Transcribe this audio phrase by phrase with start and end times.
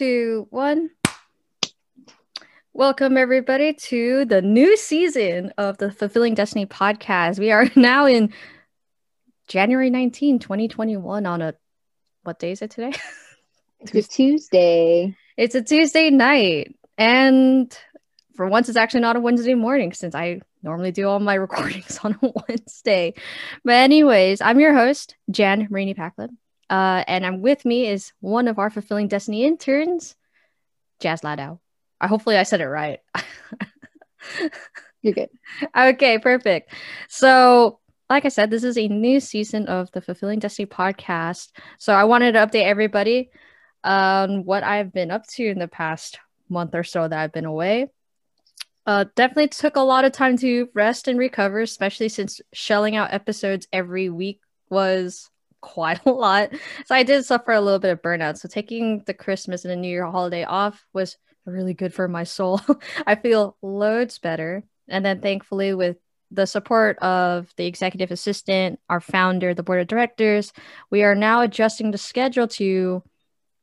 [0.00, 0.88] two, one.
[2.72, 7.38] Welcome, everybody, to the new season of the Fulfilling Destiny podcast.
[7.38, 8.32] We are now in
[9.46, 11.54] January 19, 2021, on a
[12.22, 12.92] what day is it today?
[13.80, 15.14] It's a Tuesday.
[15.36, 16.74] It's a Tuesday night.
[16.96, 17.70] And
[18.36, 21.98] for once, it's actually not a Wednesday morning since I normally do all my recordings
[22.02, 23.12] on a Wednesday.
[23.66, 26.30] But, anyways, I'm your host, Jan-Marini Pacleb.
[26.70, 30.14] Uh, and I'm with me is one of our Fulfilling Destiny interns,
[31.00, 31.58] Jas Ladao.
[32.00, 33.00] I hopefully I said it right.
[35.02, 35.30] You're good.
[35.76, 36.72] Okay, perfect.
[37.08, 41.48] So, like I said, this is a new season of the Fulfilling Destiny podcast.
[41.78, 43.30] So, I wanted to update everybody
[43.82, 47.46] on what I've been up to in the past month or so that I've been
[47.46, 47.88] away.
[48.86, 53.12] Uh, definitely took a lot of time to rest and recover, especially since shelling out
[53.12, 55.29] episodes every week was
[55.60, 56.50] quite a lot.
[56.86, 58.38] So I did suffer a little bit of burnout.
[58.38, 61.16] So taking the Christmas and the New Year holiday off was
[61.46, 62.60] really good for my soul.
[63.06, 64.64] I feel loads better.
[64.88, 65.96] And then thankfully with
[66.30, 70.52] the support of the executive assistant, our founder, the board of directors,
[70.90, 73.02] we are now adjusting the schedule to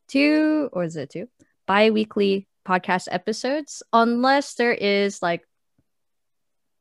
[0.08, 1.28] two or is it two
[1.66, 5.44] bi-weekly podcast episodes unless there is like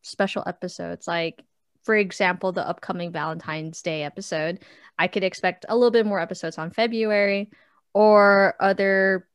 [0.03, 1.43] special episodes like
[1.87, 4.59] for example the upcoming valentine's day episode
[4.99, 7.51] i could expect a little bit more episodes on february
[7.95, 9.27] or other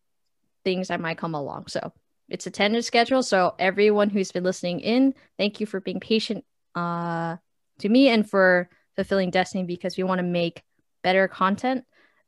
[0.64, 1.92] things that might come along so
[2.30, 6.46] it's a tentative schedule so everyone who's been listening in thank you for being patient
[6.76, 7.36] uh
[7.80, 10.62] to me and for fulfilling destiny because we want to make
[11.02, 11.84] better content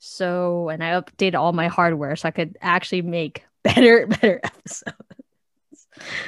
[0.06, 4.92] so, and I updated all my hardware so I could actually make better, better episodes.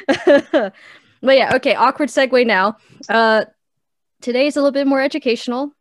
[1.22, 2.78] but yeah, okay, awkward segue now.
[3.10, 3.44] Uh,
[4.26, 5.72] today's a little bit more educational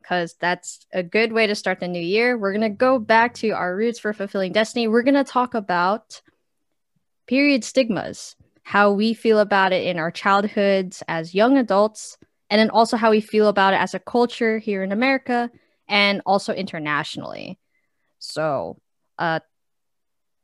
[0.00, 2.38] because that's a good way to start the new year.
[2.38, 4.86] We're going to go back to our roots for fulfilling destiny.
[4.86, 6.22] We're going to talk about
[7.26, 12.16] period stigmas, how we feel about it in our childhoods as young adults,
[12.48, 15.50] and then also how we feel about it as a culture here in America
[15.88, 17.58] and also internationally.
[18.20, 18.78] So,
[19.18, 19.40] uh,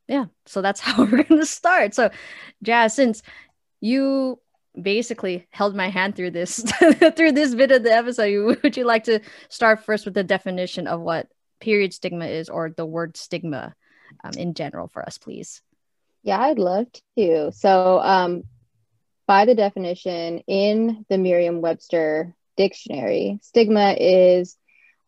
[0.08, 1.94] yeah, so that's how we're going to start.
[1.94, 2.10] So,
[2.64, 3.22] Jas, since
[3.80, 4.40] you
[4.80, 6.62] basically held my hand through this
[7.16, 10.86] through this bit of the episode, would you like to start first with the definition
[10.86, 11.28] of what
[11.60, 13.74] period stigma is, or the word stigma
[14.22, 15.62] um, in general for us, please?
[16.22, 16.86] Yeah, I'd love
[17.18, 17.52] to.
[17.52, 18.44] So, um,
[19.26, 24.56] by the definition in the Merriam-Webster dictionary, stigma is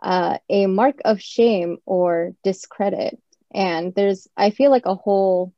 [0.02, 3.18] uh, a mark of shame or discredit.
[3.52, 5.52] And there's, I feel like a whole,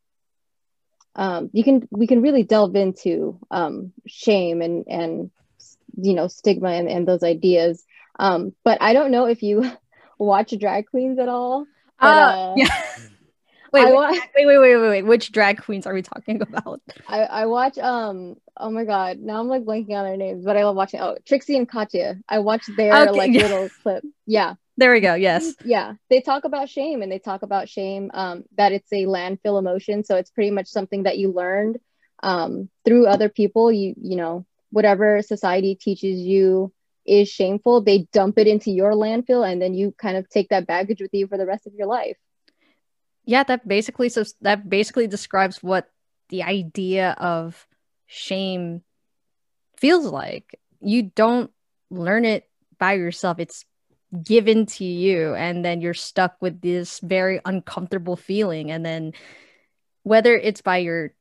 [1.19, 5.31] um, you can, we can really delve into um, shame and, and,
[5.97, 7.85] you know, stigma and, and those ideas.
[8.19, 9.71] Um, but I don't know if you
[10.19, 11.67] watch drag queens at all.
[12.01, 12.69] But, uh, uh, yeah.
[13.71, 15.03] Wait, wait, wa- wait, wait, wait, wait, wait.
[15.03, 16.81] Which drag queens are we talking about?
[17.07, 20.57] I, I watch um oh my god, now I'm like blanking on their names, but
[20.57, 22.19] I love watching oh Trixie and Katya.
[22.29, 23.43] I watch their okay, like yeah.
[23.43, 24.05] little clip.
[24.27, 24.55] Yeah.
[24.79, 25.15] There we go.
[25.15, 25.57] Yes.
[25.65, 25.95] Yeah.
[26.09, 30.05] They talk about shame and they talk about shame um that it's a landfill emotion.
[30.05, 31.79] So it's pretty much something that you learned
[32.23, 33.71] um through other people.
[33.71, 36.73] You you know, whatever society teaches you
[37.05, 40.67] is shameful, they dump it into your landfill and then you kind of take that
[40.67, 42.17] baggage with you for the rest of your life
[43.29, 45.93] yeah that basically so that basically describes what
[46.31, 47.69] the idea of
[48.07, 48.81] shame
[49.77, 51.53] feels like you don't
[51.91, 53.67] learn it by yourself it's
[54.25, 58.71] given to you and then you're stuck with this very uncomfortable feeling.
[58.71, 59.13] And then
[60.03, 61.13] whether it's by your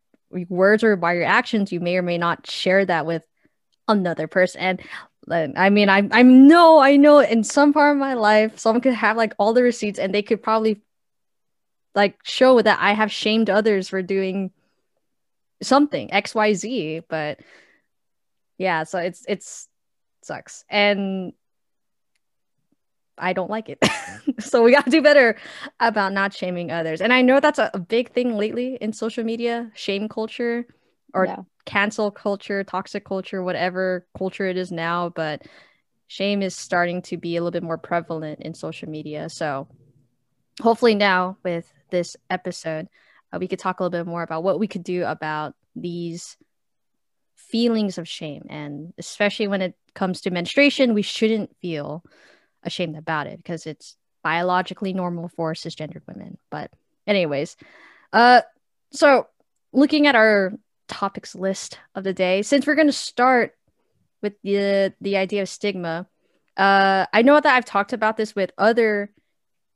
[0.50, 3.24] words or by your actions you may or may not share that with
[3.88, 4.62] another person.
[4.62, 8.82] And I mean, I I know I know in some part of my life, someone
[8.82, 10.82] could have like all the receipts and they could probably
[11.96, 14.52] like show that I have shamed others for doing
[15.62, 17.40] something XYZ, but
[18.58, 19.68] yeah, so it's it's
[20.22, 20.64] sucks.
[20.70, 21.34] And
[23.18, 23.84] I don't like it.
[24.40, 25.38] so we got to do better
[25.80, 27.02] about not shaming others.
[27.02, 30.66] And I know that's a, a big thing lately in social media, shame culture
[31.14, 31.38] or yeah.
[31.66, 35.44] cancel culture, toxic culture, whatever culture it is now, but
[36.08, 39.30] shame is starting to be a little bit more prevalent in social media.
[39.30, 39.68] So
[40.62, 42.88] hopefully now with this episode,
[43.34, 46.38] uh, we could talk a little bit more about what we could do about these
[47.36, 48.46] feelings of shame.
[48.50, 52.04] And especially when it comes to menstruation, we shouldn't feel
[52.64, 56.38] ashamed about it because it's biologically normal for cisgendered women.
[56.50, 56.72] But,
[57.06, 57.56] anyways,
[58.14, 58.42] uh,
[58.92, 59.28] so
[59.74, 60.54] looking at our
[60.88, 63.56] topics list of the day, since we're going to start
[64.22, 66.08] with the the idea of stigma,
[66.56, 69.12] uh, I know that I've talked about this with other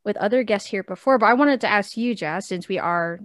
[0.03, 3.19] with other guests here before, but I wanted to ask you, Jas, since we are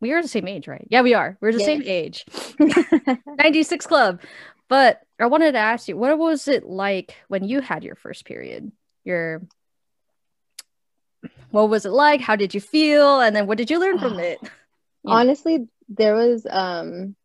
[0.00, 0.86] we are the same age, right?
[0.90, 1.36] Yeah, we are.
[1.40, 1.66] We're the yes.
[1.66, 2.24] same age.
[3.38, 4.20] 96 Club.
[4.68, 8.24] But I wanted to ask you, what was it like when you had your first
[8.24, 8.70] period?
[9.04, 9.42] Your
[11.50, 12.20] what was it like?
[12.20, 13.20] How did you feel?
[13.20, 14.40] And then what did you learn from it?
[15.06, 17.16] Honestly, there was um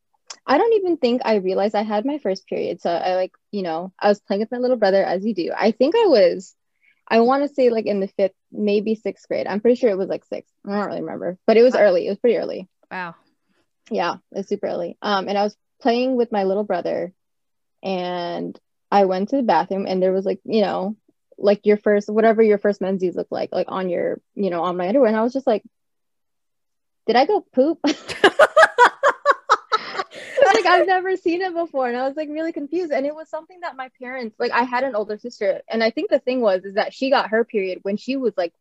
[0.46, 2.82] I don't even think I realized I had my first period.
[2.82, 5.52] So I like, you know, I was playing with my little brother as you do.
[5.56, 6.56] I think I was
[7.08, 9.48] I want to say like in the fifth, maybe sixth grade.
[9.48, 10.54] I'm pretty sure it was like sixth.
[10.66, 12.08] I don't really remember, but it was early.
[12.08, 12.70] It was pretty early.
[12.90, 13.16] Wow.
[13.92, 14.98] Yeah, it was super early.
[15.02, 17.14] Um, and I was playing with my little brother,
[17.84, 18.60] and
[18.90, 20.96] I went to the bathroom, and there was like, you know,
[21.38, 24.78] like your first whatever your first menses look like, like on your, you know, on
[24.78, 25.64] my underwear, and I was just like,
[27.06, 27.80] did I go poop?
[30.64, 31.88] like I've never seen it before.
[31.88, 32.92] And I was like really confused.
[32.92, 35.62] And it was something that my parents, like I had an older sister.
[35.68, 38.34] And I think the thing was is that she got her period when she was
[38.38, 38.54] like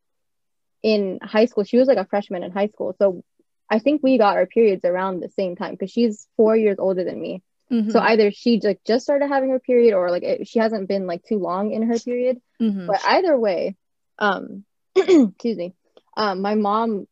[0.82, 1.64] in high school.
[1.64, 2.94] She was like a freshman in high school.
[2.98, 3.22] So
[3.70, 7.04] I think we got our periods around the same time because she's four years older
[7.04, 7.42] than me.
[7.72, 7.90] Mm-hmm.
[7.90, 11.06] So either she like just started having her period or like it, she hasn't been
[11.06, 12.40] like too long in her period.
[12.60, 12.86] Mm-hmm.
[12.86, 13.76] But either way,
[14.19, 14.64] um,
[14.94, 15.74] excuse me,
[16.16, 17.06] um, my mom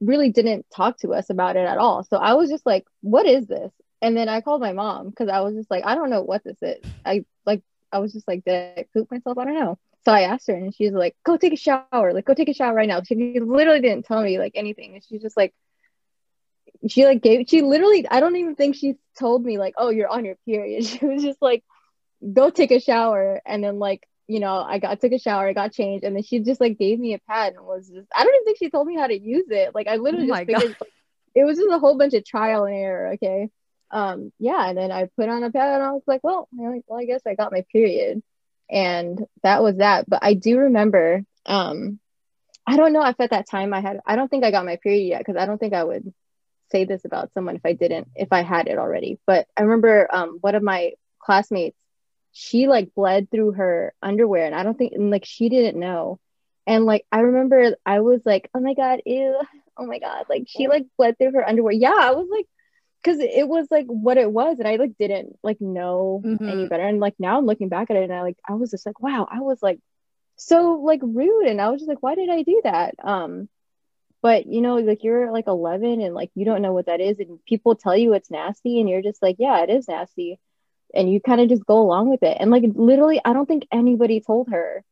[0.00, 2.04] really didn't talk to us about it at all.
[2.04, 3.72] So I was just like, what is this?
[4.00, 6.44] And then I called my mom because I was just like, I don't know what
[6.44, 6.82] this is.
[7.04, 9.36] I like, I was just like, did I poop myself?
[9.38, 9.78] I don't know.
[10.06, 12.14] So I asked her and she's like, go take a shower.
[12.14, 13.02] Like, go take a shower right now.
[13.02, 14.94] She literally didn't tell me like anything.
[14.94, 15.52] And she's just like,
[16.88, 20.08] she like gave, she literally, I don't even think she told me like, oh, you're
[20.08, 20.84] on your period.
[20.86, 21.64] She was just like,
[22.32, 23.40] go take a shower.
[23.44, 26.22] And then like, you know, I got took a shower, I got changed, and then
[26.22, 28.70] she just like gave me a pad and was just I don't even think she
[28.70, 29.74] told me how to use it.
[29.74, 30.92] Like I literally oh just figured like,
[31.34, 33.08] it was just a whole bunch of trial and error.
[33.14, 33.50] Okay
[33.90, 36.98] um yeah and then i put on a pad and i was like well, well
[36.98, 38.22] i guess i got my period
[38.70, 41.98] and that was that but i do remember um
[42.66, 44.76] i don't know if at that time i had i don't think i got my
[44.76, 46.12] period yet because i don't think i would
[46.70, 49.18] say this about someone if i didn't if i had it already.
[49.26, 51.76] But i remember um one of my classmates
[52.32, 56.18] she like bled through her underwear and i don't think and like she didn't know.
[56.66, 59.40] And like i remember i was like oh my god ew.
[59.76, 60.26] Oh my god.
[60.28, 61.72] Like she like bled through her underwear.
[61.72, 62.46] Yeah i was like
[63.02, 66.48] because it was like what it was and i like didn't like know mm-hmm.
[66.48, 66.86] any better.
[66.86, 69.00] And like now i'm looking back at it and i like i was just like
[69.00, 69.80] wow i was like
[70.36, 71.46] so like rude.
[71.48, 72.94] And i was just like why did i do that?
[73.02, 73.48] Um
[74.22, 77.18] but you know like you're like 11 and like you don't know what that is
[77.18, 80.38] and people tell you it's nasty and you're just like yeah it is nasty.
[80.92, 82.36] And you kind of just go along with it.
[82.40, 84.84] And like literally i don't think anybody told her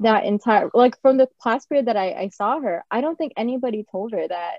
[0.00, 3.34] that entire like from the class period that I, I saw her i don't think
[3.36, 4.58] anybody told her that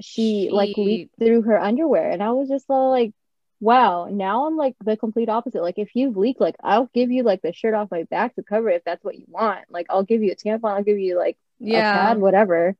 [0.00, 2.10] she, she like leaked through her underwear.
[2.10, 3.12] And i was just all like
[3.60, 5.62] wow now i'm like the complete opposite.
[5.62, 8.42] Like if you've leaked like i'll give you like the shirt off my back to
[8.42, 9.64] cover it if that's what you want.
[9.70, 12.08] Like i'll give you a tampon i'll give you like yeah.
[12.08, 12.76] pad, whatever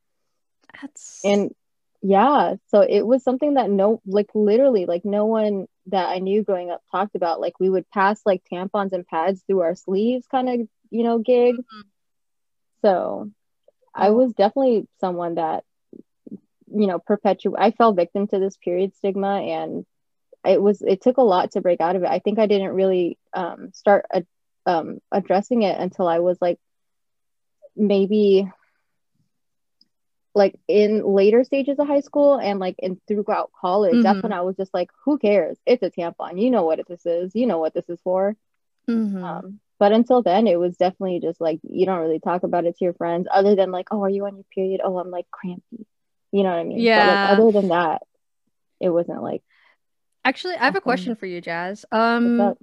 [0.80, 1.54] that's and
[2.02, 6.42] yeah so it was something that no like literally like no one that i knew
[6.42, 7.40] growing up talked about.
[7.40, 11.18] Like we would pass like tampons and pads through our sleeves kind of you know
[11.18, 11.56] gig.
[11.56, 11.80] Mm-hmm.
[12.82, 13.30] so
[13.94, 15.64] i was definitely someone that
[16.30, 19.86] you know perpetuate i fell victim to this period stigma and
[20.44, 22.08] it was it took a lot to break out of it.
[22.08, 24.24] I think i didn't really um, start a,
[24.66, 26.58] um, addressing it until i was like
[27.76, 28.50] maybe
[30.34, 34.02] like in later stages of high school and like in throughout college mm-hmm.
[34.02, 37.06] that's when i was just like who cares it's a tampon you know what this
[37.06, 38.36] is you know what this is for
[38.88, 39.22] mm-hmm.
[39.22, 42.76] um, but until then it was definitely just like you don't really talk about it
[42.76, 45.30] to your friends other than like oh are you on your period oh i'm like
[45.30, 45.86] crampy
[46.34, 46.80] you know what I mean?
[46.80, 47.06] Yeah.
[47.06, 48.02] But, like, other than that,
[48.80, 49.44] it wasn't like.
[50.24, 51.84] Actually, I have a question for you, Jas.
[51.92, 52.56] Um,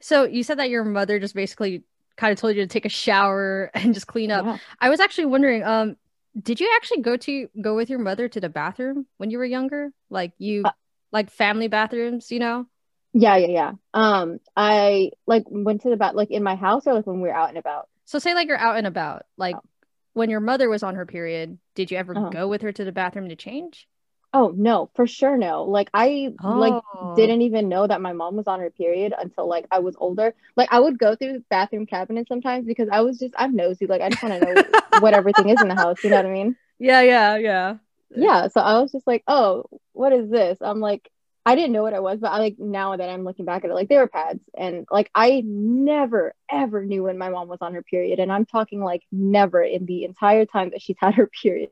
[0.00, 1.84] so you said that your mother just basically
[2.16, 4.44] kind of told you to take a shower and just clean up.
[4.44, 4.58] Yeah.
[4.80, 5.96] I was actually wondering, um,
[6.40, 9.44] did you actually go to go with your mother to the bathroom when you were
[9.44, 9.90] younger?
[10.10, 10.72] Like you, uh,
[11.10, 12.66] like family bathrooms, you know?
[13.12, 13.72] Yeah, yeah, yeah.
[13.92, 17.28] Um, I like went to the bath like in my house or like when we
[17.28, 17.88] were out and about.
[18.06, 19.68] So say like you're out and about, like oh
[20.14, 22.30] when your mother was on her period, did you ever uh-huh.
[22.30, 23.88] go with her to the bathroom to change?
[24.34, 25.64] Oh no, for sure no.
[25.64, 26.58] Like I oh.
[26.58, 29.94] like didn't even know that my mom was on her period until like I was
[29.98, 30.34] older.
[30.56, 33.86] Like I would go through bathroom cabinets sometimes because I was just I'm nosy.
[33.86, 34.62] Like I just want to know
[35.00, 36.02] what everything is in the house.
[36.02, 36.56] You know what I mean?
[36.78, 37.76] Yeah, yeah, yeah.
[38.10, 38.48] Yeah.
[38.48, 40.58] So I was just like, oh, what is this?
[40.60, 41.08] I'm like,
[41.44, 43.70] I didn't know what it was, but I like now that I'm looking back at
[43.70, 44.42] it, like they were pads.
[44.56, 48.18] And like I never ever knew when my mom was on her period.
[48.20, 51.70] And I'm talking like never in the entire time that she's had her period.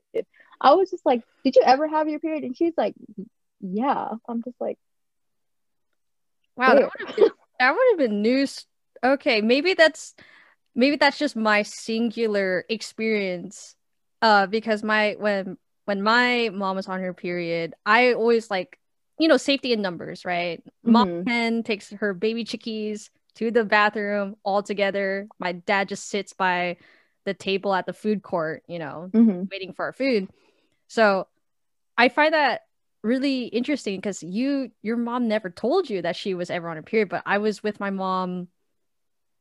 [0.61, 2.45] I was just like, Did you ever have your period?
[2.45, 2.95] And she's like,
[3.61, 4.11] Yeah.
[4.29, 4.79] I'm just like
[6.57, 8.67] Wow, that would have been, that would have been news.
[9.03, 10.15] Okay, maybe that's
[10.75, 13.75] maybe that's just my singular experience.
[14.21, 18.79] Uh, because my when when my mom was on her period, I always like,
[19.19, 20.63] you know, safety in numbers, right?
[20.65, 20.93] Mm-hmm.
[20.93, 25.29] Mom hen takes her baby chickies to the bathroom all together.
[25.39, 26.77] My dad just sits by
[27.25, 29.45] the table at the food court, you know, mm-hmm.
[29.51, 30.29] waiting for our food.
[30.91, 31.29] So
[31.97, 32.63] I find that
[33.05, 36.83] really interesting because you your mom never told you that she was ever on her
[36.83, 38.49] period, but I was with my mom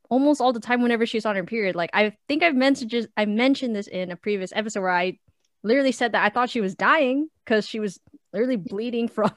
[0.08, 1.74] almost all the time whenever she's on her period.
[1.74, 5.18] Like I think I've mentioned I mentioned this in a previous episode where I
[5.64, 7.98] literally said that I thought she was dying because she was
[8.32, 9.32] literally bleeding from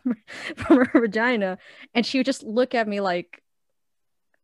[0.55, 1.57] from her vagina,
[1.95, 3.41] and she would just look at me like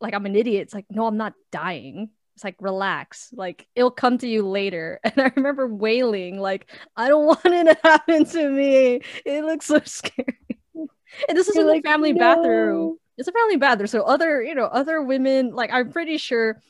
[0.02, 0.64] like I'm an idiot.
[0.64, 2.10] It's like no, I'm not dying.
[2.40, 5.02] It's like relax, like it'll come to you later.
[5.04, 9.02] And I remember wailing like I don't want it to happen to me.
[9.26, 10.38] It looks so scary.
[10.74, 12.20] And this is You're in like, the family no.
[12.20, 12.98] bathroom.
[13.18, 16.62] It's a family bathroom, so other you know other women like I'm pretty sure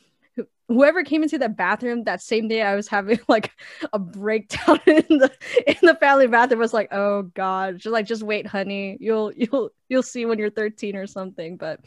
[0.68, 3.52] whoever came into the bathroom that same day I was having like
[3.94, 5.32] a breakdown in the
[5.68, 8.98] in the family bathroom was like, oh god, just like just wait, honey.
[9.00, 11.58] You'll you'll you'll see when you're 13 or something.
[11.58, 11.82] But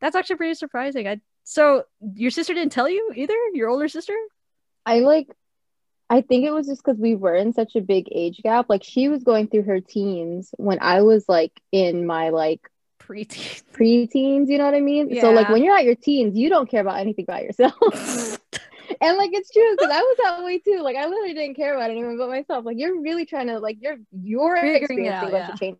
[0.00, 1.06] that's actually pretty surprising.
[1.06, 1.82] I so
[2.14, 3.34] your sister didn't tell you either?
[3.54, 4.16] Your older sister?
[4.86, 5.26] I like
[6.08, 8.66] I think it was just because we were in such a big age gap.
[8.68, 13.64] Like she was going through her teens when I was like in my like preteens.
[13.72, 15.08] Preteens, you know what I mean?
[15.10, 15.22] Yeah.
[15.22, 17.74] So like when you're at your teens, you don't care about anything about yourself.
[19.00, 20.82] and like it's true because I was that way too.
[20.82, 22.64] Like I literally didn't care about anyone but myself.
[22.64, 25.46] Like you're really trying to like you're you're experiencing out, yeah.
[25.48, 25.78] to change.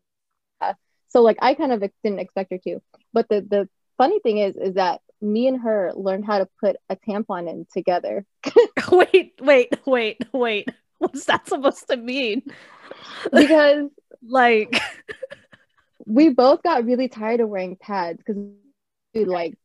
[1.10, 2.80] So like I kind of didn't expect her to.
[3.12, 6.76] But the the funny thing is is that me and her learned how to put
[6.88, 8.24] a tampon in together.
[8.92, 10.68] wait, wait, wait, wait.
[10.98, 12.42] What's that supposed to mean?
[13.32, 13.90] Because
[14.26, 14.80] like
[16.06, 18.36] we both got really tired of wearing pads because
[19.14, 19.56] dude like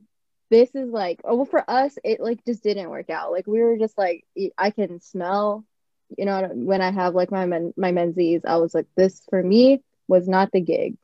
[0.50, 3.62] this is like oh well for us it like just didn't work out like we
[3.62, 4.26] were just like
[4.58, 5.66] i can smell
[6.18, 9.42] you know when i have like my men my menses i was like this for
[9.42, 10.96] me was not the gig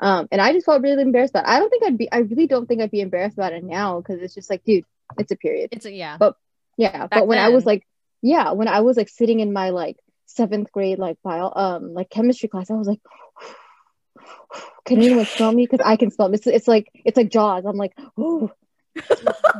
[0.00, 1.50] um and i just felt really embarrassed about it.
[1.50, 4.00] i don't think i'd be i really don't think i'd be embarrassed about it now
[4.00, 4.84] because it's just like dude
[5.18, 6.36] it's a period it's a yeah but
[6.76, 7.46] yeah Back but when then.
[7.46, 7.86] i was like
[8.22, 12.08] yeah when i was like sitting in my like seventh grade like bio um like
[12.10, 13.00] chemistry class i was like
[14.84, 15.66] can anyone smell me?
[15.66, 16.32] Because I can smell.
[16.34, 17.64] It's it's like it's like Jaws.
[17.64, 18.50] I'm like, oh,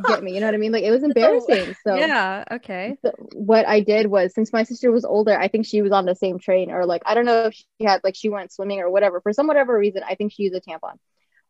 [0.07, 0.35] get me.
[0.35, 0.73] You know what I mean?
[0.73, 1.75] Like it was embarrassing.
[1.85, 2.97] So yeah, okay.
[3.03, 6.07] So what I did was since my sister was older, I think she was on
[6.07, 8.81] the same train, or like I don't know if she had like she went swimming
[8.81, 9.21] or whatever.
[9.21, 10.95] For some whatever reason, I think she used a tampon.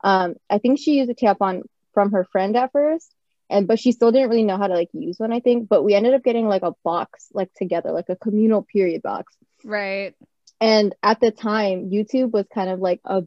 [0.03, 3.13] Um, I think she used a tampon from her friend at first,
[3.49, 5.33] and but she still didn't really know how to like use one.
[5.33, 8.63] I think, but we ended up getting like a box like together, like a communal
[8.63, 9.35] period box.
[9.65, 10.15] Right.
[10.61, 13.23] And at the time, YouTube was kind of like a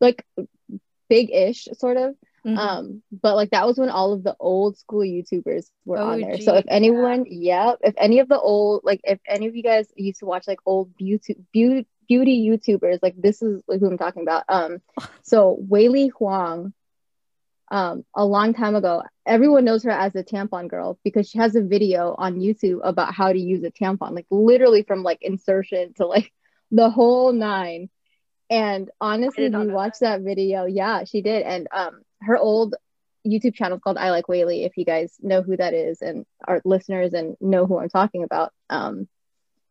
[0.00, 0.24] like
[1.08, 2.14] big-ish sort of.
[2.46, 2.58] Mm-hmm.
[2.58, 6.20] Um, but like that was when all of the old school YouTubers were oh, on
[6.20, 6.36] there.
[6.36, 7.66] Geez, so if anyone, yeah.
[7.66, 10.48] yeah, if any of the old like if any of you guys used to watch
[10.48, 14.44] like old beauty beauty beauty YouTubers, like this is like who I'm talking about.
[14.48, 14.82] Um,
[15.22, 16.72] so Weylie Hoang,
[17.70, 21.54] um, a long time ago, everyone knows her as the tampon girl because she has
[21.54, 25.94] a video on YouTube about how to use a tampon, like literally from like insertion
[25.94, 26.32] to like
[26.72, 27.88] the whole nine.
[28.50, 30.18] And honestly, we watched that.
[30.18, 30.66] that video.
[30.66, 31.42] Yeah, she did.
[31.42, 32.74] And um, her old
[33.26, 37.12] YouTube channel is called ILikeWeylie, If you guys know who that is and our listeners
[37.12, 39.08] and know who I'm talking about, um,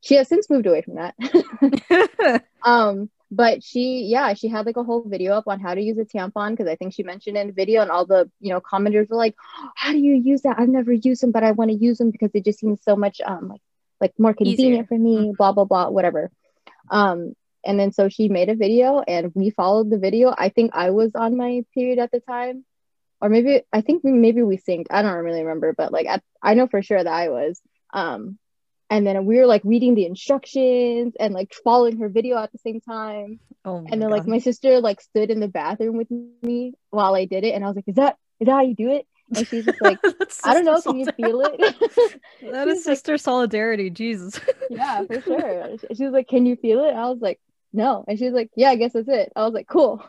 [0.02, 2.44] she has since moved away from that.
[2.64, 5.98] um, but she, yeah, she had like a whole video up on how to use
[5.98, 8.60] a tampon because I think she mentioned in the video, and all the you know
[8.60, 9.36] commenters were like,
[9.76, 10.60] "How do you use that?
[10.60, 12.98] I've never used them, but I want to use them because it just seems so
[12.98, 13.62] much um like
[14.02, 14.86] like more convenient Easier.
[14.86, 15.32] for me." Mm-hmm.
[15.38, 16.30] Blah blah blah, whatever.
[16.90, 17.34] Um,
[17.66, 20.34] and then so she made a video and we followed the video.
[20.38, 22.66] I think I was on my period at the time.
[23.24, 24.88] Or maybe I think maybe we synced.
[24.90, 27.62] I don't really remember, but like I, I know for sure that I was.
[27.94, 28.40] Um,
[28.90, 32.58] and then we were like reading the instructions and like following her video at the
[32.58, 33.40] same time.
[33.64, 34.12] Oh and then God.
[34.12, 36.10] like my sister like stood in the bathroom with
[36.42, 38.76] me while I did it, and I was like, "Is that is that how you
[38.76, 39.98] do it?" And she's just like,
[40.44, 42.22] I don't know, can you feel it?
[42.52, 44.40] that is sister like, solidarity, Jesus.
[44.70, 45.78] yeah, for sure.
[45.96, 46.94] She was like, Can you feel it?
[46.94, 47.40] I was like,
[47.74, 48.04] No.
[48.08, 49.32] And she was like, Yeah, I guess that's it.
[49.36, 50.04] I was like, Cool.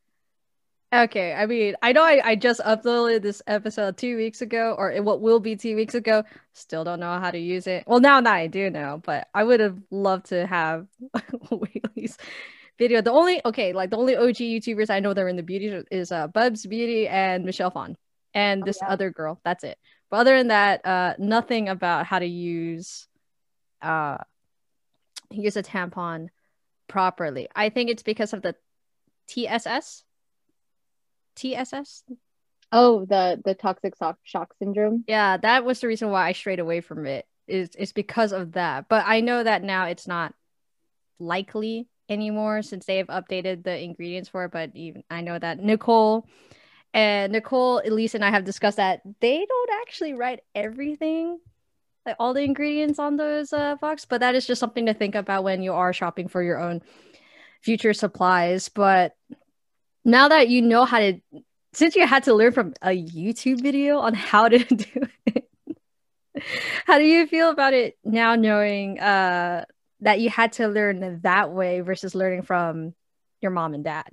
[0.94, 1.32] okay.
[1.32, 5.20] I mean, I know I, I just uploaded this episode two weeks ago, or what
[5.20, 6.24] will be two weeks ago.
[6.52, 7.84] Still don't know how to use it.
[7.86, 10.86] Well, now, now I do know, but I would have loved to have
[11.50, 12.18] Weylie's
[12.80, 13.00] video.
[13.02, 15.82] The only okay, like the only OG YouTubers I know that are in the beauty
[15.90, 17.96] is uh Bubzbeauty and Michelle Phan
[18.34, 18.88] and oh, this yeah.
[18.88, 19.40] other girl.
[19.44, 19.78] That's it.
[20.10, 23.06] But other than that, uh, nothing about how to use
[23.82, 24.18] uh
[25.30, 26.28] use a tampon
[26.90, 27.48] properly.
[27.54, 28.54] I think it's because of the
[29.28, 30.04] TSS.
[31.36, 32.04] TSS.
[32.72, 35.04] Oh, the the toxic shock, shock syndrome.
[35.08, 37.26] Yeah, that was the reason why I strayed away from it.
[37.48, 38.86] Is is because of that.
[38.88, 40.34] But I know that now it's not
[41.18, 44.52] likely anymore since they have updated the ingredients for it.
[44.52, 46.26] But even I know that Nicole
[46.92, 51.38] and Nicole, Elise, and I have discussed that they don't actually write everything,
[52.06, 54.04] like all the ingredients on those uh, box.
[54.04, 56.82] But that is just something to think about when you are shopping for your own
[57.62, 58.68] future supplies.
[58.68, 59.14] But
[60.04, 61.20] now that you know how to,
[61.72, 65.48] since you had to learn from a YouTube video on how to do it,
[66.86, 69.64] how do you feel about it now knowing uh,
[70.00, 72.94] that you had to learn that way versus learning from
[73.40, 74.08] your mom and dad?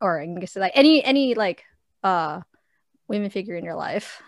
[0.00, 1.64] Or I guess like any any like
[2.04, 2.40] uh
[3.08, 4.22] women figure in your life?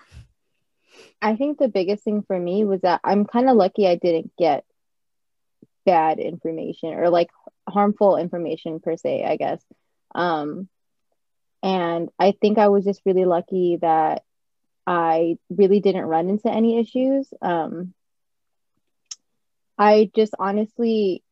[1.22, 4.32] I think the biggest thing for me was that I'm kind of lucky I didn't
[4.38, 4.64] get
[5.86, 7.30] bad information or like
[7.68, 9.62] harmful information per se, I guess.
[10.14, 10.68] Um,
[11.62, 14.22] and I think I was just really lucky that
[14.86, 17.32] I really didn't run into any issues.
[17.42, 17.94] Um,
[19.78, 21.22] I just honestly,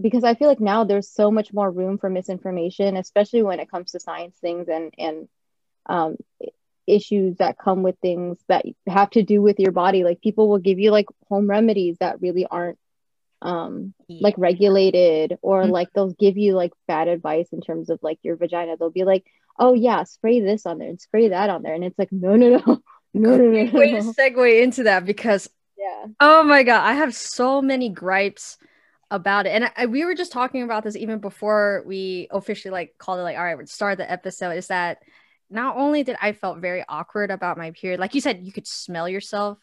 [0.00, 3.70] because I feel like now there's so much more room for misinformation, especially when it
[3.70, 5.28] comes to science things and and
[5.86, 6.16] um,
[6.94, 10.04] issues that come with things that have to do with your body.
[10.04, 12.78] Like people will give you like home remedies that really aren't
[13.42, 14.18] um yeah.
[14.20, 15.72] like regulated or mm-hmm.
[15.72, 19.04] like they'll give you like bad advice in terms of like your vagina they'll be
[19.04, 19.24] like
[19.58, 22.36] oh yeah spray this on there and spray that on there and it's like no
[22.36, 22.82] no no
[23.14, 23.78] no no no, no.
[23.78, 28.58] way to segue into that because yeah oh my god i have so many gripes
[29.10, 32.94] about it and I, we were just talking about this even before we officially like
[32.98, 34.98] called it like all right let's start the episode is that
[35.50, 38.66] not only did I felt very awkward about my period, like you said, you could
[38.66, 39.58] smell yourself.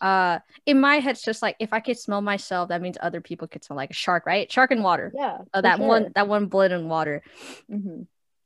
[0.00, 3.20] Uh, in my head, it's just like if I could smell myself, that means other
[3.20, 4.50] people could smell like a shark, right?
[4.50, 5.12] Shark and water.
[5.14, 5.38] Yeah.
[5.52, 5.86] That sure.
[5.86, 7.22] one, that one blood and water.
[7.70, 8.02] Mm-hmm.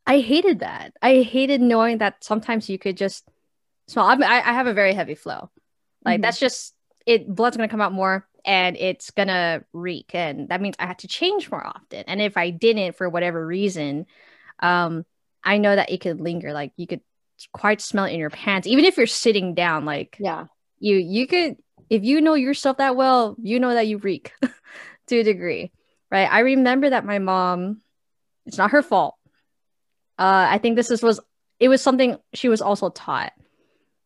[0.07, 0.95] I hated that.
[1.01, 3.29] I hated knowing that sometimes you could just
[3.89, 4.07] smell.
[4.07, 5.51] I, I have a very heavy flow.
[6.05, 6.23] Like mm-hmm.
[6.23, 6.75] that's just
[7.07, 7.27] it.
[7.33, 11.09] Blood's gonna come out more, and it's gonna reek, and that means I had to
[11.09, 12.05] change more often.
[12.07, 14.07] And if I didn't, for whatever reason,
[14.61, 15.05] um,
[15.45, 16.53] I know that it could linger.
[16.53, 17.01] Like you could
[17.53, 19.85] quite smell it in your pants, even if you're sitting down.
[19.85, 20.47] Like yeah,
[20.79, 21.57] you you could
[21.91, 24.33] if you know yourself that well, you know that you reek
[25.09, 25.73] to a degree,
[26.11, 26.31] right?
[26.31, 27.81] I remember that my mom.
[28.47, 29.15] It's not her fault.
[30.19, 31.19] Uh, I think this is, was
[31.59, 33.33] it was something she was also taught.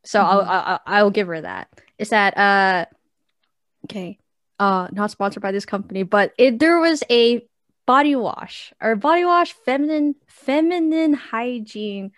[0.04, 0.48] So mm-hmm.
[0.48, 1.68] I'll, I'll I'll give her that.
[1.98, 2.86] Is that uh
[3.86, 4.18] okay?
[4.60, 7.46] Uh, not sponsored by this company, but it there was a
[7.88, 12.12] body wash or body wash feminine feminine hygiene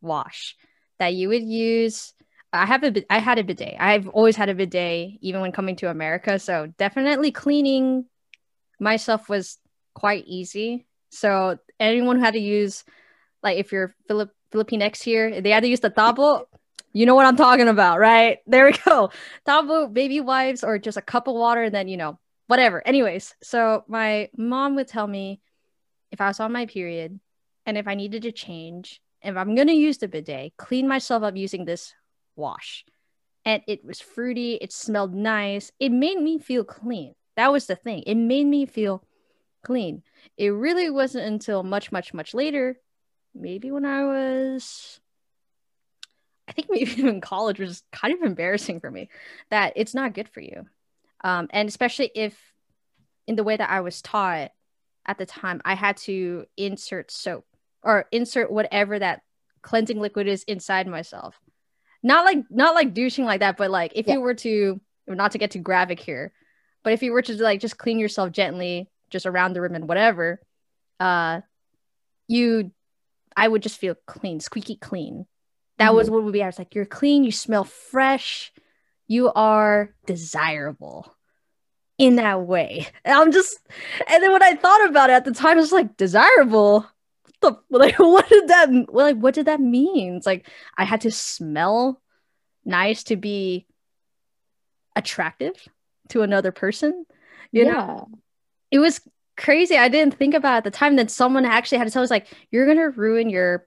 [0.00, 0.54] wash
[1.00, 2.14] that you would use.
[2.52, 3.74] I have a i had a bidet.
[3.80, 6.38] I've always had a bidet even when coming to america.
[6.38, 8.04] So definitely cleaning
[8.78, 9.58] myself was
[9.94, 10.86] quite easy.
[11.10, 12.84] So anyone who had to use
[13.42, 16.46] like if you're Philip Filipinx here they had to use the tabo.
[16.92, 18.38] You know what i'm talking about right?
[18.46, 19.10] There we go.
[19.44, 22.86] Tabo baby wipes or just a cup of water and then you know whatever.
[22.86, 25.40] Anyways, so my mom would tell me
[26.12, 27.18] if I was on my period
[27.64, 31.22] and if I needed to change, if I'm going to use the bidet, clean myself
[31.22, 31.94] up using this
[32.36, 32.84] wash.
[33.44, 37.14] And it was fruity, it smelled nice, it made me feel clean.
[37.36, 38.02] That was the thing.
[38.06, 39.04] It made me feel
[39.62, 40.02] clean.
[40.36, 42.78] It really wasn't until much, much, much later,
[43.34, 45.00] maybe when I was
[46.48, 49.08] I think maybe even college was kind of embarrassing for me
[49.50, 50.66] that it's not good for you
[51.26, 52.38] um, and especially if
[53.26, 54.52] in the way that I was taught
[55.04, 57.44] at the time, I had to insert soap
[57.82, 59.22] or insert whatever that
[59.60, 61.34] cleansing liquid is inside myself.
[62.00, 64.14] Not like not like douching like that, but like if yeah.
[64.14, 66.32] you were to not to get too graphic here,
[66.84, 69.88] but if you were to like just clean yourself gently, just around the rim and
[69.88, 70.40] whatever,
[71.00, 71.40] uh,
[72.28, 72.70] you,
[73.36, 75.26] I would just feel clean, squeaky clean.
[75.78, 75.96] That mm-hmm.
[75.96, 76.44] was what would be.
[76.44, 78.52] I was like, you're clean, you smell fresh,
[79.08, 81.15] you are desirable
[81.98, 82.88] in that way.
[83.04, 83.58] And I'm just,
[84.08, 86.86] and then when I thought about it at the time, it's like desirable.
[87.40, 90.16] What the, like, what did that, like, what did that mean?
[90.16, 92.00] It's like I had to smell
[92.64, 93.66] nice to be
[94.94, 95.54] attractive
[96.10, 97.06] to another person.
[97.52, 97.72] You yeah.
[97.72, 98.08] know,
[98.70, 99.00] it was
[99.36, 99.76] crazy.
[99.76, 102.26] I didn't think about at the time that someone actually had to tell us, like,
[102.50, 103.66] you're gonna ruin your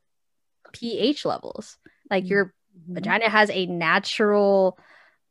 [0.74, 1.78] pH levels.
[2.10, 2.96] Like your mm-hmm.
[2.96, 4.78] vagina has a natural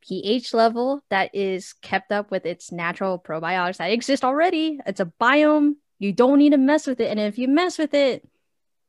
[0.06, 4.78] pH level that is kept up with its natural probiotics that exist already.
[4.86, 5.74] It's a biome.
[5.98, 7.10] You don't need to mess with it.
[7.10, 8.26] And if you mess with it,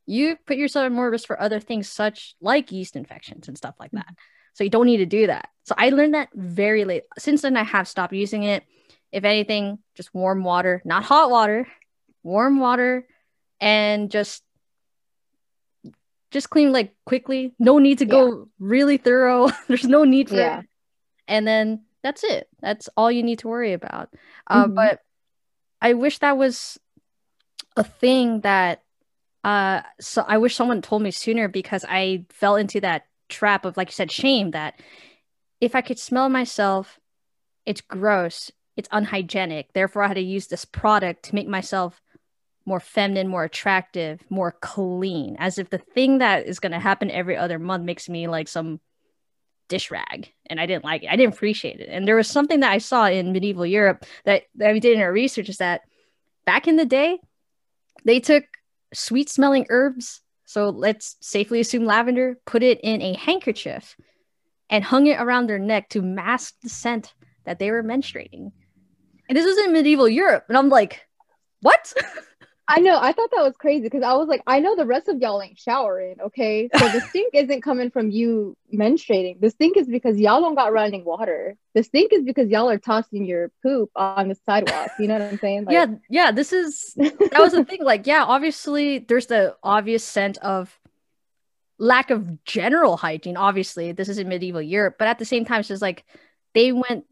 [0.05, 3.75] you put yourself at more risk for other things, such like yeast infections and stuff
[3.79, 4.13] like that.
[4.53, 5.49] So you don't need to do that.
[5.63, 7.03] So I learned that very late.
[7.17, 8.63] Since then, I have stopped using it.
[9.11, 11.67] If anything, just warm water, not hot water,
[12.23, 13.07] warm water,
[13.59, 14.43] and just
[16.31, 17.53] just clean like quickly.
[17.57, 18.11] No need to Yeah.
[18.11, 19.49] go really thorough.
[19.67, 20.61] There's no need for Yeah.
[21.29, 22.49] And then that's it.
[22.59, 24.09] That's all you need to worry about.
[24.47, 24.75] Uh, Mhm.
[24.75, 24.99] But
[25.81, 26.77] I wish that was
[27.77, 28.83] a thing that
[29.45, 33.77] uh so I wish someone told me sooner because I fell into that trap of
[33.77, 34.81] like you said shame that
[35.61, 36.99] if I could smell myself
[37.65, 42.01] it's gross it's unhygienic therefore I had to use this product to make myself
[42.65, 47.09] more feminine more attractive more clean as if the thing that is going to happen
[47.09, 48.81] every other month makes me like some
[49.69, 51.09] dish rag and I didn't like it.
[51.09, 51.87] I didn't appreciate it.
[51.89, 55.01] And there was something that I saw in medieval Europe that that we did in
[55.01, 55.81] our research is that
[56.45, 57.19] back in the day
[58.03, 58.43] they took
[58.93, 63.95] sweet smelling herbs so let's safely assume lavender put it in a handkerchief
[64.69, 67.13] and hung it around their neck to mask the scent
[67.45, 68.51] that they were menstruating.
[69.27, 71.05] And this was in medieval europe and i'm like
[71.61, 71.93] what
[72.69, 72.99] I know.
[73.01, 75.41] I thought that was crazy because I was like, I know the rest of y'all
[75.41, 76.69] ain't showering, okay?
[76.77, 79.41] So the stink isn't coming from you menstruating.
[79.41, 81.57] The stink is because y'all don't got running water.
[81.73, 84.91] The stink is because y'all are tossing your poop on the sidewalk.
[84.99, 85.65] You know what I'm saying?
[85.65, 90.03] Like, yeah yeah this is that was the thing like yeah obviously there's the obvious
[90.03, 90.79] scent of
[91.77, 95.59] lack of general hygiene obviously this is in medieval europe but at the same time
[95.59, 96.05] it's just like
[96.53, 97.05] they went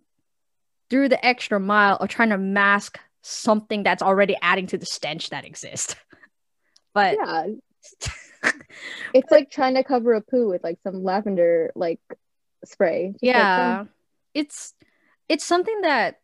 [0.89, 5.29] through the extra mile of trying to mask something that's already adding to the stench
[5.29, 5.95] that exists
[6.93, 7.47] but yeah.
[9.13, 11.99] It's like trying to cover a poo with like some lavender like
[12.65, 13.11] spray.
[13.13, 13.89] Just yeah some-
[14.33, 14.73] it's
[15.29, 16.19] it's something that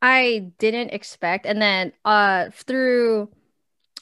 [0.00, 3.28] i didn't expect and then uh through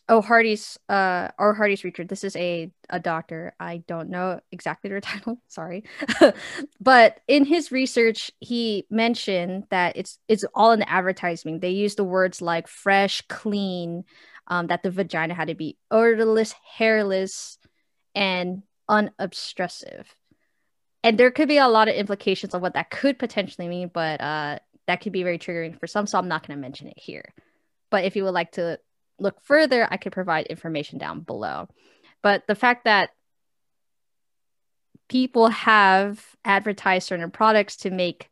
[0.09, 3.55] oh hardy's uh or hardy's research this is a a doctor.
[3.59, 5.41] I don't know exactly their title.
[5.49, 5.85] Sorry.
[6.81, 11.61] But in his research he mentioned that it's it's all in the advertising.
[11.61, 14.05] They use the words like fresh clean
[14.47, 17.59] um, that the vagina had to be odorless hairless
[18.15, 20.15] and unobtrusive.
[21.03, 24.21] And there could be a lot of implications of what that could potentially mean but
[24.21, 26.99] uh that could be very triggering for some so i'm not going to mention it
[26.99, 27.35] here.
[27.91, 28.79] But if you would like to
[29.19, 31.69] look further i could provide information down below.
[32.23, 33.11] But the fact that
[35.09, 38.31] people have advertised certain products to make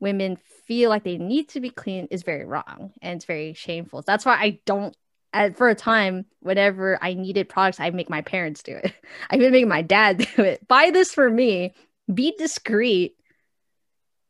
[0.00, 4.02] women feel like they need to be clean is very wrong and it's very shameful.
[4.02, 4.96] That's why i don't
[5.32, 8.92] at, for a time whenever i needed products i make my parents do it.
[9.30, 10.66] I even make my dad do it.
[10.66, 11.74] Buy this for me.
[12.12, 13.16] Be discreet.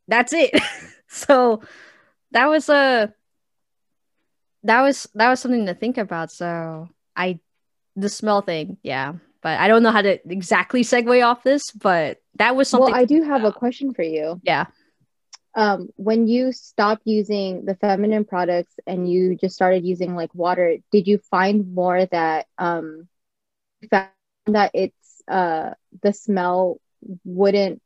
[0.09, 0.61] That's it.
[1.09, 1.63] So
[2.33, 3.15] that was a
[4.67, 7.39] that was that was something to think about so i
[7.97, 12.19] the smell thing yeah but i don't know how to exactly segue off this but
[12.37, 14.43] that was something Well, I do have a question for you.
[14.43, 14.67] yeah
[15.55, 20.77] Um, when you stopped using the feminine products and you just started using like water,
[20.93, 23.09] did you find more that um
[23.91, 24.13] found
[24.47, 26.81] that it's uh the smell
[27.25, 27.83] wouldn't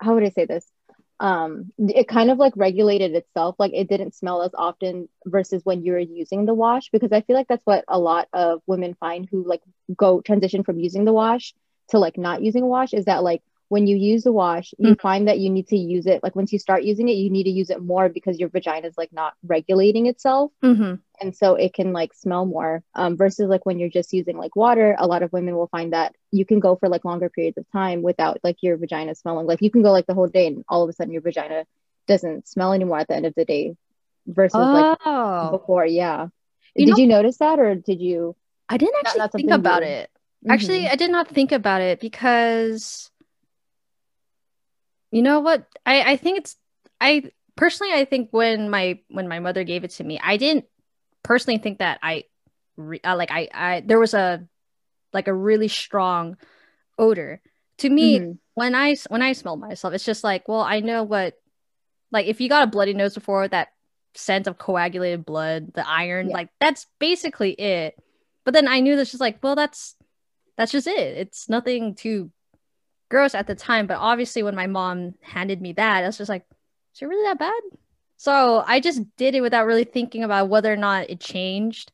[0.00, 0.71] how would I say this?
[1.22, 5.84] Um, it kind of like regulated itself, like it didn't smell as often versus when
[5.84, 8.94] you were using the wash, because I feel like that's what a lot of women
[8.98, 9.62] find who like
[9.96, 11.54] go transition from using the wash
[11.90, 13.40] to like not using a wash is that like
[13.72, 16.52] when you use the wash, you find that you need to use it like once
[16.52, 19.12] you start using it, you need to use it more because your vagina is like
[19.12, 20.52] not regulating itself.
[20.62, 24.36] Hmm and so it can like smell more um, versus like when you're just using
[24.36, 27.30] like water a lot of women will find that you can go for like longer
[27.30, 29.46] periods of time without like your vagina smelling.
[29.46, 31.64] Like you can go like the whole day and all of a sudden your vagina
[32.08, 33.76] doesn't smell anymore at the end of the day
[34.26, 35.50] versus like oh.
[35.52, 36.26] before yeah.
[36.74, 38.34] You did know- you notice that or did you
[38.68, 40.10] i didn't actually think about you- it.
[40.48, 40.90] Actually Mhm.
[40.90, 43.11] i did not think about it because
[45.12, 46.56] you know what i i think it's
[47.00, 47.22] i
[47.56, 50.64] personally i think when my when my mother gave it to me i didn't
[51.22, 52.24] personally think that i
[52.76, 54.44] re- uh, like i i there was a
[55.12, 56.36] like a really strong
[56.98, 57.40] odor
[57.78, 58.38] to me Mhm.
[58.58, 61.34] I when i smell myself it's just like well i know what
[62.10, 63.68] like if you got a bloody nose before that
[64.14, 66.34] scent of coagulated blood the iron Yeah.
[66.34, 67.96] like that's basically it
[68.44, 69.96] but then i knew that's just like well that's
[70.56, 72.30] that's just it it's nothing too
[73.12, 76.30] gross at the time but obviously when my mom handed me that i was just
[76.30, 76.44] like
[76.94, 77.62] is it really that bad
[78.16, 81.92] so i just did it without really thinking about whether or not it changed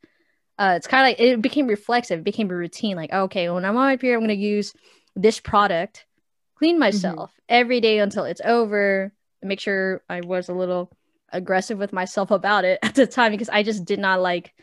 [0.60, 3.64] uh, it's kind of like it became reflexive it became a routine like okay when
[3.64, 4.72] i'm on my period i'm going to use
[5.16, 6.06] this product
[6.54, 10.88] clean myself every day until it's over and make sure i was a little
[11.32, 14.54] aggressive with myself about it at the time because i just did not like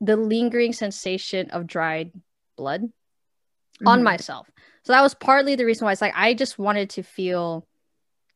[0.00, 2.10] the lingering sensation of dried
[2.56, 2.90] blood
[3.86, 4.04] on Mhm.
[4.04, 4.51] myself.
[4.84, 7.66] So that was partly the reason why it's like I just wanted to feel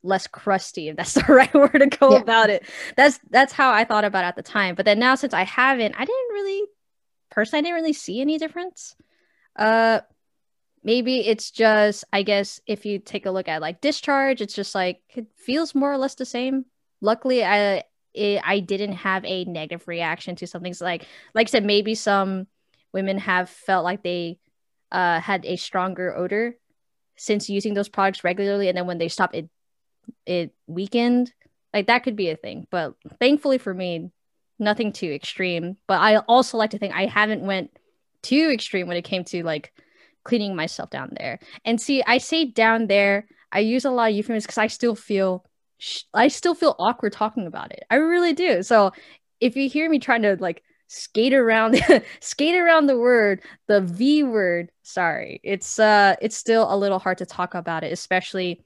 [0.02, 2.18] less crusty, if that's the right word to go Yeah.
[2.18, 2.64] about it.
[2.96, 4.74] That's that's how I thought about it at the time.
[4.74, 6.62] But then now since I haven't, I didn't really
[7.30, 8.96] personally I didn't really see any difference.
[9.56, 10.00] Uh
[10.82, 14.74] maybe it's just i guess if you take a look at like discharge it's just
[14.74, 16.64] like it feels more or less the same
[17.00, 17.82] luckily i
[18.14, 20.72] it, i didn't have a negative reaction to something.
[20.74, 22.46] So like like i said maybe some
[22.92, 24.38] women have felt like they
[24.92, 26.57] uh, had a stronger odor
[27.16, 29.49] since using those products regularly and then when they stop it
[30.27, 31.33] it weakened
[31.75, 34.11] like that could be a thing but thankfully for me
[34.59, 37.70] nothing too extreme but i also like to think i haven't went
[38.22, 39.72] too extreme when it came to like
[40.27, 41.38] cleaning myself down there.
[41.64, 44.94] And see, I say down there, I use a lot of euphemisms because I still
[44.94, 45.44] feel
[46.12, 47.85] I still feel awkward talking about it.
[47.90, 48.62] I really do.
[48.62, 48.92] So
[49.40, 51.77] if you hear me trying to like skate around
[52.20, 57.18] skate around the word the v word sorry it's uh it's still a little hard
[57.18, 58.64] to talk about it especially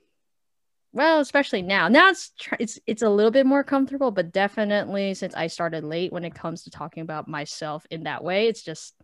[0.92, 5.14] well especially now now it's tr- it's it's a little bit more comfortable but definitely
[5.14, 8.62] since i started late when it comes to talking about myself in that way it's
[8.62, 8.94] just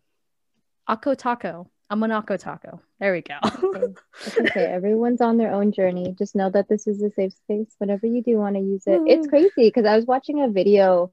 [0.89, 1.69] Akko Taco.
[1.89, 2.81] I'm an Akko Taco.
[2.99, 3.37] There we go.
[3.45, 3.95] okay.
[4.41, 4.65] okay.
[4.65, 6.15] Everyone's on their own journey.
[6.19, 7.75] Just know that this is a safe space.
[7.79, 11.13] Whenever you do want to use it, it's crazy because I was watching a video.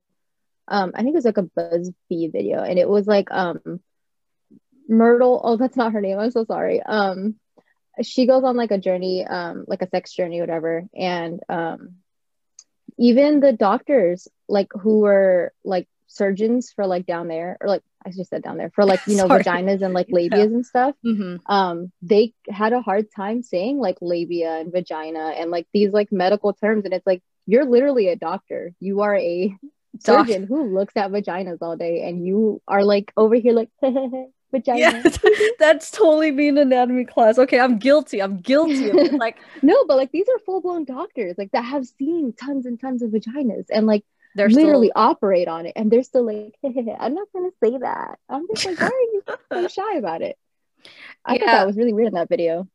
[0.68, 3.80] Um, I think it was like a BuzzFeed video, and it was like um,
[4.88, 5.42] Myrtle.
[5.44, 6.20] Oh, that's not her name.
[6.20, 6.82] I'm so sorry.
[6.82, 7.36] Um,
[8.02, 11.96] she goes on like a journey, um, like a sex journey, whatever, and um,
[12.98, 18.12] even the doctors, like who were like surgeons for like down there, or like I
[18.12, 20.44] just said down there for like you know vaginas and like labias yeah.
[20.44, 20.96] and stuff.
[21.06, 21.52] Mm-hmm.
[21.52, 26.12] Um, they had a hard time saying like labia and vagina and like these like
[26.12, 28.74] medical terms, and it's like you're literally a doctor.
[28.80, 29.56] You are a
[30.00, 34.80] surgeon who looks at vaginas all day, and you are like over here like vagina.
[34.80, 35.04] Yeah,
[35.60, 37.38] that's totally being anatomy class.
[37.38, 38.22] Okay, I'm guilty.
[38.22, 38.92] I'm guilty.
[39.12, 42.80] like no, but like these are full blown doctors like that have seen tons and
[42.80, 44.04] tons of vaginas, and like
[44.36, 45.02] they're literally still...
[45.02, 48.80] operate on it and they're still like i'm not gonna say that i'm just like
[48.80, 50.38] why are you so shy about it
[51.26, 51.40] i yeah.
[51.40, 52.68] thought that was really weird in that video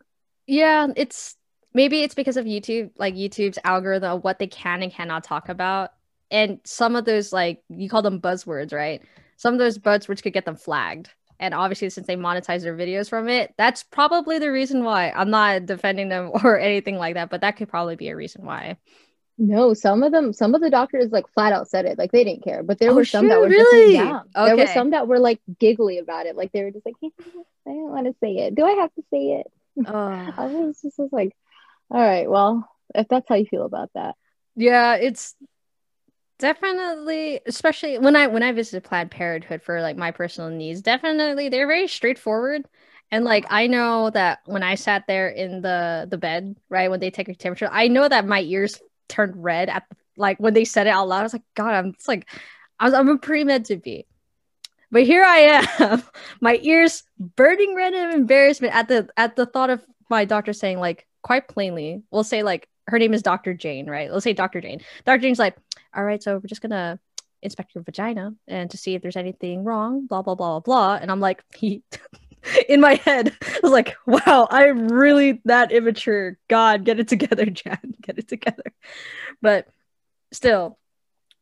[0.47, 1.37] yeah it's
[1.75, 5.93] maybe it's because of youtube like youtube's algorithm what they can and cannot talk about
[6.31, 9.03] and some of those like you call them buzzwords right
[9.37, 11.11] some of those buzzwords could get them flagged
[11.41, 15.31] and obviously since they monetize their videos from it that's probably the reason why i'm
[15.31, 18.77] not defending them or anything like that but that could probably be a reason why
[19.41, 22.25] no, some of them, some of the doctors like flat out said it, like they
[22.25, 22.65] didn't care.
[22.65, 23.95] But there oh, were some that were really?
[23.95, 24.29] just down.
[24.35, 24.47] Okay.
[24.47, 27.13] There were some that were like giggly about it, like they were just like, I
[27.65, 28.57] don't want to say it.
[28.57, 29.47] Do I have to say it?
[29.87, 31.37] Uh, I was just was like,
[31.89, 34.17] all right, well, if that's how you feel about that,
[34.57, 35.37] yeah, it's
[36.39, 41.49] definitely, especially when I when I visited Planned Parenthood for like my personal needs, definitely
[41.49, 42.67] they're very straightforward.
[43.11, 47.01] And like I know that when I sat there in the the bed, right, when
[47.01, 49.85] they take your temperature, I know that my ears turned red at
[50.17, 51.21] like when they said it out loud.
[51.21, 52.29] I was like, God, I'm it's like
[52.79, 54.07] I was I'm a pre med to be.
[54.91, 56.03] But here I am,
[56.41, 60.79] my ears burning red of embarrassment at the at the thought of my doctor saying
[60.79, 63.55] like quite plainly, we'll say like her name is Dr.
[63.55, 64.11] Jane, right?
[64.11, 64.61] Let's say Dr.
[64.61, 64.81] Jane.
[65.05, 65.21] Dr.
[65.21, 65.57] Jane's like,
[65.95, 66.99] all right, so we're just gonna
[67.43, 70.99] inspect your vagina and to see if there's anything wrong, blah blah blah blah blah.
[71.01, 71.83] And I'm like, he
[72.69, 73.37] in my head.
[73.43, 76.39] I was like, wow, I'm really that immature.
[76.49, 77.95] God, get it together, Jan.
[78.03, 78.73] Get it together.
[79.43, 79.69] But
[80.33, 80.79] still,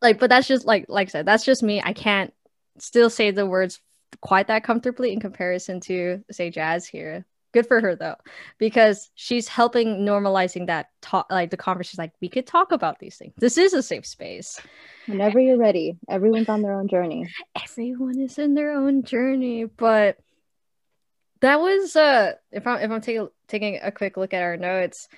[0.02, 1.80] like, but that's just like like I said, that's just me.
[1.82, 2.32] I can't
[2.78, 3.80] still say the words
[4.20, 7.24] quite that comfortably in comparison to say Jas here.
[7.56, 8.16] Good for her though,
[8.58, 13.16] because she's helping normalizing that talk like the conversation like we could talk about these
[13.16, 13.32] things.
[13.38, 14.60] This is a safe space.
[15.06, 15.96] Whenever you're ready.
[16.06, 17.32] Everyone's on their own journey.
[17.64, 20.18] Everyone is in their own journey, but
[21.40, 25.08] that was uh if i'm if i'm taking taking a quick look at our notes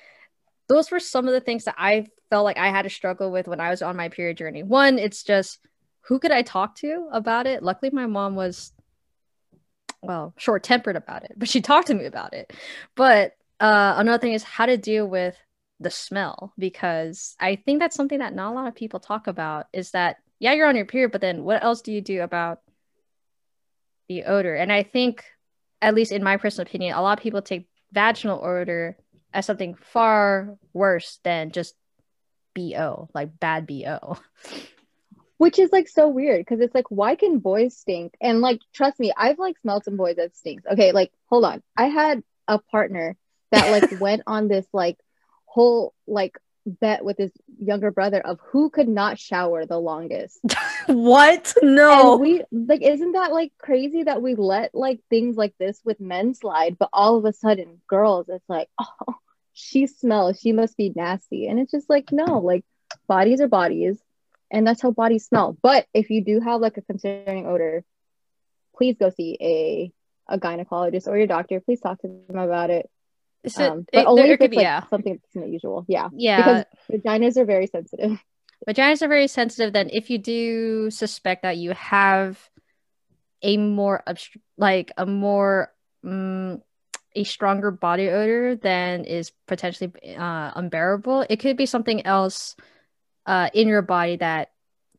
[0.68, 3.48] those were some of the things that i felt like i had to struggle with
[3.48, 5.58] when i was on my period journey one it's just
[6.02, 8.72] who could i talk to about it luckily my mom was
[10.02, 12.52] well short tempered about it but she talked to me about it
[12.94, 15.36] but uh another thing is how to deal with
[15.80, 19.66] the smell because i think that's something that not a lot of people talk about
[19.72, 22.60] is that yeah you're on your period but then what else do you do about
[24.08, 25.24] the odor and i think
[25.80, 28.96] at least in my personal opinion, a lot of people take vaginal odor
[29.32, 31.74] as something far worse than just
[32.54, 34.18] BO, like bad BO.
[35.38, 38.14] Which is like so weird because it's like, why can boys stink?
[38.20, 40.64] And like, trust me, I've like smelled some boys that stinks.
[40.70, 41.62] Okay, like, hold on.
[41.76, 43.16] I had a partner
[43.52, 44.98] that like went on this like
[45.46, 50.40] whole like bet with his younger brother of who could not shower the longest.
[50.86, 51.54] what?
[51.62, 52.12] No.
[52.12, 56.00] And we like isn't that like crazy that we let like things like this with
[56.00, 59.14] men slide, but all of a sudden girls it's like, "Oh,
[59.52, 60.40] she smells.
[60.40, 62.64] She must be nasty." And it's just like, no, like
[63.06, 63.98] bodies are bodies
[64.50, 65.56] and that's how bodies smell.
[65.62, 67.84] But if you do have like a concerning odor,
[68.76, 69.92] please go see a
[70.30, 72.88] a gynecologist or your doctor, please talk to them about it.
[73.46, 74.86] So Um, but it- only if could it's be- like yeah.
[74.88, 75.84] something that's not usual.
[75.88, 76.08] Yeah.
[76.12, 76.64] Yeah.
[76.88, 78.18] Because vaginas are very sensitive.
[78.68, 82.50] vaginas are very sensitive then if you do suspect that you have
[83.42, 85.72] a more obst- like a more
[86.04, 86.60] mm,
[87.14, 92.56] a stronger body odor than is potentially uh, unbearable it could be something else
[93.28, 94.50] uh, in your body that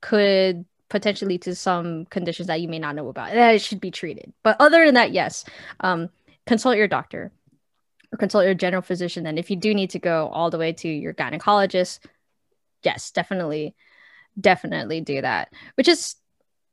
[0.02, 3.82] could potentially lead to some conditions that you may not know about that it should
[3.82, 4.32] be treated.
[4.44, 5.44] But other than that yes
[5.82, 6.10] um,
[6.48, 7.32] consult your doctor
[8.12, 9.24] or consult your general physician.
[9.24, 12.00] Then if you do need to go all the way to your gynecologist
[12.84, 13.76] yes definitely
[14.40, 15.52] definitely do that.
[15.76, 16.16] Which is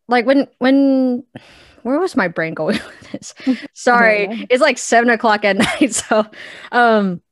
[0.09, 1.25] like when when
[1.83, 3.35] where was my brain going with this?
[3.73, 6.27] Sorry it's like seven o'clock at night so
[6.71, 7.23] um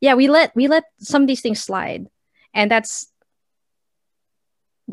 [0.00, 2.08] yeah we let we let some of these things slide.
[2.56, 3.08] And that's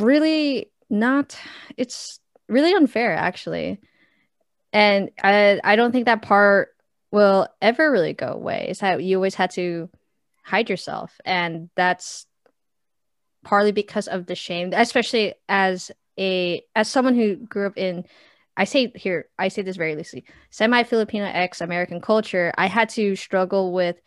[0.01, 1.37] really not
[1.77, 3.79] it's really unfair actually.
[4.73, 6.69] And i i don't think that part
[7.11, 8.67] will ever really go away.
[8.69, 9.89] Is that you always had to
[10.43, 11.19] hide yourself.
[11.25, 12.25] And that's
[13.43, 18.05] partly because of the shame especially as a as someone who grew up in
[18.55, 22.87] i say here i say this very loosely semi filipino ex american culture i had
[22.87, 23.99] to struggle with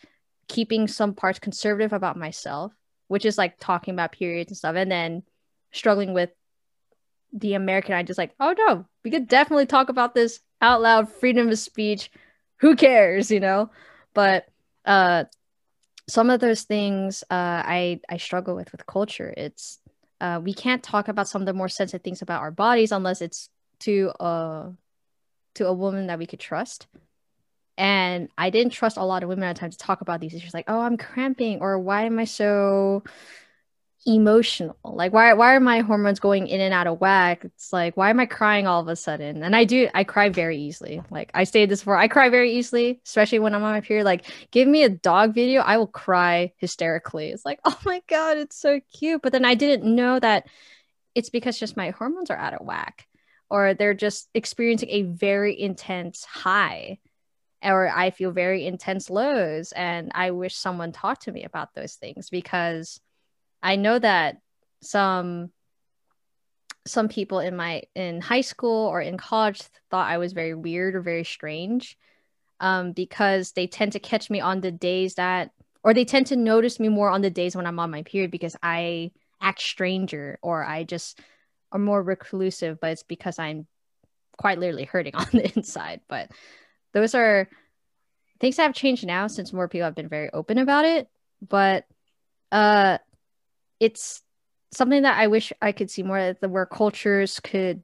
[0.46, 2.72] keeping some parts conservative about myself
[3.08, 4.76] which is like talking about periods and stuff.
[4.76, 5.22] And then
[5.74, 6.30] struggling with
[7.32, 11.08] the american i just like oh no we could definitely talk about this out loud
[11.08, 12.10] freedom of speech
[12.58, 13.70] who cares you know
[14.14, 14.46] but
[14.84, 15.24] uh
[16.08, 19.32] some of those things uh, I I struggle with with culture.
[19.36, 19.80] It's
[20.20, 23.22] uh, we can't talk about some of the more sensitive things about our bodies unless
[23.22, 23.48] it's
[23.80, 24.72] to a
[25.54, 26.86] to a woman that we could trust.
[27.76, 30.32] And I didn't trust a lot of women at the time to talk about these
[30.32, 33.02] issues, like, oh, I'm cramping, or why am I so
[34.06, 34.76] emotional?
[34.84, 37.44] Like, why why are my hormones going in and out of whack?
[37.44, 39.42] It's like, why am I crying all of a sudden?
[39.42, 41.02] And I do, I cry very easily.
[41.10, 44.04] Like I stated this before, I cry very easily, especially when I'm on my period.
[44.04, 47.30] Like, give me a dog video, I will cry hysterically.
[47.30, 49.22] It's like, oh my god, it's so cute.
[49.22, 50.46] But then I didn't know that
[51.14, 53.06] it's because just my hormones are out of whack,
[53.50, 56.98] or they're just experiencing a very intense high
[57.62, 59.72] or I feel very intense lows.
[59.72, 63.00] And I wish someone talked to me about those things because
[63.64, 64.36] I know that
[64.82, 65.50] some
[66.86, 70.94] some people in my in high school or in college thought I was very weird
[70.94, 71.96] or very strange
[72.60, 75.50] um, because they tend to catch me on the days that
[75.82, 78.30] or they tend to notice me more on the days when I'm on my period
[78.30, 81.18] because I act stranger or I just
[81.72, 83.66] are more reclusive, but it's because I'm
[84.36, 86.00] quite literally hurting on the inside.
[86.06, 86.30] But
[86.92, 87.48] those are
[88.40, 91.08] things that have changed now since more people have been very open about it.
[91.46, 91.86] But
[92.52, 92.98] uh
[93.80, 94.22] it's
[94.72, 97.82] something that I wish I could see more that the where cultures could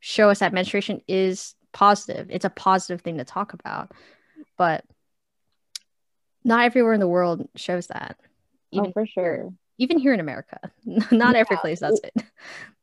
[0.00, 2.28] show us that menstruation is positive.
[2.30, 3.92] It's a positive thing to talk about.
[4.56, 4.84] But
[6.44, 8.16] not everywhere in the world shows that.
[8.20, 8.26] Oh,
[8.72, 9.52] even oh, for sure.
[9.78, 10.58] even here in America.
[11.10, 11.60] Not every Yeah.
[11.60, 12.12] place does it.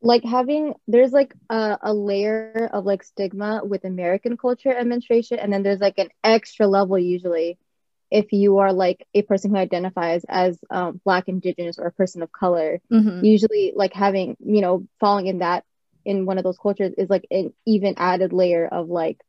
[0.02, 5.38] Like having there's like a, a layer of like stigma with American culture and menstruation,
[5.40, 7.58] and then there's like an extra level usually
[8.12, 12.22] if you are like a person who identifies as um, Black, Indigenous, or a person
[12.22, 12.82] of color.
[12.92, 13.24] Mhm.
[13.24, 15.64] Usually, like having you know falling in that
[16.04, 19.20] in one of those cultures is like an even added layer of like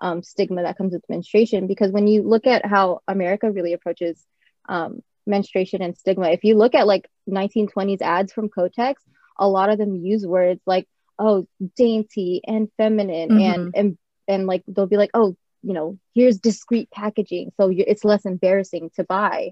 [0.00, 4.22] um, stigma that comes with menstruation because when you look at how America really approaches
[4.68, 8.96] um, menstruation and stigma, if you look at like 1920s ads from Kotex,
[9.38, 10.86] a lot of them use words like
[11.18, 11.46] oh
[11.76, 16.88] dainty and feminine and and and like they'll be like oh you know here's discreet
[16.92, 19.50] packaging so it's less embarrassing to buy.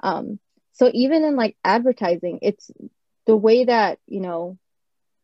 [0.00, 0.38] Um
[0.72, 2.70] so even in like advertising it's
[3.26, 4.56] the way that you know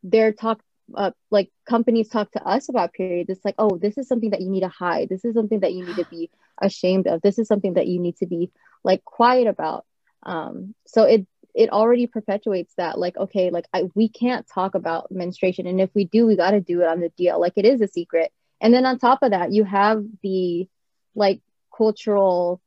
[0.03, 0.61] they're talk
[0.95, 4.41] uh, like companies talk to us about periods it's like oh this is something that
[4.41, 5.09] you need to hide.
[5.09, 7.23] This is something that you need to be ashamed of.
[7.23, 8.51] This is something that you need to be
[8.83, 9.87] like quiet about.
[10.25, 15.13] Um so it it already perpetuates that like okay like I, we can't talk about
[15.13, 17.41] menstruation and if we do we got to do it on the deal.
[17.41, 18.33] Like it is a secret
[18.65, 20.69] and then on top of that you have the
[21.17, 21.43] like
[21.77, 22.63] cultural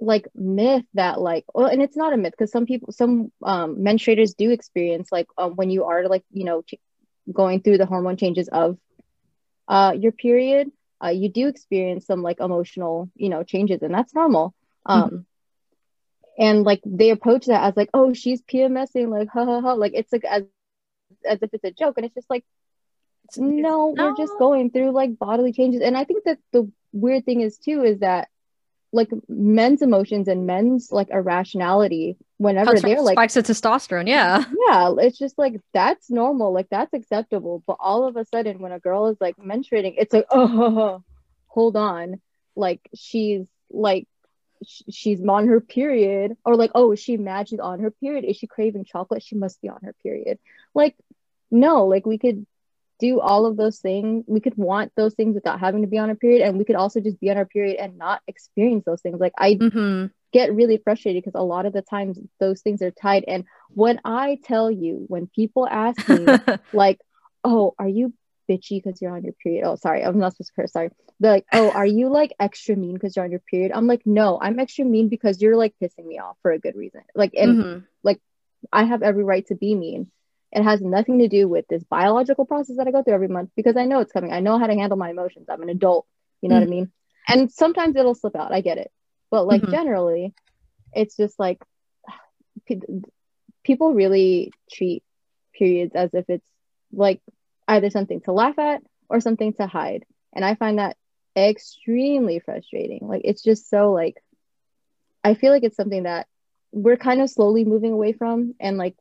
[0.00, 3.76] like myth that like well and it's not a myth because some people some um
[3.76, 6.74] menstruators do experience like um, when you are like you know ch-
[7.32, 8.76] going through the hormone changes of
[9.68, 10.70] uh your period
[11.04, 14.54] uh you do experience some like emotional you know changes and that's normal.
[14.86, 15.26] Um
[16.38, 19.92] and like they approach that as like oh she's pmsing like ha ha ha like
[19.94, 20.52] it's like as
[21.24, 22.44] as if it's a joke and it's just like
[23.36, 25.82] no, we're just going through like bodily changes.
[25.82, 28.28] And I think that the weird thing is too is that
[28.92, 34.08] like men's emotions and men's like irrationality whenever Comes they're like spikes of testosterone.
[34.08, 34.44] Yeah.
[34.66, 37.62] yeah, it's just like that's normal, like that's acceptable.
[37.66, 41.02] But all of a sudden when a girl is like menstruating, it's like oh
[41.46, 42.20] hold on,
[42.56, 44.08] like she's like
[44.66, 48.36] she's on her period or like oh is she mad she's on her period is
[48.36, 50.36] she craving chocolate she must be on her period
[50.74, 50.96] like
[51.48, 52.44] no like we could
[52.98, 56.10] do all of those things we could want those things without having to be on
[56.10, 59.00] a period and we could also just be on our period and not experience those
[59.00, 60.06] things like i mm-hmm.
[60.32, 64.00] get really frustrated because a lot of the times those things are tied and when
[64.04, 66.26] i tell you when people ask me
[66.72, 67.00] like
[67.44, 68.12] oh are you
[68.48, 69.64] bitchy because you're on your period.
[69.64, 70.72] Oh, sorry, I'm not supposed to curse.
[70.72, 70.90] Sorry.
[71.20, 73.72] They're like, oh, are you like extra mean because you're on your period?
[73.74, 76.76] I'm like, no, I'm extra mean because you're like pissing me off for a good
[76.76, 77.02] reason.
[77.14, 77.78] Like, and mm-hmm.
[78.02, 78.20] like,
[78.72, 80.10] I have every right to be mean.
[80.50, 83.50] It has nothing to do with this biological process that I go through every month
[83.54, 84.32] because I know it's coming.
[84.32, 85.46] I know how to handle my emotions.
[85.48, 86.06] I'm an adult.
[86.40, 86.60] You know mm-hmm.
[86.60, 86.92] what I mean?
[87.28, 88.52] And sometimes it'll slip out.
[88.52, 88.90] I get it.
[89.30, 89.72] But like mm-hmm.
[89.72, 90.34] generally,
[90.94, 91.62] it's just like
[93.64, 95.02] people really treat
[95.54, 96.48] periods as if it's
[96.92, 97.20] like
[97.66, 100.04] either something to laugh at or something to hide.
[100.32, 100.96] And I find that
[101.36, 103.00] extremely frustrating.
[103.02, 104.16] Like it's just so like
[105.22, 106.26] I feel like it's something that
[106.72, 108.96] we're kind of slowly moving away from and like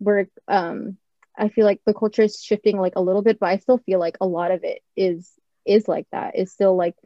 [0.00, 0.96] we're um
[1.38, 3.98] I feel like the culture is shifting like a little bit, but I still feel
[3.98, 5.30] like a lot of it is
[5.64, 6.36] is like that.
[6.36, 6.96] Is still like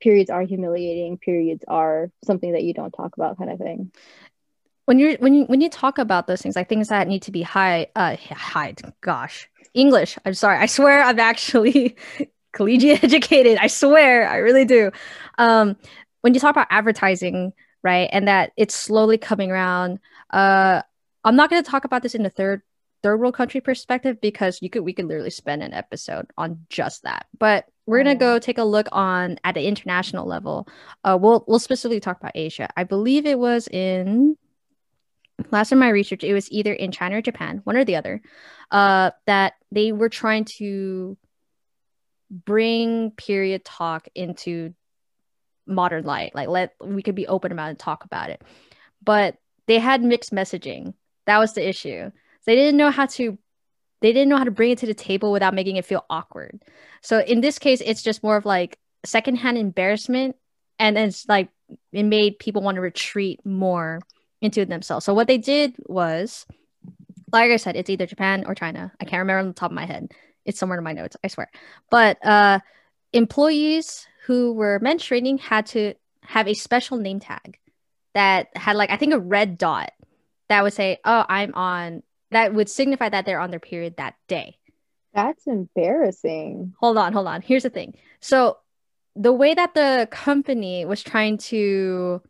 [0.00, 3.92] periods are humiliating, periods are something that you don't talk about kind of thing
[4.90, 7.30] when you're when you when you talk about those things like things that need to
[7.30, 11.96] be high uh hide gosh english i'm sorry i swear i'm actually
[12.52, 14.90] collegiate educated i swear i really do
[15.38, 15.76] um
[16.22, 17.52] when you talk about advertising
[17.84, 20.00] right and that it's slowly coming around
[20.30, 20.82] uh
[21.24, 22.62] i'm not going to talk about this in the third
[23.02, 27.02] third world country perspective because you could we could literally spend an episode on just
[27.02, 30.68] that but we're gonna go take a look on at the international level
[31.04, 34.36] uh we'll we'll specifically talk about asia i believe it was in
[35.50, 38.20] last time my research, it was either in China or Japan, one or the other,
[38.70, 41.16] uh, that they were trying to
[42.30, 44.74] bring period talk into
[45.66, 46.34] modern light.
[46.34, 48.42] Like let we could be open about it and talk about it.
[49.02, 50.94] But they had mixed messaging.
[51.30, 52.10] That was the issue.
[52.44, 53.38] They didn't know how to
[54.00, 56.60] they didn't know how to bring it to the table without making it feel awkward.
[57.02, 60.34] So in this case, it's just more of like secondhand embarrassment.
[60.80, 61.48] And it's like
[61.92, 64.00] it made people want to retreat more
[64.40, 65.06] into themselves.
[65.06, 66.46] So what they did was,
[67.30, 68.90] like I said, it's either Japan or China.
[69.00, 70.10] I can't remember on the top of my head.
[70.44, 71.48] It's somewhere in my notes, I swear.
[71.92, 72.58] But uh,
[73.12, 77.56] employees who were menstruating had to have a special name tag
[78.14, 79.92] that had like I think a red dot
[80.50, 84.14] that would say, "Oh, I'm on." That would signify that they're on their period that
[84.28, 84.58] day.
[85.14, 86.74] That's embarrassing.
[86.78, 87.42] Hold on, hold on.
[87.42, 87.94] Here's the thing.
[88.20, 88.58] So
[89.16, 92.22] the way that the company was trying to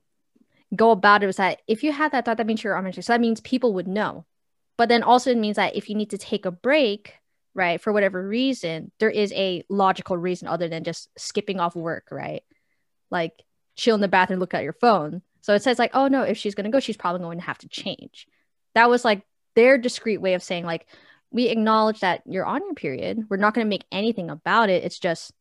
[0.75, 2.93] go about it was that if you had that thought, that means you're on your
[2.93, 4.25] So that means people would know.
[4.77, 7.14] But then also it means that if you need to take a break,
[7.55, 12.09] right, for whatever reason, there is a logical reason other than just skipping off work,
[12.11, 12.43] right?
[13.11, 13.43] Like
[13.77, 15.23] chill in the bathroom, look at your phone.
[15.43, 17.59] So it says like, oh no, if she's gonna go, she's probably going to have
[17.59, 18.26] to change.
[18.74, 19.22] That was like
[19.55, 20.86] their discreet way of saying like,
[21.30, 23.24] we acknowledge that you're on your period.
[23.28, 24.84] We're not gonna make anything about it.
[24.84, 25.32] It's just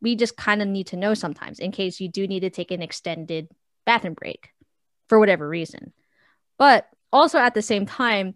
[0.00, 2.70] we just kind of need to know sometimes in case you do need to take
[2.70, 3.48] an extended
[3.86, 4.50] bathroom break
[5.08, 5.92] for whatever reason.
[6.58, 8.34] But also at the same time,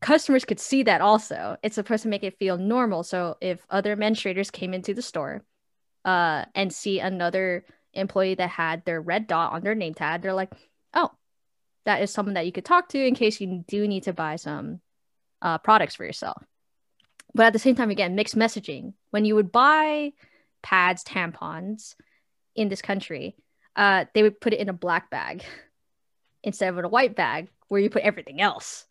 [0.00, 1.56] customers could see that also.
[1.62, 3.02] It's supposed to make it feel normal.
[3.02, 5.44] So if other menstruators came into the store
[6.04, 7.64] uh, and see another
[7.94, 10.52] employee that had their red dot on their name tag, they're like,
[10.94, 11.10] oh,
[11.84, 14.36] that is someone that you could talk to in case you do need to buy
[14.36, 14.80] some
[15.42, 16.42] uh, products for yourself.
[17.34, 18.94] But at the same time, again, mixed messaging.
[19.10, 20.12] When you would buy
[20.62, 21.94] pads, tampons
[22.54, 23.36] in this country,
[23.76, 25.44] uh, they would put it in a black bag.
[26.42, 28.86] instead of in a white bag where you put everything else.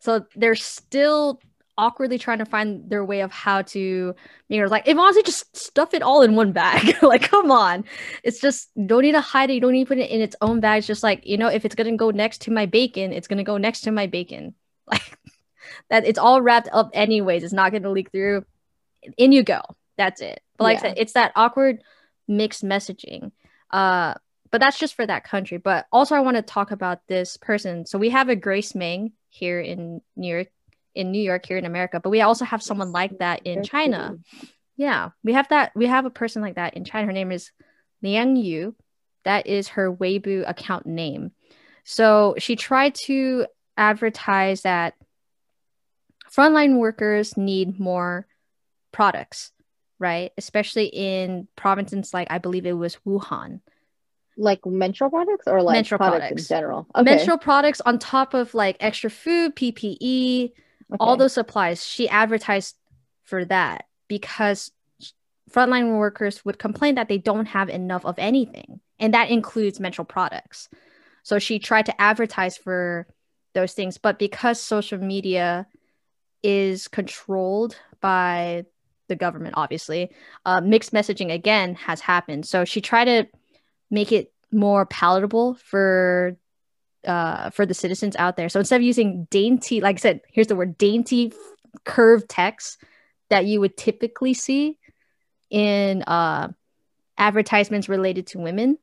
[0.00, 1.40] So they're still
[1.76, 4.14] awkwardly trying to find their way of how to
[4.48, 6.96] you know like if honestly just stuff it all in one bag.
[7.02, 7.84] Like come on.
[8.22, 9.54] It's just don't need to hide it.
[9.54, 11.48] You don't need to put it in its own bag it's just like you know
[11.48, 14.54] if it's gonna go next to my bacon it's gonna go next to my bacon.
[14.90, 15.18] Like
[15.88, 17.42] that it's all wrapped up anyways.
[17.42, 18.44] It's not gonna leak through.
[19.16, 19.60] In you go.
[19.96, 20.40] That's it.
[20.56, 20.78] But like yeah.
[20.78, 21.82] I said it's that awkward
[22.28, 23.32] mixed messaging.
[23.70, 24.14] Uh
[24.54, 25.58] but that's just for that country.
[25.58, 27.86] But also, I want to talk about this person.
[27.86, 30.46] So we have a Grace Meng here in New York,
[30.94, 34.16] in New York here in America, but we also have someone like that in China.
[34.76, 35.72] Yeah, we have that.
[35.74, 37.06] We have a person like that in China.
[37.06, 37.50] Her name is
[38.02, 38.74] Liang Yu.
[39.24, 41.32] That is her Weibo account name.
[41.84, 44.94] So she tried to advertise that
[46.30, 48.26] frontline workers need more
[48.92, 49.52] products,
[49.98, 50.32] right?
[50.36, 53.60] Especially in provinces like I believe it was Wuhan
[54.36, 56.42] like menstrual products or like menstrual products, products.
[56.42, 56.86] in general?
[56.94, 57.04] Okay.
[57.04, 60.52] Menstrual products on top of like extra food, PPE,
[60.94, 61.04] okay.
[61.04, 61.84] all those supplies.
[61.86, 62.76] She advertised
[63.22, 64.70] for that because
[65.50, 70.06] frontline workers would complain that they don't have enough of anything, and that includes menstrual
[70.06, 70.68] products.
[71.22, 73.06] So she tried to advertise for
[73.54, 75.66] those things, but because social media
[76.42, 78.64] is controlled by
[79.08, 80.10] the government, obviously,
[80.44, 82.46] uh, mixed messaging again has happened.
[82.46, 83.26] So she tried to
[83.90, 86.36] make it more palatable for
[87.06, 88.48] uh, for the citizens out there.
[88.48, 91.32] So instead of using dainty, like I said, here's the word dainty
[91.84, 92.78] curved text
[93.30, 94.78] that you would typically see
[95.50, 96.48] in uh,
[97.18, 98.78] advertisements related to women.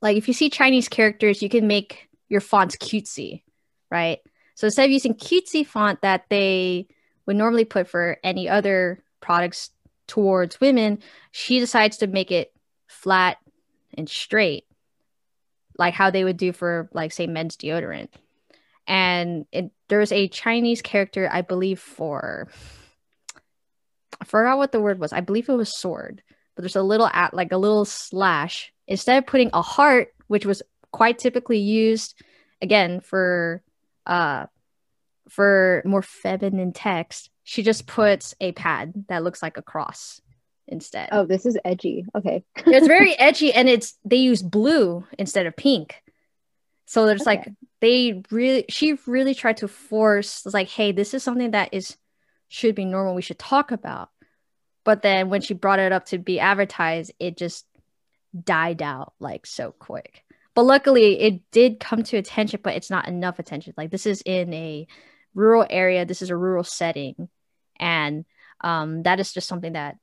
[0.00, 3.42] Like if you see Chinese characters, you can make your fonts cutesy,
[3.90, 4.18] right?
[4.54, 6.88] So instead of using cutesy font that they
[7.26, 9.70] would normally put for any other products
[10.06, 12.52] towards women, she decides to make it
[12.86, 13.38] flat
[13.96, 14.64] and straight,
[15.78, 18.08] like how they would do for, like, say, men's deodorant.
[18.86, 22.48] And it, there's a Chinese character, I believe, for
[24.20, 25.12] I forgot what the word was.
[25.12, 26.22] I believe it was sword,
[26.54, 28.72] but there's a little at like a little slash.
[28.86, 30.62] Instead of putting a heart, which was
[30.92, 32.22] quite typically used
[32.62, 33.62] again for
[34.06, 34.46] uh
[35.28, 40.20] for more feminine text, she just puts a pad that looks like a cross
[40.68, 41.08] instead.
[41.12, 42.06] Oh, this is edgy.
[42.14, 42.44] Okay.
[42.56, 46.02] it's very edgy and it's they use blue instead of pink.
[46.86, 47.30] So there's okay.
[47.30, 51.96] like they really she really tried to force like, hey, this is something that is
[52.48, 53.14] should be normal.
[53.14, 54.10] We should talk about.
[54.84, 57.66] But then when she brought it up to be advertised, it just
[58.44, 60.22] died out like so quick.
[60.54, 63.74] But luckily, it did come to attention, but it's not enough attention.
[63.76, 64.86] Like this is in a
[65.34, 66.06] rural area.
[66.06, 67.28] This is a rural setting,
[67.78, 68.24] and
[68.60, 69.98] um, that is just something that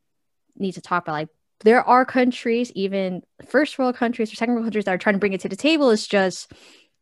[0.58, 1.14] needs to talk about.
[1.14, 1.30] Like
[1.62, 5.20] there are countries, even first world countries or second world countries, that are trying to
[5.20, 5.90] bring it to the table.
[5.92, 6.52] It's just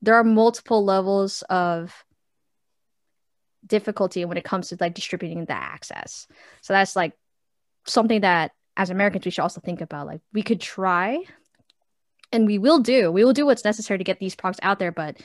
[0.02, 1.94] there are multiple levels of
[3.66, 6.28] difficulty when it comes to like distributing the access.
[6.62, 7.14] So that's like
[7.86, 10.08] something that as Americans we should also think about.
[10.08, 11.20] Like we could try
[12.32, 13.12] and we will do.
[13.12, 15.18] We will do what's necessary to get these products out there, but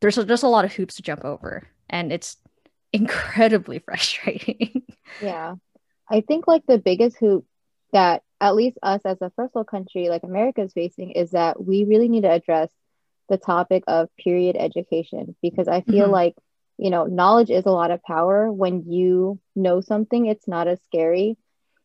[0.00, 2.36] there's just a lot of hoops to jump over and it's
[2.92, 4.82] incredibly frustrating.
[5.20, 5.54] yeah.
[6.10, 7.46] I think like the biggest hoop
[7.92, 11.62] that at least us as a first world country like America is facing is that
[11.64, 12.70] we really need to address
[13.28, 16.12] the topic of period education because I feel mm-hmm.
[16.12, 16.34] like
[16.78, 20.82] you know knowledge is a lot of power when you know something it's not as
[20.84, 21.36] scary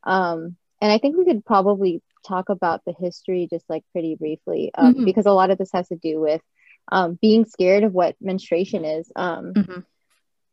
[0.03, 4.71] um and i think we could probably talk about the history just like pretty briefly
[4.75, 5.05] um, mm-hmm.
[5.05, 6.41] because a lot of this has to do with
[6.89, 9.79] um, being scared of what menstruation is um, mm-hmm.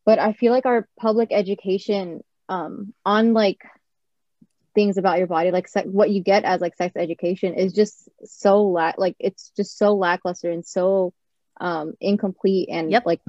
[0.04, 3.60] but i feel like our public education um, on like
[4.74, 8.08] things about your body like se- what you get as like sex education is just
[8.24, 11.12] so la- like it's just so lackluster and so
[11.60, 13.06] um incomplete and yep.
[13.06, 13.20] like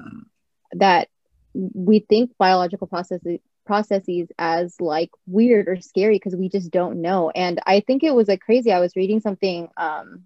[0.71, 1.07] that
[1.53, 7.31] we think biological processes processes as like weird or scary because we just don't know.
[7.31, 8.71] And i think it was like crazy.
[8.71, 10.25] I was reading something um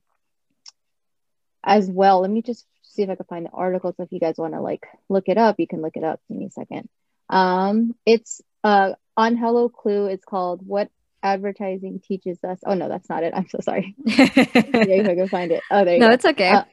[1.64, 2.22] as well.
[2.22, 3.94] Let me just see if i can find the article.
[3.96, 6.20] So if you guys want to like look it up you can look it up.
[6.28, 6.90] Give me a second
[7.30, 10.90] um it's uh on hello clue it's called what
[11.22, 15.28] advertising teaches us oh no that's not it i'm so sorry yeah if i can
[15.28, 16.14] find it oh there you no go.
[16.14, 16.64] it's okay uh,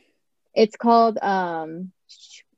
[0.55, 1.91] it's called um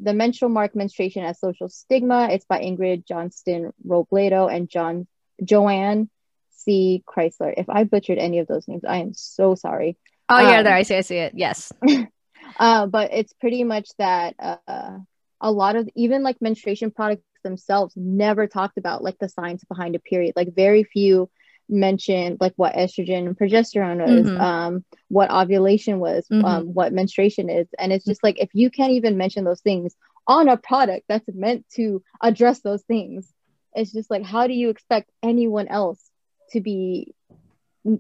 [0.01, 2.29] the Menstrual Mark Menstruation as Social Stigma.
[2.31, 5.07] It's by Ingrid Johnston Robledo and John
[5.43, 6.09] Joanne
[6.51, 7.03] C.
[7.07, 7.53] Chrisler.
[7.57, 9.97] If I butchered any of those names, I am so sorry.
[10.29, 11.33] Oh yeah, um, there I see, I see it.
[11.35, 11.73] Yes.
[12.59, 14.99] uh, but it's pretty much that uh,
[15.41, 19.95] a lot of even like menstruation products themselves never talked about like the science behind
[19.95, 20.35] a period.
[20.37, 21.31] Like very few
[21.69, 24.41] mentioned like what estrogen and progesterone was, mm-hmm.
[24.41, 26.45] um, what ovulation was, mm-hmm.
[26.45, 27.69] um, what menstruation is.
[27.79, 29.95] And it's just like if you can't even mention those things
[30.27, 33.33] on a product that's meant to address those things,
[33.75, 36.03] it's just like how do you expect anyone else
[36.51, 37.15] to be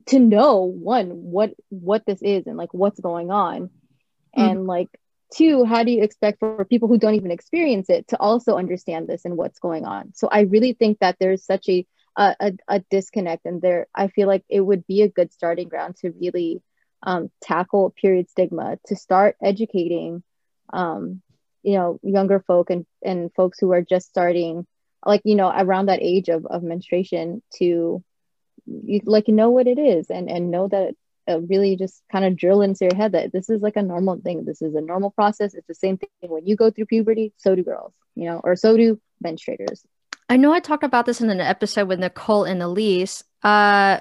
[0.07, 4.41] to know one what what this is and like what's going on mm-hmm.
[4.41, 4.89] and like
[5.35, 9.07] two how do you expect for people who don't even experience it to also understand
[9.07, 10.12] this and what's going on?
[10.14, 14.26] So i really think that there's such a a, a, disconnect and there i feel
[14.26, 16.61] like it would be a good starting ground to really
[17.03, 20.22] um, tackle period stigma to start educating
[20.72, 21.22] um,
[21.62, 24.66] you know younger folk and, and folks who are just starting
[25.07, 28.03] like you know around that age of, of menstruation to
[28.66, 30.95] you, like know what it is and and know that
[31.37, 34.45] really just kind of drill into your head that this is like a normal thing
[34.45, 37.55] this is a normal process it's the same thing when you go through puberty so
[37.55, 39.83] do girls you know or so do menstruators
[40.29, 43.24] I know I talked about this in an episode with Nicole and Elise.
[43.43, 44.01] Uh,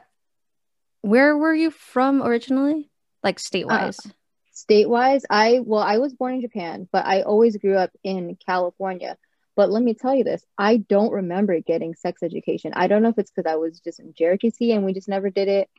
[1.02, 2.90] where were you from originally?
[3.24, 3.98] Like state wise?
[4.06, 4.10] Uh,
[4.52, 8.38] state wise, I well, I was born in Japan, but I always grew up in
[8.46, 9.18] California.
[9.56, 12.74] But let me tell you this I don't remember getting sex education.
[12.76, 15.30] I don't know if it's because I was just in JRTC and we just never
[15.30, 15.70] did it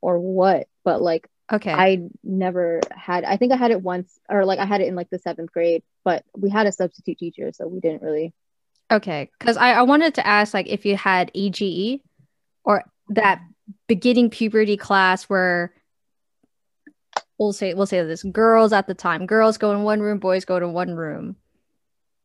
[0.00, 1.72] or what, but like, Okay.
[1.72, 4.94] I never had, I think I had it once or like I had it in
[4.94, 7.50] like the seventh grade, but we had a substitute teacher.
[7.52, 8.32] So we didn't really.
[8.90, 12.00] Okay, because I, I wanted to ask like if you had AGE
[12.64, 13.40] or that
[13.86, 15.72] beginning puberty class where
[17.38, 20.44] we'll say we'll say this girls at the time girls go in one room boys
[20.44, 21.36] go to one room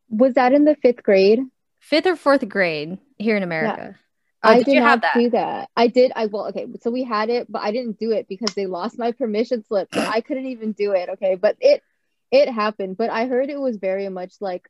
[0.08, 1.40] Was that in the fifth grade?
[1.80, 3.96] fifth or fourth grade here in America.
[4.44, 5.14] Oh, I did did you not have that?
[5.14, 5.70] do that.
[5.76, 6.12] I did.
[6.14, 6.66] I well, okay.
[6.82, 9.88] So we had it, but I didn't do it because they lost my permission slip.
[9.94, 11.08] So I couldn't even do it.
[11.10, 11.82] Okay, but it
[12.30, 12.96] it happened.
[12.96, 14.68] But I heard it was very much like,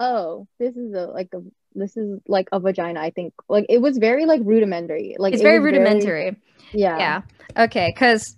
[0.00, 1.42] oh, this is a like a
[1.74, 3.00] this is like a vagina.
[3.00, 5.16] I think like it was very like rudimentary.
[5.18, 6.36] Like It's it very rudimentary.
[6.72, 6.98] yeah.
[6.98, 7.22] yeah
[7.56, 8.36] okay because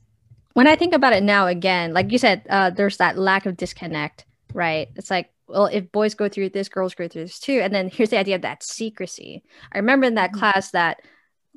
[0.55, 3.57] when i think about it now again like you said uh, there's that lack of
[3.57, 7.61] disconnect right it's like well if boys go through this girls go through this too.
[7.63, 9.43] And then here's the idea of that secrecy.
[9.73, 10.39] I remember in that Mhm.
[10.39, 11.03] class that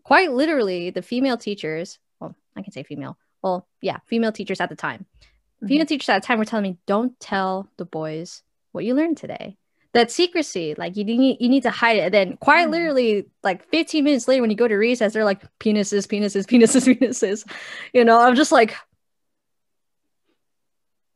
[0.03, 4.69] quite literally the female teachers well i can say female well yeah female teachers at
[4.69, 5.05] the time.
[5.67, 9.17] Female teachers at the time were telling me don't tell the boys what you learned
[9.17, 9.57] today.
[9.93, 12.01] That secrecy like you need you need to hide it.
[12.03, 12.71] And then quite Mhm.
[12.71, 16.85] literally like 15 minutes later when you go to recess they're like penises penises penises
[16.99, 17.43] penises.
[17.93, 18.75] You know i'm just like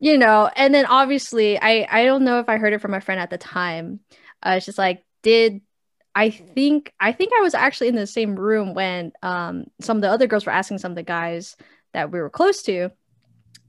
[0.02, 3.00] you know and then obviously i i don't know if i heard it from a
[3.00, 4.00] friend at the time.
[4.44, 5.60] Uh, it's just like did
[6.14, 10.02] i think i think i was actually in the same room when um some of
[10.02, 11.56] the other girls were asking some of the guys
[11.92, 12.90] that we were close to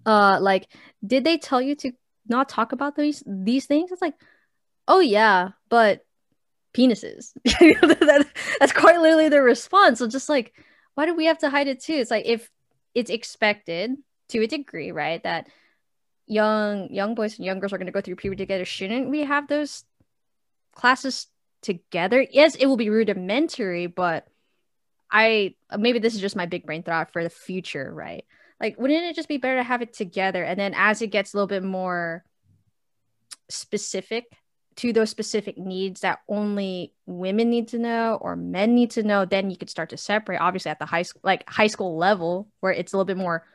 [0.07, 0.67] uh like
[1.05, 1.91] did they tell you to
[2.27, 3.91] not talk about these these things?
[3.91, 4.15] It's like
[4.87, 6.05] oh yeah but
[6.73, 7.33] penises.
[7.45, 8.25] That,
[8.59, 9.99] that's quite literally their response.
[9.99, 10.53] So just like
[10.95, 11.93] why do we have to hide it too?
[11.93, 12.49] It's like if
[12.95, 13.91] it's expected
[14.29, 15.47] to a degree right that
[16.25, 19.21] young young boys and young girls are going to go through puberty together shouldn't we
[19.21, 19.83] have those
[20.73, 21.27] classes
[21.61, 22.25] together?
[22.31, 24.27] Yes it will be rudimentary but
[25.11, 28.25] i maybe this is just my big brain thought for the future right?
[28.59, 30.43] Like wouldn't it just be better to have it together?
[30.43, 32.23] And then as it gets a little bit more
[33.49, 34.25] specific
[34.75, 39.25] to those specific needs that only women need to know or men need to know
[39.25, 42.47] then you could start to separate obviously at the high school like high school level
[42.59, 43.45] where it's a little bit more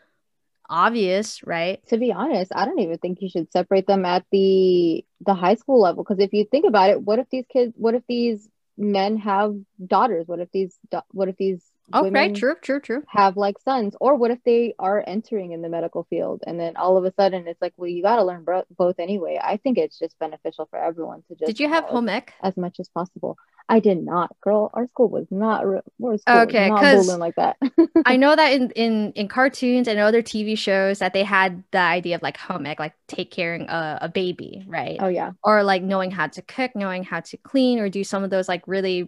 [0.71, 5.05] obvious right To be honest, I don't even think you should separate them at the
[5.21, 7.95] the high school level because if you think about it, what if these kids, what
[7.95, 9.55] if these men have
[9.85, 10.27] daughters?
[10.29, 10.79] What if these
[11.11, 13.05] what if these oh women true true true.
[13.07, 16.77] have like sons or what if they are entering in the medical field and then
[16.77, 19.39] all of a sudden it's like well you got to learn bro- both anyway.
[19.43, 22.35] I think it's just beneficial for everyone to just did you have home ec?
[22.43, 23.37] as much as possible.
[23.69, 24.71] I did not girl.
[24.75, 25.81] Our school was not re-
[26.19, 27.57] school was Okay, not 'cause bullying like that.
[28.05, 31.79] I know that in, in in cartoons and other TV shows that they had the
[31.79, 35.01] idea of like home ec, like take caring a, a baby, right?
[35.01, 35.33] oh yeah.
[35.43, 38.49] Or like knowing how to cook, knowing how to clean, or do some of those
[38.49, 39.07] like really uh,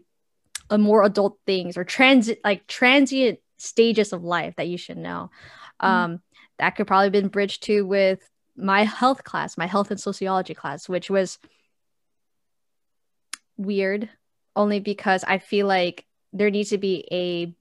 [0.78, 5.30] more adult things or transit like transient stages of life that you should know.
[5.82, 5.86] Mhm.
[5.86, 6.22] Um,
[6.58, 10.88] that could probably been bridged to with my health class, my health and sociology class,
[10.88, 11.38] which was
[13.56, 14.08] weird
[14.56, 17.54] only because I feel like there needs to be a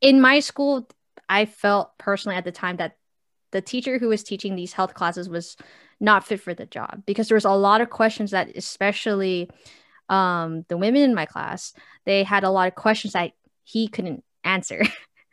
[0.00, 0.88] in my school
[1.28, 2.96] I felt personally at the time that
[3.52, 5.56] the teacher who was teaching these health classes was
[5.98, 9.48] not fit for the job because there was a lot of questions that especially
[10.08, 11.72] um, the women in my class
[12.04, 13.32] they had a lot of questions that
[13.64, 14.82] he couldn't answer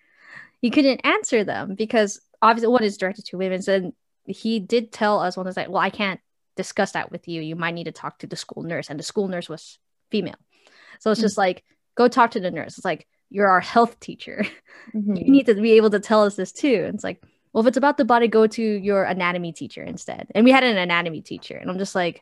[0.62, 3.94] he couldn't answer them because obviously one is directed to women and
[4.26, 6.20] he did tell us one was like well i can't
[6.56, 9.04] discuss that with you you might need to talk to the school nurse and the
[9.04, 9.78] school nurse was
[10.10, 10.36] female
[11.00, 11.24] so it's Mm.
[11.24, 11.64] just like
[11.96, 14.46] go talk to the nurse it's like you're our health teacher
[14.96, 15.18] Mhm.
[15.26, 16.84] you need to be able to tell us this too.
[16.86, 20.28] And it's like, well, if it's about the body, go to your anatomy teacher instead.
[20.36, 22.22] And we had an anatomy teacher, and I'm just like,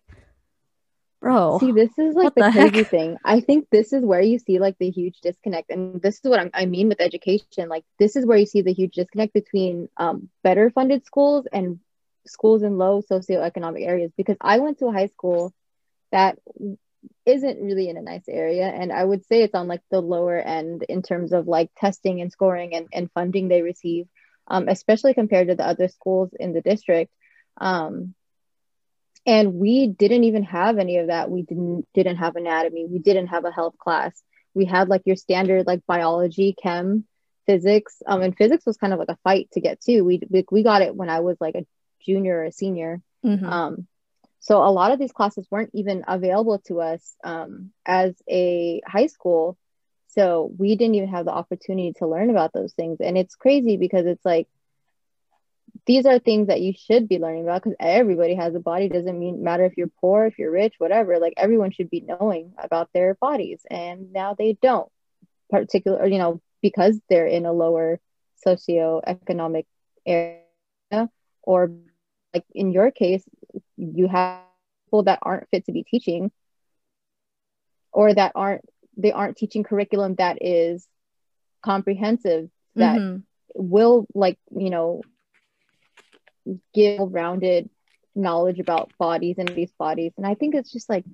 [1.22, 3.18] bro, See, this is like the, the crazy thing.
[3.24, 6.40] I think this is where you see like the huge disconnect, and this is what
[6.40, 7.70] I'm, I mean with education.
[7.70, 11.80] Like, this is where you see the huge disconnect between um, better funded schools and
[12.26, 14.12] schools in low socioeconomic areas.
[14.18, 15.54] Because I went to a high school
[16.12, 16.40] that
[17.26, 20.40] isn't really in a nice area, and I would say it's on like the lower
[20.40, 24.08] end in terms of like testing and scoring and, and funding they receive,
[24.48, 27.14] um, especially compared to the other schools in the district.
[27.58, 28.16] Um,
[29.26, 31.30] and we didn't even have any of that.
[31.30, 32.86] We didn't didn't have anatomy.
[32.86, 34.22] We didn't have a health class.
[34.54, 37.06] We had like your standard like biology chem
[37.46, 38.02] physics.
[38.06, 40.02] Um and physics was kind of like a fight to get to.
[40.02, 41.66] We we, we got it when i was like a
[42.06, 43.02] junior or a senior.
[43.26, 43.44] Mhm.
[43.44, 43.88] um
[44.40, 49.08] so a lot of these classes weren't even available to us um as a high
[49.08, 49.58] school.
[50.08, 53.00] So we didn't even have the opportunity to learn about those things.
[53.00, 54.48] And it's crazy because it's like
[55.88, 59.18] these are things that you should be learning about because everybody has a body doesn't
[59.18, 62.90] mean matter if you're poor if you're rich whatever like everyone should be knowing about
[62.94, 64.92] their bodies and now they don't
[65.50, 68.00] particular you know because they're in a lower
[68.46, 69.66] socioeconomic
[70.06, 70.42] area
[71.44, 71.72] or
[72.34, 73.24] like in your case
[73.78, 74.42] you have
[74.86, 76.32] people that aren't fit to be teaching
[77.92, 78.64] or that aren't
[78.98, 80.88] they aren't teaching curriculum that is
[81.64, 83.18] comprehensive that mm-hmm.
[83.56, 85.02] will like you know
[86.74, 87.70] give rounded
[88.16, 90.14] knowledge about bodies and these bodies.
[90.18, 91.06] And i think it's just like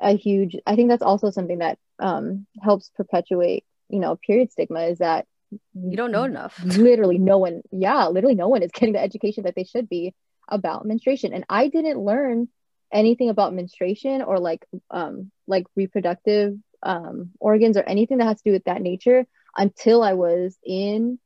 [0.00, 4.80] a huge i think that's also something that um, helps perpetuate you know period stigma
[4.82, 5.26] is that
[5.74, 6.58] you don't know enough.
[6.64, 10.14] literally no one yeah literally no one is getting the education that they should be
[10.48, 11.32] about menstruation.
[11.32, 12.48] And i didn't learn
[12.92, 18.50] anything about menstruation or like um like reproductive um organs or anything that has to
[18.50, 19.26] do with that nature
[19.56, 21.18] until i was in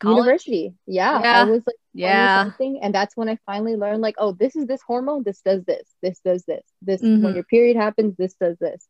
[0.00, 0.16] College?
[0.16, 0.74] university.
[0.86, 2.44] Yeah, yeah, i was like yeah.
[2.44, 5.64] something and that's when i finally learned like oh this is this hormone this does
[5.64, 7.24] this this does this this mm-hmm.
[7.24, 8.86] when your period happens this does this.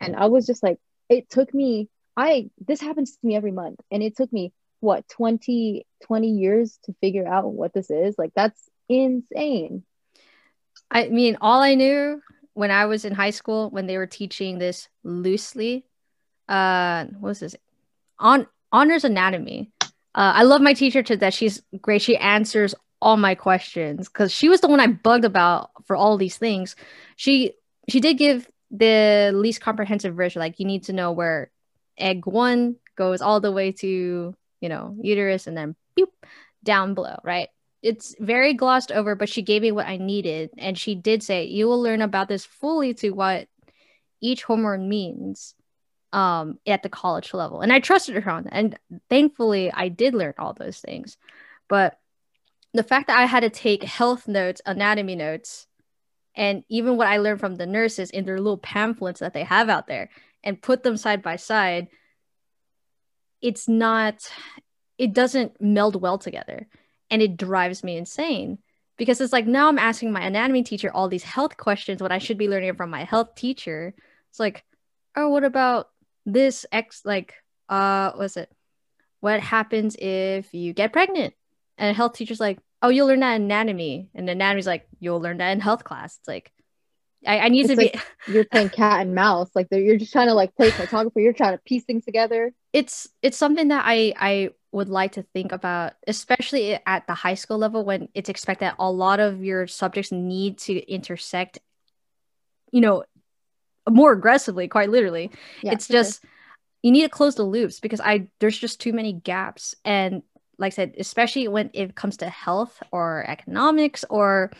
[0.00, 0.78] And i was just like
[1.08, 5.08] it took me i this happens to me every month and it took me what
[5.08, 8.16] 20 20 years to figure out what this is?
[8.18, 9.84] Like that's insane.
[10.90, 12.20] I mean all i knew
[12.54, 15.86] when i was in high school when they were teaching this loosely
[16.48, 17.56] uh what was this?
[18.18, 19.70] On honors anatomy
[20.14, 21.34] uh, I love my teacher to that.
[21.34, 22.02] She's great.
[22.02, 26.16] She answers all my questions because she was the one I bugged about for all
[26.16, 26.76] these things.
[27.16, 27.54] She
[27.88, 30.40] she did give the least comprehensive version.
[30.40, 31.50] Like you need to know where
[31.98, 35.76] egg one goes all the way to you know uterus and then
[36.62, 37.48] down below, right?
[37.82, 41.44] It's very glossed over, but she gave me what I needed, and she did say
[41.44, 43.48] you will learn about this fully to what
[44.20, 45.54] each hormone means
[46.12, 47.60] um, at the college level.
[47.60, 48.54] And I trusted her on that.
[48.54, 51.16] And thankfully, I did learn all those things.
[51.68, 51.98] But
[52.74, 55.66] the fact that I had to take health notes, anatomy notes,
[56.34, 59.68] and even what I learned from the nurses in their little pamphlets that they have
[59.68, 60.08] out there
[60.42, 61.88] and put them side by side,
[63.40, 64.30] it's not,
[64.96, 66.68] it doesn't meld well together.
[67.10, 68.58] And it drives me insane
[68.96, 72.18] because it's like now I'm asking my anatomy teacher all these health questions when I
[72.18, 73.94] should be learning from my health teacher.
[74.30, 74.64] It's like,
[75.14, 75.88] oh, what about
[76.26, 77.34] this X like
[77.68, 78.50] uh was it
[79.20, 81.34] what happens if you get pregnant?
[81.78, 84.10] And a health teacher's like, oh, you'll learn that in anatomy.
[84.14, 86.18] And anatomy's like, you'll learn that in health class.
[86.18, 86.52] It's like,
[87.24, 87.92] I, I need it's to like
[88.26, 88.32] be.
[88.32, 89.48] you're playing cat and mouse.
[89.54, 91.20] Like you're just trying to like play photographer.
[91.20, 92.52] You're trying to piece things together.
[92.72, 97.34] It's it's something that I I would like to think about, especially at the high
[97.34, 101.60] school level when it's expected that a lot of your subjects need to intersect.
[102.72, 103.04] You know,
[103.88, 105.30] more aggressively, quite literally.
[105.62, 106.30] Yeah, it's just sure.
[106.82, 109.74] you need to close the loops because I there's just too many gaps.
[109.84, 110.22] And
[110.58, 114.50] like I said, especially when it comes to health or economics or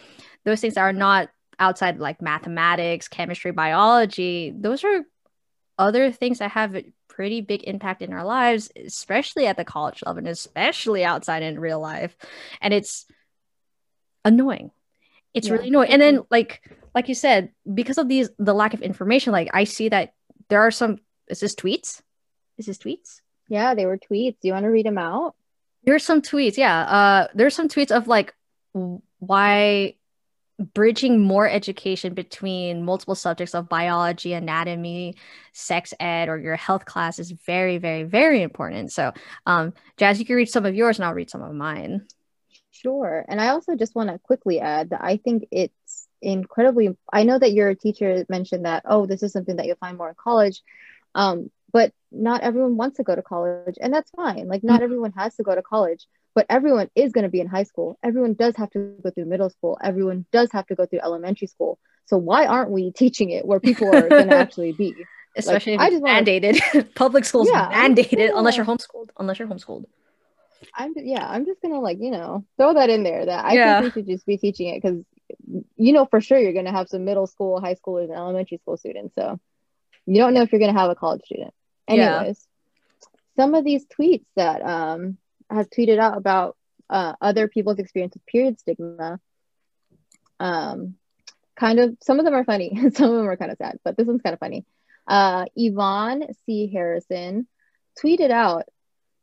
[0.44, 5.04] those things that are not outside like mathematics, chemistry, biology, those are
[5.78, 10.02] other things that have a pretty big impact in our lives, especially at the college
[10.04, 12.16] level and especially outside in real life.
[12.60, 13.06] And it's
[14.24, 14.70] annoying.
[15.34, 15.54] It's yeah.
[15.54, 15.90] really annoying.
[15.90, 16.62] And then like
[16.94, 20.14] like you said, because of these the lack of information, like I see that
[20.48, 22.00] there are some is this tweets?
[22.58, 23.20] Is this tweets?
[23.48, 24.36] Yeah, they were tweets.
[24.40, 25.34] Do you want to read them out?
[25.84, 26.82] There's some tweets, yeah.
[26.82, 28.34] Uh there's some tweets of like
[29.18, 29.94] why
[30.74, 35.16] bridging more education between multiple subjects of biology, anatomy,
[35.52, 38.92] sex ed, or your health class is very, very, very important.
[38.92, 39.12] So,
[39.46, 42.06] um, Jas, you can read some of yours and I'll read some of mine.
[42.82, 43.24] Sure.
[43.28, 47.36] And I also just want to quickly add that I think it's incredibly i know
[47.36, 50.62] that your teacher mentioned that oh this is something that you'll find more in college
[51.16, 54.46] um, but not everyone wants to go to college and that's fine.
[54.46, 54.84] Like not mm-hmm.
[54.84, 57.98] everyone has to go to college but everyone is going to be in high school.
[58.02, 59.78] Everyone does have to go through middle school.
[59.82, 61.78] Everyone does have to go through elementary school.
[62.06, 64.94] So why aren't we teaching it where people are going to actually be?
[65.36, 66.86] Especially like, if it's mandated wanna...
[66.94, 69.86] public schools yeah, mandated unless you're homeschooled unless you're homeschooled
[70.74, 73.80] I'm yeah, I'm just gonna like you know throw that in there that I yeah.
[73.80, 75.04] think we should just be teaching it because
[75.76, 78.76] you know for sure you're to have some middle school, high schoolers, and elementary school
[78.76, 79.14] students.
[79.14, 79.38] So
[80.06, 81.54] you don't know if you're to have a college student.
[81.88, 83.42] Anyways, yeah.
[83.42, 85.16] some of these tweets that um,
[85.50, 86.56] have tweeted out about
[86.90, 89.20] uh, other people's experience with period stigma,
[90.40, 90.94] um,
[91.56, 93.96] kind of some of them are funny, some of them are kind of sad, but
[93.96, 94.64] this one's kind of funny.
[95.06, 96.70] Uh, Yvonne C.
[96.72, 97.46] Harrison
[98.02, 98.64] tweeted out,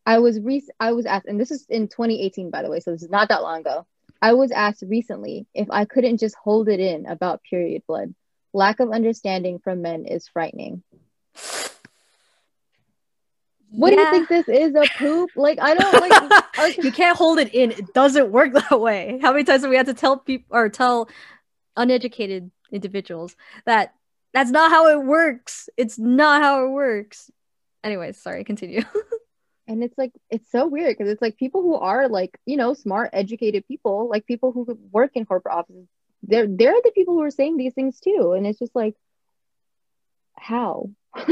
[0.05, 2.91] "I was re- I was asked, and this is in 2018, by the way, so
[2.91, 3.85] this is not that long ago.
[4.21, 8.13] I was asked recently if I couldn't just hold it in about period blood.
[8.53, 10.83] Lack of understanding from men is frightening.
[13.69, 15.29] what do you think this is a poop?
[15.35, 16.43] Like I don't like.
[16.83, 17.71] You can't hold it in.
[17.71, 19.19] It doesn't work that way.
[19.21, 21.09] How many times have we had to tell people or tell
[21.77, 23.35] uneducated individuals
[23.65, 23.93] that
[24.33, 25.69] that's not how it works.
[25.77, 27.31] It's not how it works.
[27.83, 28.81] Anyways, sorry, continue.
[29.69, 32.73] and it's like it's so weird because it's like people who are like you know
[32.73, 35.87] smart educated people like people who work in corporate offices
[36.23, 38.33] they're they're the people who are saying these things too.
[38.35, 38.95] And it's just like
[40.37, 40.89] how?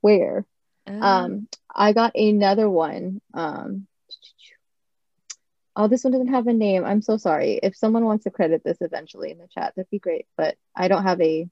[0.00, 0.46] Where?
[0.86, 3.86] Um, um i got another one um
[5.76, 6.84] oh this one doesn't have a name.
[6.84, 7.60] I'm so sorry.
[7.62, 10.88] If someone wants to credit this eventually in the chat that'd be great but i
[10.88, 11.48] don't have a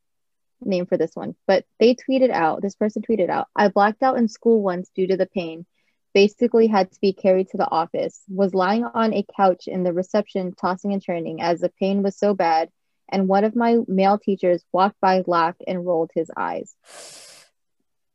[0.60, 1.36] name for this one.
[1.46, 5.06] But they tweeted out this person tweeted out i blacked out in school once due
[5.06, 5.66] to the pain
[6.14, 9.92] basically had to be carried to the office was lying on a couch in the
[9.92, 12.70] reception tossing and turning as the pain was so bad
[13.08, 16.74] and one of my male teachers walked by, laughed, and rolled his eyes.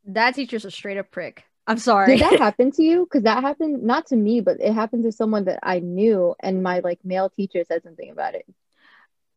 [0.06, 1.44] That teacher's a straight up prick.
[1.66, 2.18] I'm sorry.
[2.18, 3.06] Did that happen to you?
[3.06, 6.62] Because that happened not to me, but it happened to someone that I knew, and
[6.62, 8.46] my like male teacher said something about it.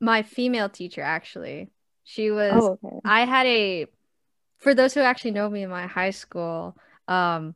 [0.00, 1.70] My female teacher, actually,
[2.04, 2.52] she was.
[2.54, 2.96] Oh, okay.
[3.04, 3.86] I had a.
[4.58, 6.76] For those who actually know me in my high school,
[7.08, 7.54] um,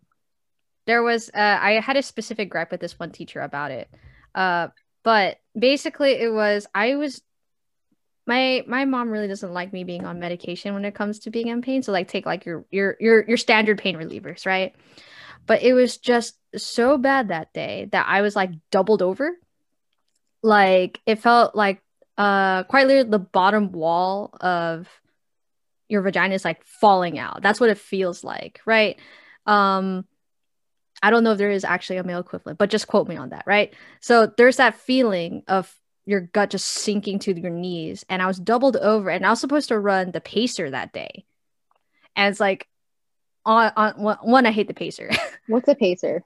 [0.91, 3.89] there was uh, I had a specific gripe with this one teacher about it.
[4.35, 4.69] Uh,
[5.05, 7.23] but basically, it was I was
[8.27, 11.47] my my mom really doesn't like me being on medication when it comes to being
[11.47, 11.85] in pain.
[11.85, 14.75] So like take like your your your your standard pain relievers, right?
[15.47, 19.31] But it was just so bad that day that I was like doubled over.
[20.43, 21.83] Like it felt like
[22.19, 24.89] uh quite literally the bottom wall of
[25.89, 27.43] your vagina is like falling out.
[27.43, 28.99] That's what it feels like, right?
[29.47, 30.05] Um
[31.03, 33.31] I don't know if there is actually a male equivalent, but just quote me on
[33.31, 33.75] that, right?
[34.01, 35.75] So there's that feeling of
[36.05, 38.05] your gut just sinking to your knees.
[38.09, 41.25] And I was doubled over, and I was supposed to run the pacer that day.
[42.17, 42.67] And it's like,
[43.47, 45.11] on, on one, I hate the pacer.
[45.47, 46.23] What's a pacer?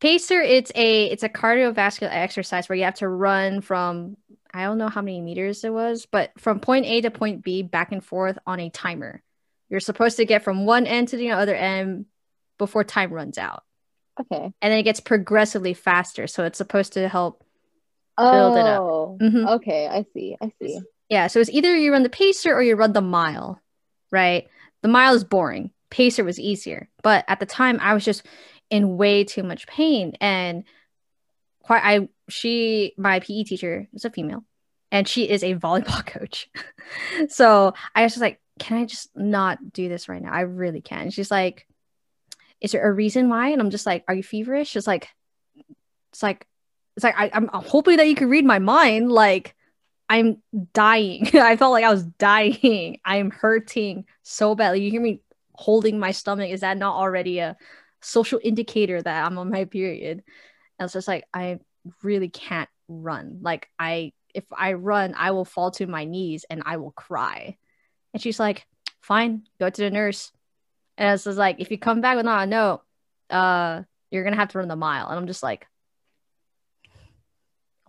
[0.00, 4.16] Pacer, it's a it's a cardiovascular exercise where you have to run from
[4.52, 7.62] I don't know how many meters it was, but from point A to point B
[7.62, 9.22] back and forth on a timer.
[9.68, 12.06] You're supposed to get from one end to the other end
[12.56, 13.64] before time runs out.
[14.20, 14.52] Okay.
[14.60, 16.26] And then it gets progressively faster.
[16.26, 17.44] So it's supposed to help
[18.16, 18.82] build it up.
[18.82, 19.48] Oh, mm-hmm.
[19.48, 20.36] Okay, I see.
[20.40, 20.80] I see.
[21.08, 23.60] Yeah, so it's either you run the pacer or you run the mile,
[24.10, 24.48] right?
[24.82, 25.70] The mile is boring.
[25.90, 28.26] Pacer was easier, but at the time I was just
[28.70, 30.64] in way too much pain, and
[31.62, 34.44] quite I she my PE teacher is a female,
[34.92, 36.50] and she is a volleyball coach,
[37.28, 40.30] so I was just like, can I just not do this right now?
[40.30, 41.02] I really can.
[41.02, 41.66] And she's like,
[42.60, 43.48] is there a reason why?
[43.50, 44.76] And I'm just like, are you feverish?
[44.76, 45.08] It's like,
[46.12, 46.46] it's like
[46.96, 49.12] it's like I, I'm hoping that you can read my mind.
[49.12, 49.54] Like
[50.08, 50.42] I'm
[50.72, 51.28] dying.
[51.34, 52.98] I felt like I was dying.
[53.04, 54.82] I'm hurting so badly.
[54.82, 56.50] You hear me holding my stomach.
[56.50, 57.56] Is that not already a
[58.02, 60.24] social indicator that I'm on my period?
[60.78, 61.60] And it's just like I
[62.02, 63.38] really can't run.
[63.42, 67.56] Like I if I run, I will fall to my knees and I will cry.
[68.12, 68.66] And she's like,
[69.00, 70.32] fine, go to the nurse.
[70.98, 72.82] And it's just like, if you come back with not a note,
[73.30, 75.08] uh, you're gonna have to run the mile.
[75.08, 75.66] And I'm just like,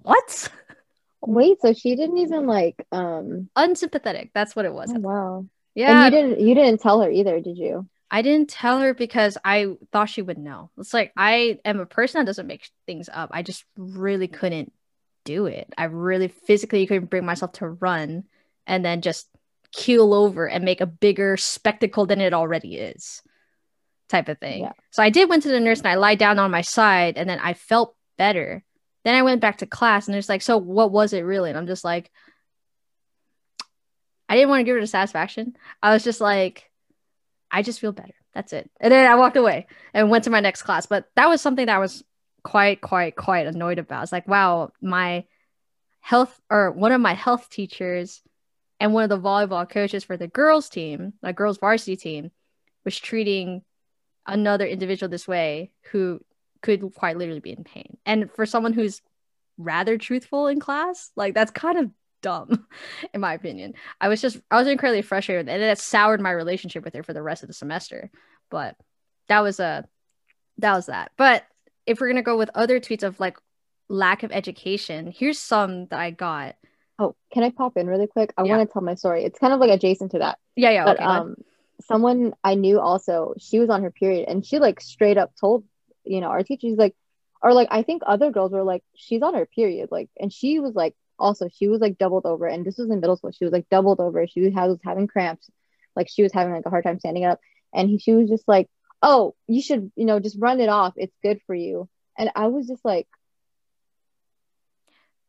[0.01, 0.49] what?
[1.22, 4.32] Wait, so she didn't even like um unsympathetic.
[4.34, 4.93] That's what it was.
[4.95, 5.45] Oh, wow.
[5.76, 5.91] Yeah.
[5.91, 7.88] And you didn't you didn't tell her either, did you?
[8.12, 10.70] I didn't tell her because I thought she would know.
[10.78, 13.30] It's like I am a person that doesn't make things up.
[13.34, 14.72] I just really couldn't
[15.26, 15.72] do it.
[15.78, 18.24] I really physically couldn't bring myself to run
[18.66, 19.28] and then just
[19.72, 23.22] keel over and make a bigger spectacle than it already is.
[24.07, 24.63] Type of thing.
[24.63, 24.72] Yeah.
[24.91, 27.30] So I did went to the nurse and I lied down on my side and
[27.30, 28.63] then I felt better.
[29.05, 31.49] Then I went back to class and it's like, so what was it really?
[31.49, 32.11] And I'm just like,
[34.28, 35.55] I didn't want to give her the satisfaction.
[35.82, 36.70] I was just like,
[37.51, 38.13] I just feel better.
[38.34, 38.70] That's it.
[38.80, 40.86] And then I walked away and went to my next class.
[40.86, 42.03] But that was something that I was
[42.43, 44.03] quite, quite, quite annoyed about.
[44.03, 45.26] It's like, wow, my
[45.99, 48.22] health or one of my health teachers
[48.80, 52.32] and one of the volleyball coaches for the girls team, the girls varsity team,
[52.86, 53.63] was treating
[54.25, 56.19] another individual this way who
[56.61, 57.97] could quite literally be in pain.
[58.05, 59.01] And for someone who's
[59.57, 62.67] rather truthful in class, like that's kind of dumb,
[63.13, 63.73] in my opinion.
[63.99, 67.13] I was just I was incredibly frustrated, and it soured my relationship with her for
[67.13, 68.09] the rest of the semester.
[68.49, 68.75] But
[69.27, 69.88] that was a
[70.57, 71.11] that was that.
[71.17, 71.45] But
[71.86, 73.38] if we're gonna go with other tweets of like
[73.88, 76.55] lack of education, here's some that I got.
[77.00, 78.34] Oh, can I pop in really quick?
[78.38, 78.58] I yeah.
[78.58, 79.24] want to tell my story.
[79.24, 80.38] It's kind of like adjacent to that.
[80.56, 80.86] Yeah, yeah.
[80.86, 81.36] But okay, um,
[81.88, 85.64] someone I knew also, she was on her period, and she like straight up told
[86.10, 86.95] you know, our teacher's like,
[87.41, 89.89] or like, I think other girls were like, she's on her period.
[89.91, 92.47] Like, and she was like, also, she was like doubled over.
[92.47, 93.32] And this was in middle school.
[93.32, 94.28] She was like doubled over.
[94.28, 95.50] She was, was having cramps.
[95.95, 97.39] Like, she was having like a hard time standing up.
[97.74, 98.68] And he, she was just like,
[99.02, 100.93] oh, you should, you know, just run it off.
[100.97, 101.88] It's good for you.
[102.18, 103.08] And I was just like,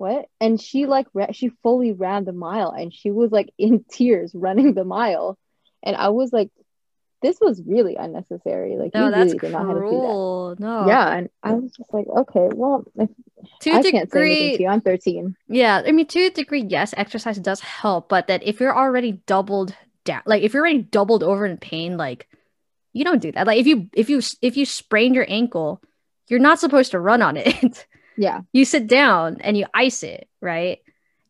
[0.00, 0.26] what?
[0.40, 4.72] And she like she fully ran the mile and she was like in tears running
[4.72, 5.38] the mile.
[5.82, 6.50] And I was like,
[7.22, 8.76] this was really unnecessary.
[8.78, 10.56] Like No, you that's really did not have to do that.
[10.58, 10.86] No.
[10.88, 13.10] Yeah, and I was just like, okay, well, if,
[13.60, 14.68] To I a can't say anything to you.
[14.70, 15.36] I'm 13.
[15.48, 19.20] Yeah, I mean, to a degree, yes, exercise does help, but that if you're already
[19.26, 22.26] doubled down, like if you're already doubled over in pain, like
[22.94, 23.46] you don't do that.
[23.46, 25.82] Like if you if you if you sprained your ankle,
[26.28, 27.86] you're not supposed to run on it.
[28.20, 30.80] Yeah, you sit down and you ice it, right?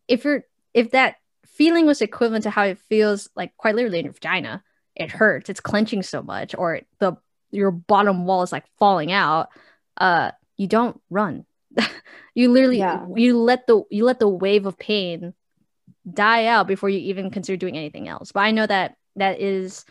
[0.09, 1.16] If you're if that
[1.47, 4.64] feeling was equivalent to how it feels, like quite literally in your vagina,
[4.97, 7.16] it hurts, it's clenching so much, or the
[7.53, 9.51] your bottom wall is like falling out.
[9.97, 11.47] Uh, you don't run.
[12.34, 13.07] you literally Yeah.
[13.14, 15.32] you let the you let the wave of pain
[16.12, 18.32] die out before you even consider doing anything else.
[18.32, 19.84] But I know that that is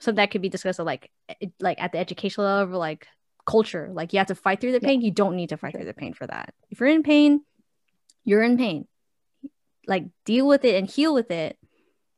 [0.00, 1.10] something that could be discussed at like
[1.60, 3.06] like at the educational level, like
[3.48, 3.88] culture.
[3.90, 5.00] Like you have to fight through the pain.
[5.00, 6.52] You don't need to fight through the pain for that.
[6.70, 7.40] If you're in pain,
[8.24, 8.86] you're in pain.
[9.86, 11.56] Like deal with it and heal with it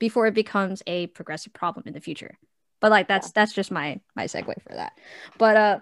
[0.00, 2.36] before it becomes a progressive problem in the future.
[2.80, 4.92] But like that's that's just my my segue for that.
[5.38, 5.78] But uh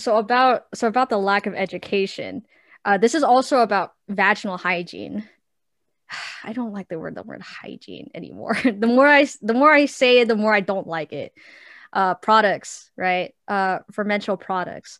[0.00, 2.44] so about so about the lack of education.
[2.84, 5.28] Uh this is also about vaginal hygiene.
[6.42, 8.56] I don't like the word the word hygiene anymore.
[8.64, 11.32] the more I the more I say it, the more I don't like it.
[11.94, 13.34] Uh products, right?
[13.48, 14.98] Uh for menstrual products.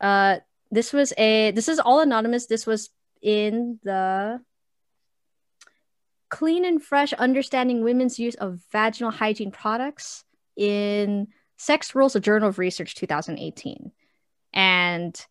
[0.00, 0.36] Uh
[0.70, 2.46] this was a this is all anonymous.
[2.46, 2.90] This was
[3.22, 4.40] in the
[6.28, 10.24] Clean and Fresh Understanding Women's Use of Vaginal Hygiene Products
[10.56, 13.92] in Sex Roles, a Journal of Research 2018.
[14.52, 15.26] And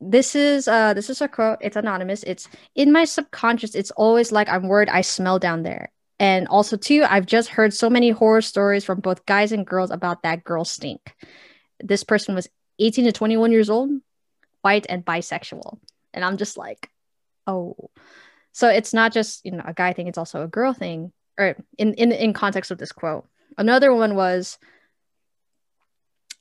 [0.00, 2.22] this is uh this is a quote, it's anonymous.
[2.24, 5.90] It's in my subconscious, it's always like I'm worried I smell down there.
[6.24, 9.90] And also too, I've just heard so many horror stories from both guys and girls
[9.90, 11.14] about that girl stink.
[11.80, 12.48] This person was
[12.78, 13.90] 18 to 21 years old,
[14.62, 15.78] white and bisexual.
[16.14, 16.88] And I'm just like,
[17.46, 17.90] oh.
[18.52, 21.12] So it's not just, you know, a guy thing, it's also a girl thing.
[21.38, 23.26] Or in in in context of this quote.
[23.58, 24.56] Another one was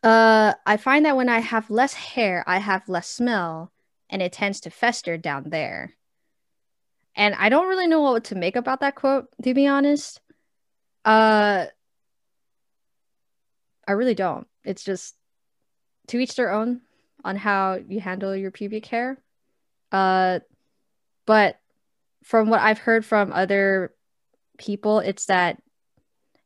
[0.01, 3.73] uh I find that when I have less hair, I have less smell
[4.09, 5.97] and it tends to fester down there.
[7.15, 10.19] And I don't really know what to make about that quote, to be honest.
[11.05, 11.65] Uh
[13.87, 14.47] I really don't.
[14.63, 15.15] It's just
[16.07, 16.81] to each their own
[17.23, 19.17] on how you handle your pubic hair.
[19.91, 20.39] Uh
[21.25, 21.59] but
[22.23, 23.93] from what I've heard from other
[24.57, 25.61] people, it's that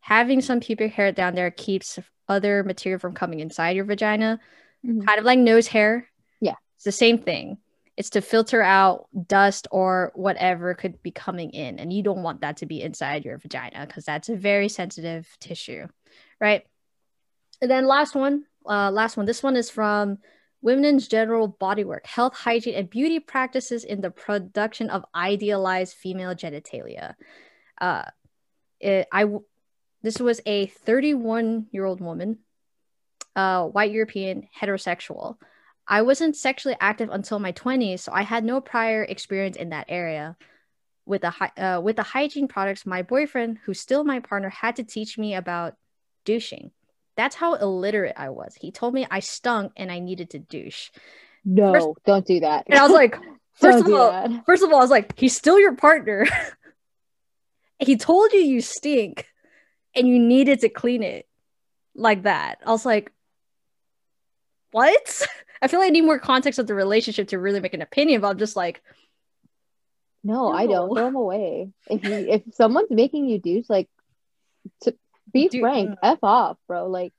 [0.01, 4.39] having some pubic hair down there keeps other material from coming inside your vagina,
[4.85, 5.05] Mhm.
[5.05, 6.07] kind of like nose hair.
[6.41, 6.55] Yeah.
[6.75, 7.57] It's the same thing.
[7.97, 11.79] It's to filter out dust or whatever could be coming in.
[11.79, 15.27] And you don't want that to be inside your vagina because that's a very sensitive
[15.39, 15.87] tissue,
[16.39, 16.63] right?
[17.61, 19.25] And then last one, uh, last one.
[19.25, 20.19] This one is from
[20.61, 27.15] Women's Genital Bodywork, Health, Hygiene, and Beauty Practices in the Production of Idealized Female Genitalia.
[27.79, 28.03] Uh,
[28.79, 29.43] it, I w-
[30.01, 32.39] this was a 31 year old woman,
[33.35, 35.37] uh, white European, heterosexual.
[35.87, 39.85] I wasn't sexually active until my 20s, so I had no prior experience in that
[39.87, 40.35] area.
[41.05, 44.75] With the hy- uh, with the hygiene products, my boyfriend, who's still my partner, had
[44.75, 45.75] to teach me about
[46.25, 46.71] douching.
[47.15, 48.53] That's how illiterate I was.
[48.59, 50.89] He told me I stunk and I needed to douche.
[51.45, 52.65] No, First- don't do that.
[52.67, 53.15] And I was like,
[53.53, 54.45] first of all, that.
[54.45, 56.25] first of all, I was like, he's still your partner.
[57.79, 59.25] he told you you stink
[59.95, 61.25] and you needed to clean it
[61.95, 62.59] like that.
[62.65, 63.11] I was like,
[64.71, 65.27] what?
[65.61, 68.21] I feel like I need more context of the relationship to really make an opinion,
[68.21, 68.81] but I'm just like,
[70.23, 70.93] No, I don't.
[70.93, 71.71] Throw them away.
[71.89, 73.89] If you if someone's making you douche, like
[74.81, 74.95] to
[75.31, 76.87] be Dou- frank, f off, bro.
[76.87, 77.13] Like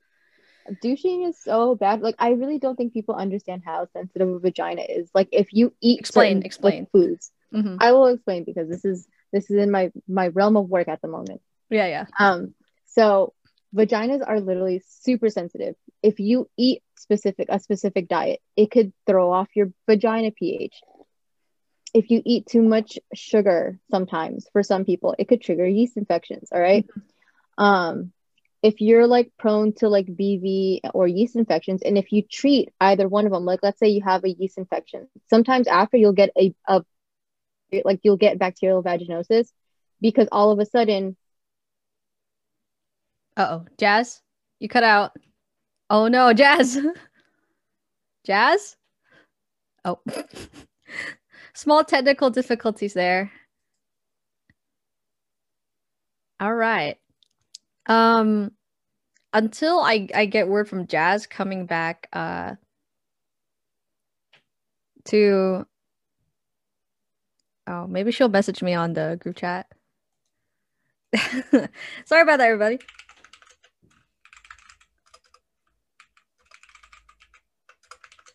[0.83, 2.01] douching is so bad.
[2.03, 5.11] Like I really don't think people understand how sensitive a vagina is.
[5.15, 6.87] Like if you eat Explain, certain, like, explain.
[6.93, 7.79] foods, mhm.
[7.81, 11.01] I will explain because this is this is in my my realm of work at
[11.01, 11.41] the moment.
[11.71, 12.07] yeah, yeah.
[12.19, 12.55] Um,
[12.87, 13.33] so
[13.75, 15.77] vaginas are literally super sensitive.
[16.03, 20.81] If you eat specific a specific diet, it could throw off your vagina pH.
[21.95, 26.51] If you eat too much sugar, sometimes for some people, it could trigger yeast infections.
[26.53, 26.87] All right?
[27.57, 28.13] Um,
[28.63, 33.09] if you're like prone to like BV or yeast infections, and if you treat either
[33.09, 36.31] one of them, like let's say you have a yeast infection, sometimes after you'll get
[36.39, 36.83] a, a
[37.85, 39.49] like you'll get bacterial vaginosis
[40.01, 41.17] because all of a sudden
[43.37, 44.21] Uh oh, Jas,
[44.59, 45.13] you cut out.
[45.91, 46.77] Oh no, Jas.
[48.27, 48.77] Jas?
[49.85, 50.01] Oh.
[51.55, 53.33] Small technical difficulties there.
[56.41, 56.99] All right.
[57.87, 58.53] Um
[59.33, 62.55] until I I get word from Jas coming back uh
[65.07, 65.67] to
[67.67, 69.67] oh maybe she'll message me on the group chat.
[71.17, 72.79] Sorry about that, everybody.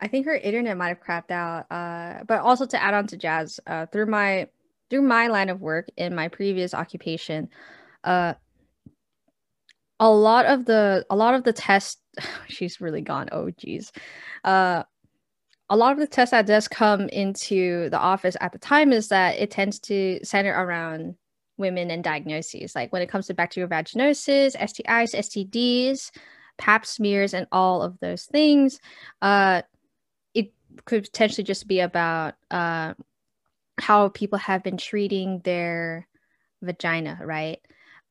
[0.04, 1.66] I think her internet might have crapped out.
[1.72, 4.50] Uh, but also to add on to Jas, uh, through my
[4.90, 7.48] through my line of work in my previous occupation,
[8.04, 8.34] uh,
[10.02, 12.02] a lot of the a lot of the tests.
[12.50, 13.30] She's really gone.
[13.32, 13.94] Oh geez,
[14.44, 14.84] uh,
[15.70, 19.08] a lot of the tests that does come into the office at the time is
[19.08, 21.16] that it tends to center around
[21.58, 22.76] women and diagnoses.
[22.76, 26.12] Like when it comes to bacterial vaginosis, STIs, STDs,
[26.58, 28.80] pap smears, and all of those things.
[29.22, 29.62] Uh,
[30.86, 32.94] could potentially just be about uh,
[33.80, 36.08] how people have been treating their
[36.62, 37.60] vagina, right?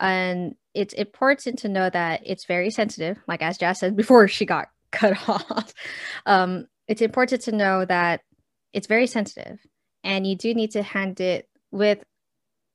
[0.01, 4.47] And it's important to know that it's very sensitive, like as Jas said before she
[4.47, 5.73] got cut off.
[6.27, 8.21] um, it's important to know that
[8.73, 9.59] it's very sensitive
[10.03, 12.03] and you do need to handle it with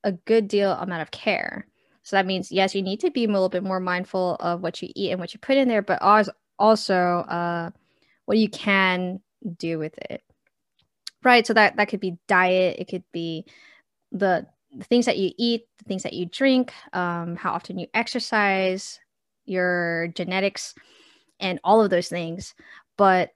[0.04, 1.68] a good deal amount of care.
[2.04, 4.82] So that means, yes, you need to be a little bit more mindful of what
[4.82, 6.02] you eat and what you put in there, but
[6.58, 7.70] also uh,
[8.26, 10.24] what you can do with it.
[11.24, 13.45] Right so that that could be diet it could be
[14.12, 14.45] the,
[14.76, 19.00] the things that you eat the things that you drink um, how often you exercise
[19.45, 20.76] your genetics
[21.39, 22.54] and all of those things.
[22.98, 23.32] But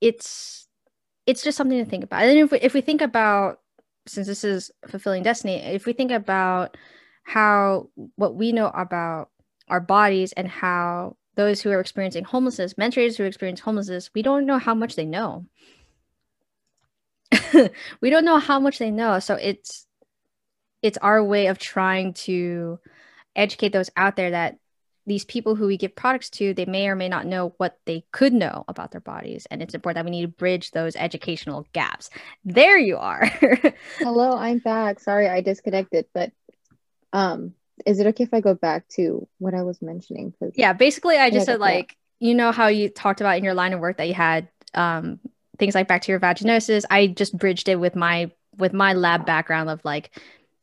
[0.00, 0.68] it's
[1.26, 2.24] it's just something to think about.
[2.24, 3.60] And if we, if we think about
[4.06, 6.76] since this is fulfilling destiny if we think about
[7.22, 9.30] how what we know about
[9.68, 14.46] our bodies and how those who are experiencing homelessness, mentors who experience homelessness, we don't
[14.46, 15.46] know how much they know.
[18.00, 19.18] we don't know how much they know.
[19.18, 19.86] So it's
[20.82, 22.78] it's our way of trying to
[23.34, 24.58] educate those out there that
[25.06, 28.04] these people who we give products to, they may or may not know what they
[28.12, 29.46] could know about their bodies.
[29.50, 32.08] And it's important that we need to bridge those educational gaps.
[32.44, 33.26] There you are.
[33.98, 35.00] Hello, I'm back.
[35.00, 36.32] Sorry I disconnected, but
[37.12, 37.54] um
[37.86, 40.34] is it okay if I go back to what I was mentioning?
[40.54, 43.72] Yeah, basically, I just said like you know how you talked about in your line
[43.72, 45.18] of work that you had um,
[45.58, 46.84] things like bacterial vaginosis.
[46.90, 50.10] I just bridged it with my with my lab background of like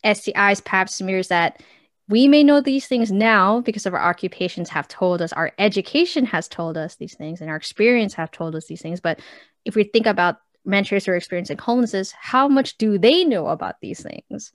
[0.04, 1.62] STIs, pap smears that
[2.08, 6.26] we may know these things now because of our occupations have told us, our education
[6.26, 9.00] has told us these things, and our experience have told us these things.
[9.00, 9.20] But
[9.64, 13.76] if we think about mentors who are experiencing homelessness, how much do they know about
[13.82, 14.52] these things?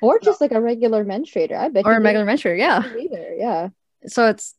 [0.00, 1.56] Or just like a regular menstruator.
[1.56, 1.86] I bet.
[1.86, 2.82] Or a regular menstruator, yeah.
[2.96, 3.68] Either, yeah.
[4.06, 4.54] So it's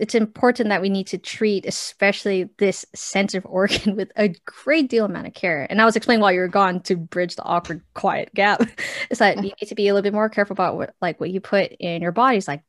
[0.00, 5.04] it's important that we need to treat especially this sensitive organ with a great deal
[5.04, 7.82] amount of care and i was explaining while you were gone to bridge the awkward
[7.94, 8.62] quiet gap
[9.10, 11.30] is that you need to be a little bit more careful about what like what
[11.30, 12.62] you put in your bodies like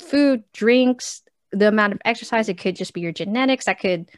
[0.00, 1.22] food drinks
[1.52, 4.10] the amount of exercise it could just be your genetics that could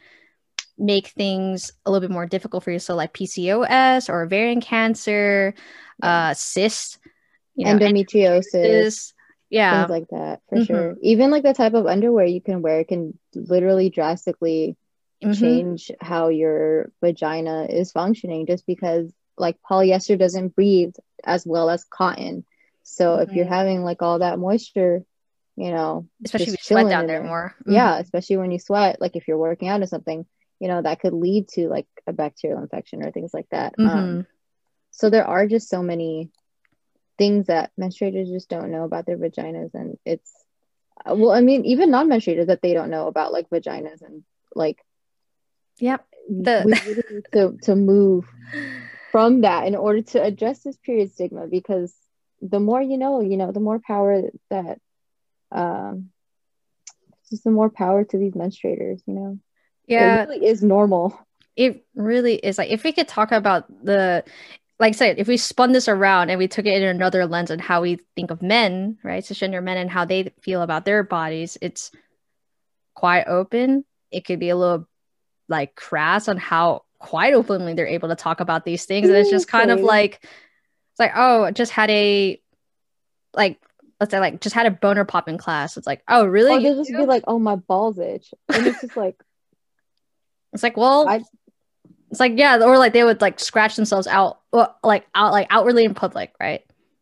[0.77, 5.53] make things a little bit more difficult for you so like pcos or ovarian cancer
[6.01, 6.97] uh cysts
[7.55, 9.13] you know, endometriosis,
[9.49, 10.65] yeah, things like that for mm-hmm.
[10.65, 10.95] sure.
[11.01, 14.75] Even like the type of underwear you can wear can literally drastically
[15.23, 15.39] mm-hmm.
[15.39, 20.93] change how your vagina is functioning, just because like polyester doesn't breathe
[21.23, 22.45] as well as cotton.
[22.83, 23.29] So mm-hmm.
[23.29, 23.53] if you're mm-hmm.
[23.53, 25.03] having like all that moisture,
[25.55, 28.99] you know, especially if you sweat down there, there more, yeah, especially when you sweat,
[28.99, 30.25] like if you're working out or something,
[30.59, 33.75] you know, that could lead to like a bacterial infection or things like that.
[33.77, 34.21] Um, mm-hmm.
[34.91, 36.29] so there are just so many
[37.17, 40.31] things that menstruators just don't know about their vaginas and it's
[41.05, 44.23] uh, well i mean even non-menstruators that they don't know about like vaginas and
[44.55, 44.79] like
[45.79, 46.05] yep.
[46.29, 48.25] the really to, to move
[49.11, 51.93] from that in order to address this period stigma because
[52.41, 54.79] the more you know you know the more power that
[55.51, 56.09] um
[57.29, 59.39] just the more power to these menstruators you know?
[59.87, 60.23] Yeah.
[60.23, 61.17] it really is normal.
[61.55, 62.57] It really is.
[62.57, 64.23] Like if we could talk about the
[64.83, 67.49] like I said, if we spun this around and we took it in another lens
[67.49, 71.03] on how we think of men, right, cisgender men and how they feel about their
[71.03, 71.89] bodies, it's
[72.93, 73.85] quite open.
[74.11, 74.85] It could be a little
[75.47, 79.07] like crass on how quite openly they're able to talk about these things.
[79.07, 82.41] And it's just kind of like, it's like, oh, just had a,
[83.33, 83.61] like,
[84.01, 85.77] let's say, like, just had a boner pop in class.
[85.77, 86.57] It's like, oh, really?
[86.57, 88.33] Or they'll just be like, oh, my balls itch.
[88.53, 89.15] And it's just like,
[90.51, 91.23] it's like, well, I,
[92.13, 94.39] it's like yeah, or like they would like scratch themselves out,
[94.83, 96.61] like out like outwardly in public, right?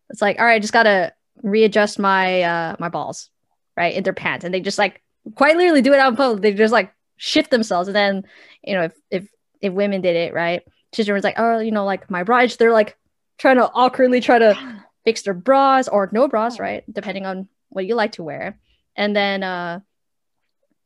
[0.09, 1.11] It's like all right, I just gotta
[1.43, 3.29] readjust my uh my balls,
[3.75, 5.01] right, in their pants, and they just like
[5.35, 6.41] quite literally do it out in public.
[6.41, 8.23] They just like shift themselves, and then
[8.63, 9.27] you know if if
[9.59, 10.63] if women did it, right,
[10.95, 12.97] children was like oh you know like my bra, they're like
[13.37, 14.57] trying to awkwardly try to
[15.03, 18.57] fix their bras or no bras, right, depending on what you like to wear.
[18.95, 19.81] And then uh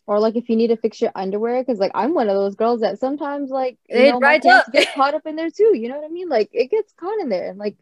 [0.08, 2.56] or like if you need to fix your underwear, because like I'm one of those
[2.56, 4.74] girls that sometimes like you It know, my pants up.
[4.74, 5.76] get caught up in there too.
[5.76, 6.30] You know what I mean?
[6.30, 7.76] Like it gets caught in there, and like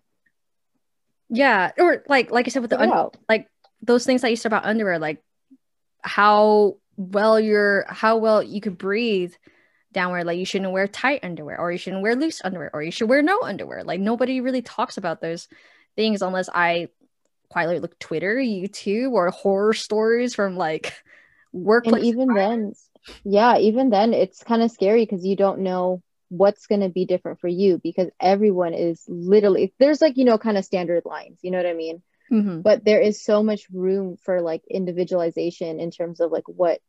[1.30, 3.48] yeah, or like like I said with the un- like
[3.82, 5.22] those things that you said about underwear, like
[6.02, 9.34] how well you're how well you could breathe
[9.92, 10.26] downward.
[10.26, 13.10] Like you shouldn't wear tight underwear, or you shouldn't wear loose underwear, or you should
[13.10, 13.84] wear no underwear.
[13.84, 15.48] Like nobody really talks about those
[15.96, 16.90] things unless I
[17.50, 20.94] quietly look Twitter, YouTube, or horror stories from like
[21.54, 22.04] and workplace.
[22.04, 22.74] even then,
[23.24, 27.06] yeah, even then, it's kind of scary because you don't know what's going to be
[27.06, 31.40] different for you because everyone is literally there's like you know kind of standard lines.
[31.42, 32.02] You know what I mean?
[32.32, 32.64] Mhm.
[32.64, 36.80] but there is so much room for like individualization in terms of like what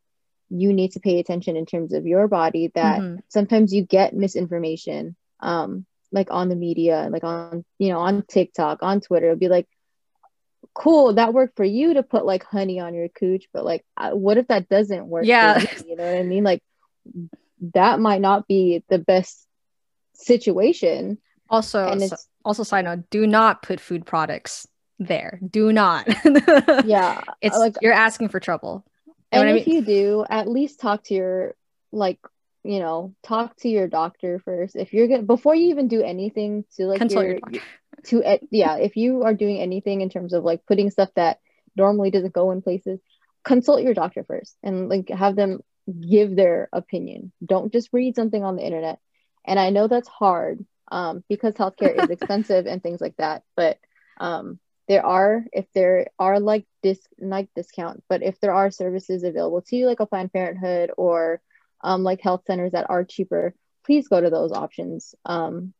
[0.49, 3.21] you need to pay attention in terms of your body that Mhm.
[3.29, 8.79] sometimes you get misinformation um like on the media like on you know on TikTok
[8.81, 9.67] on Twitter it'll be like
[10.73, 14.37] cool that worked for you to put like honey on your cooch but like what
[14.37, 15.59] if that doesn't work Yeah.
[15.59, 15.67] you?
[15.87, 16.61] you know what I mean like
[17.73, 19.47] that might not be the best
[20.13, 21.17] situation
[21.49, 24.67] Also, and it's also side note: do not put food products
[24.97, 25.39] there.
[25.47, 26.07] Do not.
[26.85, 28.83] yeah it's like you're asking for trouble.
[29.07, 29.75] You and I if mean?
[29.75, 31.55] you do at least talk to your
[31.91, 32.19] like
[32.63, 36.65] you know talk to your doctor first if you're gonna before you even do anything
[36.77, 37.59] to like Consult your, your doctor.
[38.05, 41.39] To uh, yeah if you are doing anything in terms of like putting stuff that
[41.75, 42.99] normally doesn't go in places
[43.43, 45.59] consult your doctor first and like have them
[46.09, 47.31] give their opinion.
[47.45, 48.99] Don't just read something on the internet.
[49.47, 53.77] And i know that's hard um, because healthcare is expensive and things like that but
[54.19, 59.23] um, there are if there are like dis like discount but if there are services
[59.23, 61.41] available to you like a planned parenthood or
[61.83, 63.53] um, like health centers that are cheaper
[63.85, 65.15] please go to those options.
[65.25, 65.73] Um,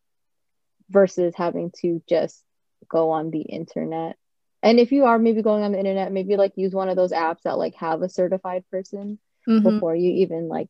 [0.89, 2.43] versus having to just
[2.87, 4.15] go on the internet
[4.61, 7.11] and if you are maybe going on the internet maybe like use one of those
[7.11, 9.17] apps that like have a certified person
[9.47, 9.63] Mhm.
[9.63, 10.69] before you even like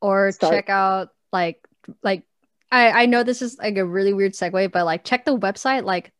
[0.00, 0.52] Or start.
[0.52, 1.66] check out like
[2.02, 2.24] like
[2.70, 5.84] I I know this is like a really weird segue, but like check the website
[5.84, 6.12] like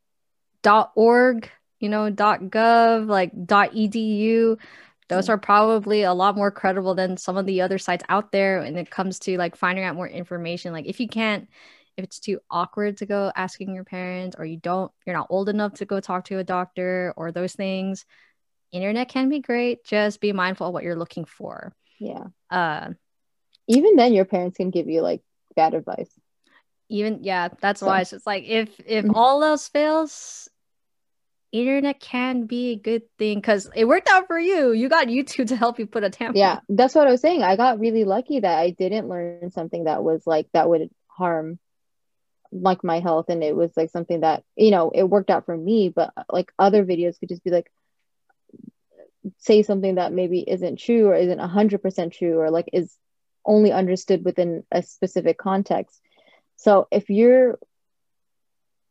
[0.63, 4.59] dot .org, you know, dot .gov, like dot .edu.
[5.09, 8.61] Those are probably a lot more credible than some of the other sites out there
[8.61, 10.73] when it comes to like finding out more information.
[10.73, 11.49] Like if you can't
[11.97, 15.49] if it's too awkward to go asking your parents or you don't you're not old
[15.49, 18.05] enough to go talk to a doctor or those things,
[18.73, 19.85] internet can be great.
[19.85, 21.73] Just be mindful of what you're looking for.
[21.99, 22.91] yeah Uh
[23.69, 25.23] even then your parents can give you like
[25.57, 26.11] bad advice
[26.89, 29.17] even yeah that's So- why it's just like if if Mhm.
[29.17, 30.49] all else fails
[31.53, 35.49] internet can be a good thing because it worked out for you you got youtube
[35.49, 38.05] to help you put a tampon yeah that's what i was saying i got really
[38.05, 41.59] lucky that i didn't learn something that was like that would harm
[42.63, 45.57] like my health and it was like something that you know it worked out for
[45.57, 47.71] me but like other videos could just be like
[49.39, 52.97] say something that maybe isn't true or isn't 100% true or like is
[53.45, 56.01] only understood within a specific context.
[56.57, 57.59] So if you're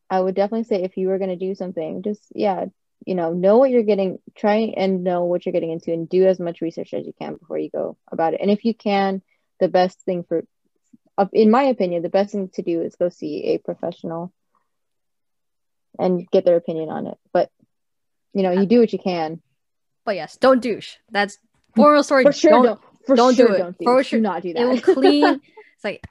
[0.10, 2.66] i would definitely say if you were going to do something just yeah
[3.06, 6.26] you know know what you're getting try and know what you're getting into and do
[6.28, 8.42] as much research as you can before you go about it.
[8.42, 9.22] And if you can
[9.60, 10.46] the best thing for
[11.34, 14.34] in my opinion the best thing to do is go see a professional
[15.98, 17.18] and get their opinion on it.
[17.32, 17.50] But
[18.34, 19.42] you know you do what you can.
[20.04, 20.96] But yes don't douche.
[21.12, 21.38] That's
[21.76, 22.24] moral story.
[22.24, 23.58] For sure don't, don't, for don't do it.
[23.60, 24.20] don't do, For do sure.
[24.20, 24.62] not do that.
[24.62, 25.42] it will clean.
[25.76, 26.08] It's like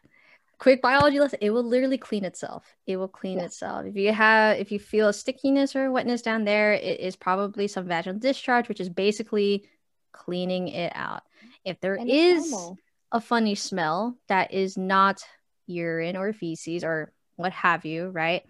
[0.59, 1.39] quick biology lesson.
[1.43, 2.65] It will literally clean itself.
[2.87, 3.47] It will clean Yeah.
[3.47, 3.87] itself.
[3.87, 7.67] If you have if you feel a stickiness or wetness down there it is probably
[7.69, 9.65] some vaginal discharge which is basically
[10.13, 11.23] cleaning it out.
[11.65, 12.79] If there And is normal.
[13.15, 15.23] A funny smell that is not
[15.67, 18.43] urine or feces or what have you, right?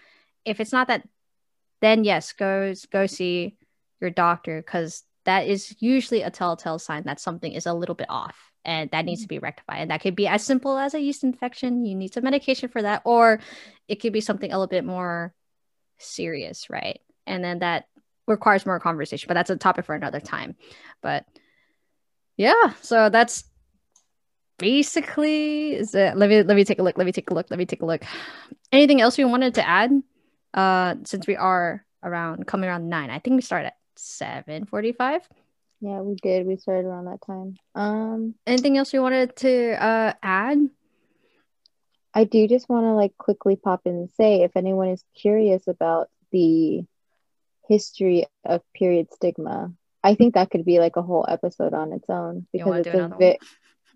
[0.44, 1.06] If it's not that,
[1.82, 3.56] then yes, go go see
[4.00, 8.08] your doctor because that is usually a telltale sign that something is a little bit
[8.08, 9.80] off and that needs to be rectified.
[9.80, 11.84] And that could be as simple as a yeast infection.
[11.84, 13.40] You need some medication for that, or
[13.86, 15.34] it could be something a little bit more
[15.98, 17.00] serious, right?
[17.26, 17.84] And then that
[18.26, 20.56] requires more conversation, but that's a topic for another time.
[21.02, 21.26] But
[22.38, 23.44] yeah, so that's
[24.58, 27.46] basically is it let me let me take a look let me take a look
[27.50, 28.02] let me take a look.
[28.72, 29.90] Anything else you wanted to add?
[30.54, 35.28] Uh since we are around coming around nine i think we start at 7 45
[35.80, 36.46] yeah we did.
[36.46, 37.56] We started around that time.
[37.74, 40.58] Um anything else you wanted to uh add?
[42.14, 45.66] I do just want to like quickly pop in and say if anyone is curious
[45.66, 46.84] about the
[47.68, 49.58] history of period stigma,
[49.88, 53.04] I think that could be like a whole episode on its own because it's a
[53.18, 53.38] ve-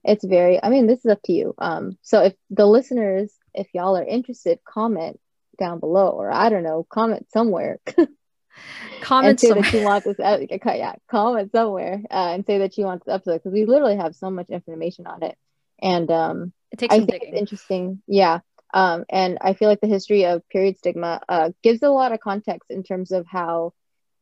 [0.05, 1.55] it's very I mean this is up to you.
[1.59, 5.19] Um so if the listeners if y'all are interested comment
[5.59, 7.81] down below or I don't know comment somewhere
[9.01, 9.63] comment and say somewhere.
[9.63, 10.17] that you want this
[10.67, 14.15] yeah comment somewhere uh, and say that you want this episode because we literally have
[14.15, 15.37] so much information on it
[15.81, 17.35] and um it takes i some think digging.
[17.35, 18.41] it's interesting yeah
[18.75, 22.21] um and i feel like the history of period stigma uh gives a lot of
[22.21, 23.73] context in terms of how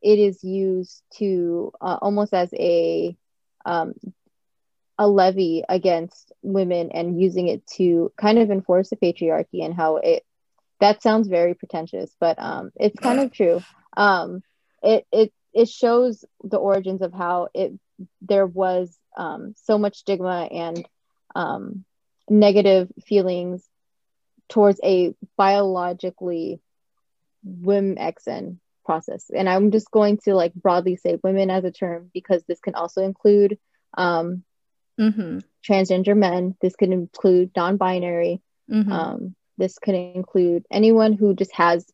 [0.03, 3.17] it is used to uh, almost as a
[3.65, 3.95] um
[4.99, 9.97] a levy against women and using it to kind of enforce the patriarchy and how
[9.97, 10.25] it
[10.81, 13.63] that sounds very pretentious but um it's kind of true.
[13.97, 14.43] Um
[14.83, 17.73] it it it shows the origins of how it
[18.23, 20.87] there was um so much stigma and
[21.35, 21.85] um
[22.29, 23.67] negative feelings
[24.49, 26.61] towards a biologically
[27.43, 29.31] women xn process.
[29.35, 32.75] And i'm just going to like broadly say women as a term because this can
[32.75, 33.59] also include
[33.97, 34.45] um
[34.99, 35.39] mm-hmm.
[35.67, 36.57] transgender men.
[36.61, 38.41] This could include non-binary.
[38.71, 38.93] Mm-hmm.
[38.93, 41.87] Um, this could include anyone who just has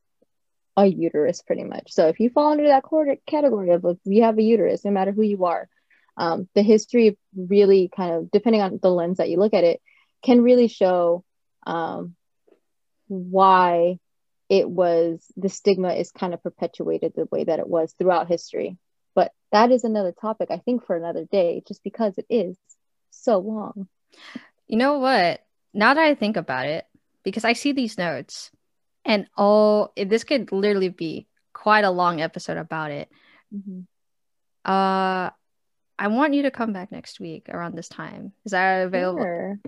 [0.76, 1.92] a uterus, pretty much.
[1.92, 2.84] So if you fall under that
[3.26, 5.68] category of if you have a uterus, no matter who you are,
[6.16, 9.80] um, the history really kind of, depending on the lens that you look at it,
[10.22, 11.24] can really show
[11.66, 12.14] um,
[13.08, 13.98] why
[14.48, 18.76] it was the stigma is kind of perpetuated the way that it was throughout history.
[19.14, 22.56] But that is another topic, I think, for another day, just because it is
[23.12, 23.89] so long.
[24.66, 25.44] You know what?
[25.72, 26.86] Now that I think about it,
[27.22, 28.51] because I see these notes,
[29.05, 33.09] and oh, this could literally be quite a long episode about it.
[33.55, 33.80] Mm-hmm.
[34.64, 35.30] Uh,
[35.98, 38.32] I want you to come back next week around this time.
[38.44, 39.22] Is that available?
[39.22, 39.60] Sure.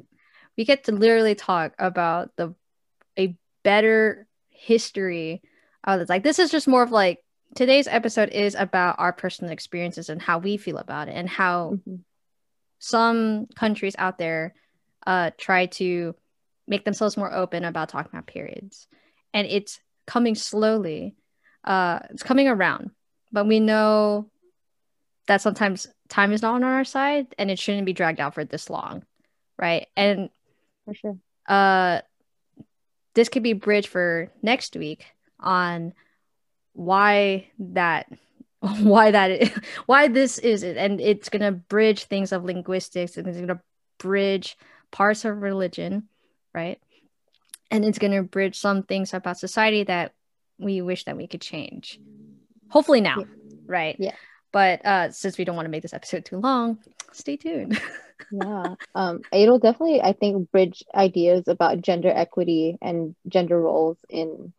[0.57, 2.55] We get to literally talk about the
[3.19, 5.43] a better history
[5.85, 6.09] of this.
[6.09, 7.21] Like this is just more of like
[7.55, 11.73] today's episode is about our personal experiences and how we feel about it and how
[11.75, 11.97] Mm-hmm.
[12.85, 14.55] Some countries out there
[15.07, 16.15] uh try to
[16.67, 18.87] make themselves more open about talking about periods.
[19.33, 21.17] And it's coming slowly
[21.65, 22.91] uh it's coming around.
[23.33, 24.31] But we know
[25.27, 28.45] that sometimes time is not on our side and it shouldn't be dragged out for
[28.45, 29.05] this long
[29.57, 29.87] right?
[29.97, 30.31] And
[30.85, 31.19] For sure.
[31.49, 32.01] uh
[33.15, 35.07] this could be bridge for next week
[35.39, 35.93] on
[36.73, 38.07] why that
[38.81, 39.51] why that is,
[39.87, 43.49] why this is it and it's going to bridge things of linguistics and it's going
[43.49, 43.61] to
[43.99, 44.57] bridge
[44.91, 46.09] parts of religion
[46.55, 46.81] right
[47.71, 50.13] and it's going to bridge some things about society that
[50.59, 51.99] we wish that we could change
[52.69, 53.25] hopefully now Yeah.
[53.67, 54.15] right Yeah.
[54.53, 56.79] but uh since we don't want to make this episode too long
[57.13, 57.81] stay tuned
[58.33, 58.77] yeah.
[58.95, 64.53] Um, it'll definitely, I think, bridge ideas about gender equity and gender roles in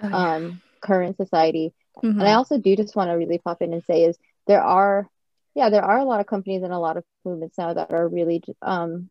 [0.00, 0.34] Oh, yeah.
[0.36, 1.72] um, current society.
[2.02, 2.20] Mhm.
[2.20, 5.08] And I also do just want to really pop in and say is there are,
[5.54, 8.08] yeah, there are a lot of companies and a lot of movements now that are
[8.08, 9.08] really um,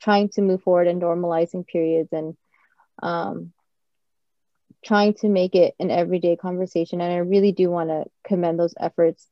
[0.00, 2.34] trying to move forward and normalizing periods and
[3.02, 3.52] um,
[4.84, 7.00] trying to make it an everyday conversation.
[7.00, 9.28] And I really do want to commend those efforts.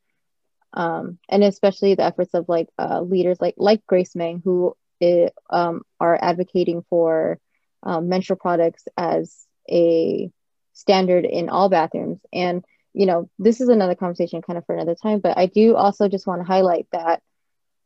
[0.72, 5.30] Um, and especially the efforts of like uh, leaders like like Grace Meng who i-
[5.50, 7.38] um, are advocating for
[7.82, 10.30] um, menstrual products as a
[10.72, 12.20] standard in all bathrooms.
[12.32, 12.64] And
[12.96, 15.20] you know, this is another conversation kind of for another time.
[15.20, 17.22] But I do also just want to highlight that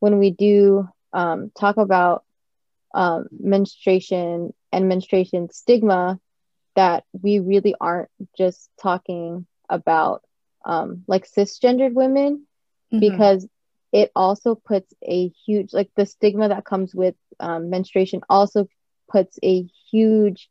[0.01, 2.25] when we do um, talk about
[2.95, 6.21] um, menstruation and menstruation stigma,
[6.77, 10.23] that we really aren't just talking about
[10.65, 12.47] um, like cisgendered women
[12.93, 13.01] Mhm.
[13.01, 13.49] because
[13.93, 18.67] it also puts a huge like the stigma that comes with um, menstruation also
[19.11, 20.51] puts a huge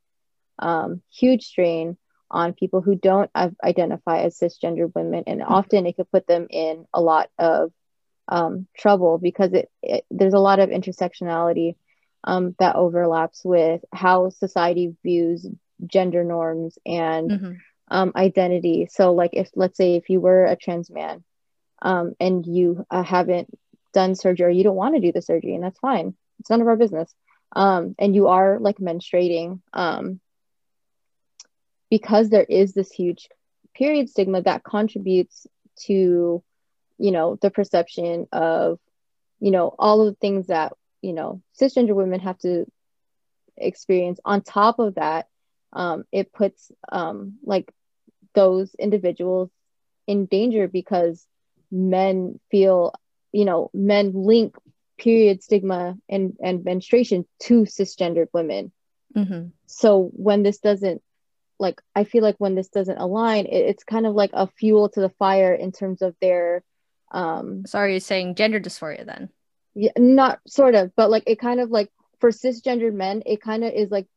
[0.59, 1.97] um, huge strain
[2.31, 3.29] on people who don't
[3.63, 7.71] identify as cisgendered women and often it could put them in a lot of
[8.27, 11.75] um, trouble because it, it there's a lot of intersectionality
[12.23, 15.47] um, that overlaps with how society views
[15.85, 17.61] gender norms and Mhm.
[17.89, 18.87] um, identity.
[18.89, 21.23] So, like, if let's say if you were a trans man
[21.81, 23.49] um, and you uh, haven't
[23.93, 26.61] done surgery or you don't want to do the surgery, and that's fine, it's none
[26.61, 27.13] of our business.
[27.55, 30.19] Um, and you are like menstruating, um,
[31.89, 33.29] because there is this huge
[33.75, 35.47] period stigma that contributes
[35.87, 36.43] to,
[36.97, 38.79] you know, the perception of,
[39.39, 42.65] you know, all of the things that you know cisgender women have to
[43.57, 44.19] experience.
[44.25, 45.27] On top of that,
[45.73, 47.71] um, it puts um, like
[48.33, 49.49] those individuals
[50.07, 51.27] in danger because
[51.71, 52.93] men feel
[53.31, 54.55] you know men link
[54.97, 58.71] period stigma and and menstruation to cisgendered women
[59.15, 59.51] Mhm.
[59.67, 61.01] so when this doesn't
[61.59, 64.89] like i feel like when this doesn't align it, it's kind of like a fuel
[64.89, 66.63] to the fire in terms of their
[67.11, 69.29] um sorry you're saying gender dysphoria then
[69.75, 73.63] yeah, not sort of but like it kind of like for cisgendered men it kind
[73.63, 74.07] of is like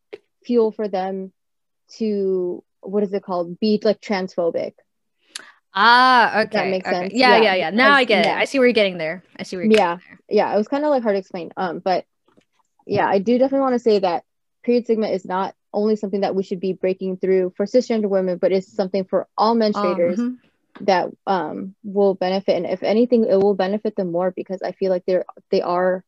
[0.45, 1.33] fuel for them
[1.99, 4.73] to what is it called be like transphobic
[5.75, 6.51] Ah, okay.
[6.53, 6.97] that makes okay.
[6.97, 7.15] sense.
[7.15, 7.71] Yeah, Yeah, yeah, yeah.
[7.71, 8.39] Now I because- get it.
[8.39, 9.25] I see where you're getting there.
[9.39, 9.97] I see where you're Yeah.
[9.97, 10.19] getting there.
[10.29, 11.51] yeah, it was kind of like hard to explain.
[11.57, 12.05] Um, but
[12.87, 14.25] yeah, I do definitely want to say that
[14.65, 18.39] period stigma is not only something that we should be breaking through for cisgender women,
[18.39, 20.39] but it's something for all menstruators Um,
[20.81, 22.57] that um will benefit.
[22.57, 26.05] And if anything, it will benefit them more because I feel like they're they are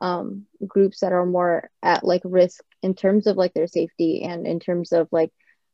[0.00, 4.46] um groups that are more at like risk in terms of like their safety and
[4.46, 5.32] in terms of like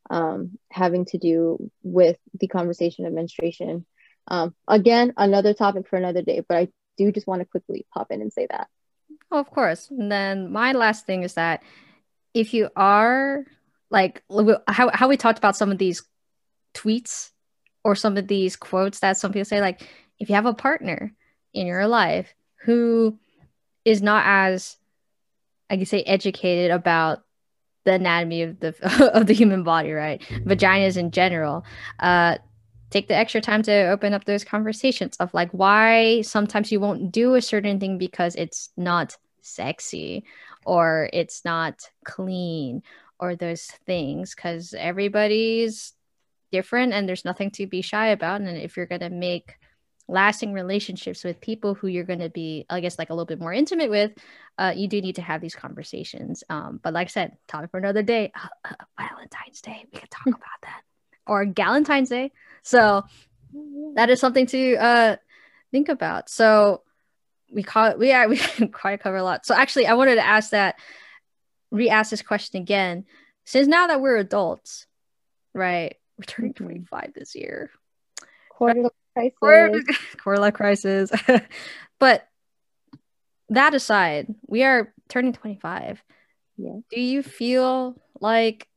[0.09, 3.85] um having to do with the conversation of menstruation.
[4.27, 6.67] Um, again, another topic for another day, but I
[6.97, 8.67] do just want to quickly pop in and say that.
[9.31, 9.89] Oh, of course.
[9.89, 11.63] And then my last thing is that
[12.33, 13.45] if you are
[13.89, 14.23] like
[14.67, 16.03] how how we talked about some of these
[16.73, 17.31] tweets
[17.83, 19.81] or some of these quotes that some people say, like
[20.19, 21.13] if you have a partner
[21.53, 22.33] in your life
[22.63, 23.17] who
[23.85, 24.77] is not as
[25.69, 27.23] I can say educated about
[27.85, 30.21] the anatomy of the of the human body, right?
[30.45, 31.65] Vaginas in general.
[31.99, 32.37] Uh
[32.89, 37.11] take the extra time to open up those conversations of like why sometimes you won't
[37.11, 40.23] do a certain thing because it's not sexy
[40.65, 42.83] or it's not clean
[43.19, 45.93] or those things because everybody's
[46.51, 48.41] different and there's nothing to be shy about.
[48.41, 49.55] And if you're going to make
[50.07, 53.39] lasting relationships with people who you're going to be i guess like a little bit
[53.39, 54.11] more intimate with
[54.57, 56.43] uh, you do need to have these conversations.
[56.49, 58.31] Um, but like i said topic for another day.
[58.35, 59.85] Uh, uh, valentine's day.
[59.93, 60.81] We could talk about that.
[61.25, 62.33] Or galentine's day.
[62.61, 63.05] So
[63.95, 65.15] that is something to uh
[65.71, 66.29] think about.
[66.29, 66.81] So
[67.51, 68.37] we call it, we are we
[68.71, 69.45] quite cover a lot.
[69.45, 70.75] So actually i wanted to ask that
[71.71, 73.05] re-ask this question again.
[73.45, 74.85] Since now that we're adults
[75.53, 76.57] right we're turning Mhm.
[76.57, 77.69] 25 this year.
[78.49, 78.81] Quarter
[79.15, 79.35] life crisis.
[79.39, 79.81] quarter,
[80.23, 81.11] quarter life crisis.
[81.99, 82.27] But
[83.49, 86.03] that aside we are turning 25
[86.57, 86.77] Yeah.
[86.91, 88.67] do you feel like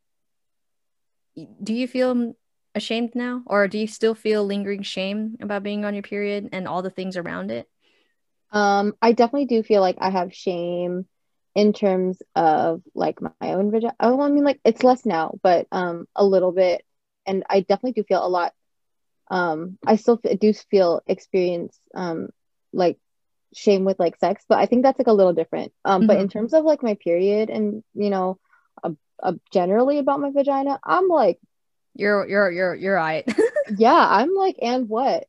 [1.62, 2.34] do you feel
[2.74, 3.42] ashamed now?
[3.46, 6.90] Or do you still feel lingering shame about being on your period and all the
[6.90, 7.68] things around it
[8.52, 11.06] Um, I definitely do feel like I have shame
[11.54, 13.94] in terms of like my own vagina.
[14.00, 16.84] Oh, I mean, like it's less now, but um, a little bit,
[17.26, 18.52] and I definitely do feel a lot.
[19.30, 22.28] Um, I still f- do feel experience um
[22.72, 22.98] like
[23.54, 25.72] shame with like sex, but I think that's like a little different.
[25.84, 28.38] Um, but in terms of like my period and you know,
[28.82, 28.90] uh,
[29.22, 31.38] uh, generally about my vagina, I'm like,
[31.94, 33.26] you're you're you're you're right
[33.76, 35.26] yeah, I'm like, and what?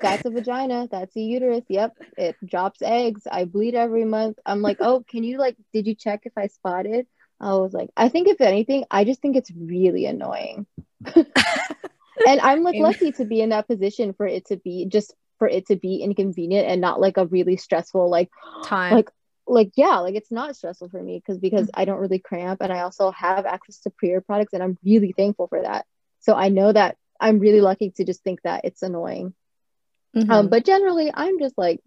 [0.00, 0.88] That's a vagina.
[0.90, 1.64] That's a uterus.
[1.68, 1.96] Yep.
[2.16, 3.22] It drops eggs.
[3.30, 4.38] I bleed every month.
[4.44, 7.06] I'm like, oh, can you like, did you check if I spotted?
[7.40, 10.66] I was like, I think if anything, I just think it's really annoying.
[11.14, 15.48] and I'm like lucky to be in that position for it to be just for
[15.48, 18.30] it to be inconvenient and not like a really stressful, like,
[18.64, 19.10] time like,
[19.46, 22.72] like yeah, like it's not stressful for me because because I don't really cramp and
[22.72, 25.86] I also have access to period products and I'm really thankful for that.
[26.20, 29.34] So I know that I'm really lucky to just think that it's annoying.
[30.14, 30.30] Mhm.
[30.30, 31.80] Um, but generally, I'm just like,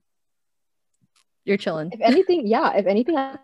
[1.46, 3.38] you're chilling if anything, yeah, if anything, I'm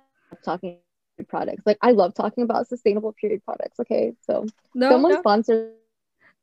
[0.44, 0.78] talking
[1.18, 1.64] about products.
[1.66, 3.80] Like, I love talking about sustainable period products.
[3.80, 4.46] Okay, so
[4.76, 5.74] no, someone no.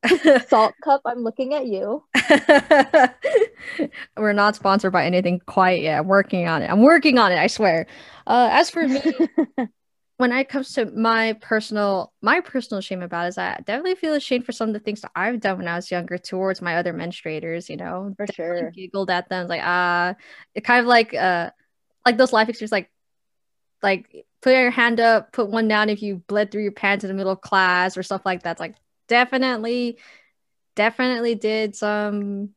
[0.06, 1.02] Saalt Cup.
[1.04, 2.02] I'm looking at you.
[4.16, 5.98] We're not sponsored by anything quite yet.
[5.98, 6.70] I'm working on it.
[6.70, 7.86] I'm working on it, I swear.
[8.26, 9.02] Uh, as for me,
[10.20, 14.12] when it comes to my personal my personal shame about it is I definitely feel
[14.12, 16.76] ashamed for some of the things that I've done when I was younger towards my
[16.76, 18.12] other menstruators, you know.
[18.18, 18.70] For Definitely sure.
[18.72, 20.14] Giggled at them, like ah
[20.54, 21.50] it kind of like uh
[22.04, 22.90] like those life experiences like
[23.82, 27.08] like put your hand up, put one down if you bled through your pants in
[27.08, 28.52] the middle of class or stuff like that.
[28.52, 28.74] It's like
[29.08, 29.98] definitely
[30.76, 32.50] definitely did some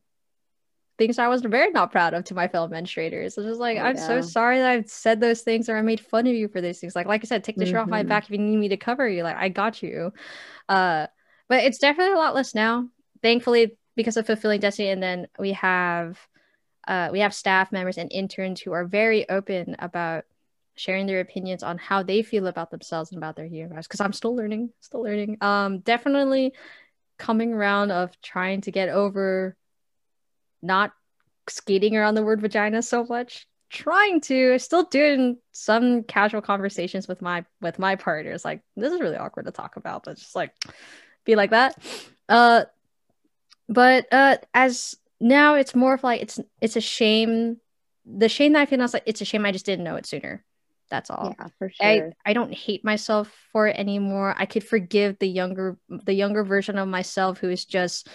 [0.98, 3.26] things I was very not proud of to my fellow menstruators.
[3.26, 6.00] It's just like, Oh, I'm so sorry that I've said those things or I made
[6.00, 6.96] fun of you for these things.
[6.96, 8.08] Like, like I said, take the shirt off my Mhm.
[8.08, 9.24] back if you need me to cover you.
[9.24, 10.14] Like, I got you.
[10.70, 11.08] Uh,
[11.50, 12.90] but it's definitely a lot less now,
[13.22, 14.90] thankfully, because of fulfilling destiny.
[14.90, 16.20] And then we have,
[16.88, 20.26] uh, we have staff members and interns who are very open about
[20.76, 23.88] sharing their opinions on how they feel about themselves and about their universe.
[23.88, 25.38] Because I'm still learning, still learning.
[25.42, 26.54] Um, definitely
[27.18, 29.56] coming around of trying to get over
[30.64, 30.92] not
[31.48, 33.48] skating around the word vagina so much.
[33.70, 38.46] Trying to still doing some casual conversations with my with my partners.
[38.46, 40.54] Like this is really awkward to talk about but just like
[41.26, 41.78] be like that.
[42.30, 42.66] Uh
[43.68, 47.58] but uh as now it's more of like it's it's a shame.
[48.06, 49.96] The shame that i feel now is like it's a shame i just didn't know
[49.96, 50.44] it sooner.
[50.90, 51.34] That's all.
[51.40, 52.14] Yeah, for sure.
[52.26, 54.36] I I don't hate myself for it anymore.
[54.38, 58.08] I could forgive the younger the younger version of myself who is just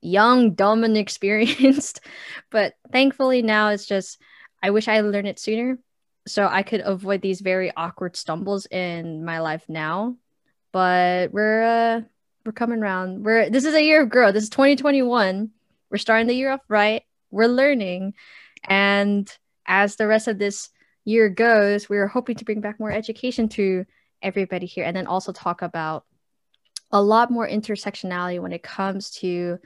[0.00, 2.00] young, dumb, and experienced.
[2.50, 4.20] but thankfully now it's just
[4.62, 5.78] I wish I learned it sooner
[6.26, 10.16] so I could avoid these very awkward stumbles in my life now.
[10.72, 12.00] But we're uh
[12.44, 13.24] We're coming around.
[13.24, 14.34] We're this is a year of growth.
[14.34, 15.50] This is 2021.
[15.90, 17.02] We're starting the year off right.
[17.30, 18.14] We're learning.
[18.64, 19.30] And
[19.66, 20.70] as the rest of this
[21.04, 23.86] year goes, we're hoping to bring back more education to
[24.20, 26.04] everybody here and then also talk about
[26.90, 29.58] a lot more intersectionality when it comes to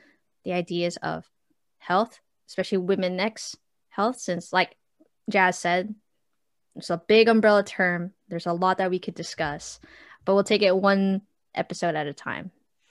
[0.44, 1.28] the ideas of
[1.78, 3.56] health, especially women next
[3.88, 4.76] health, since like
[5.28, 5.94] Jas said,
[6.76, 8.12] it's a big umbrella term.
[8.28, 9.80] There's a lot that we could discuss,
[10.24, 11.22] but we'll take it one
[11.54, 12.50] episode at a time,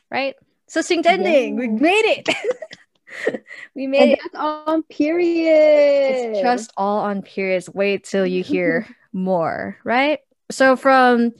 [0.09, 0.35] right?
[0.67, 1.55] Succinct ending.
[1.55, 1.59] Yeah.
[1.59, 3.43] We made it.
[3.75, 4.19] we made and it.
[4.23, 6.35] That's on period.
[6.35, 7.69] It's just all on periods.
[7.69, 10.19] Wait till you hear more, right?
[10.49, 11.33] So from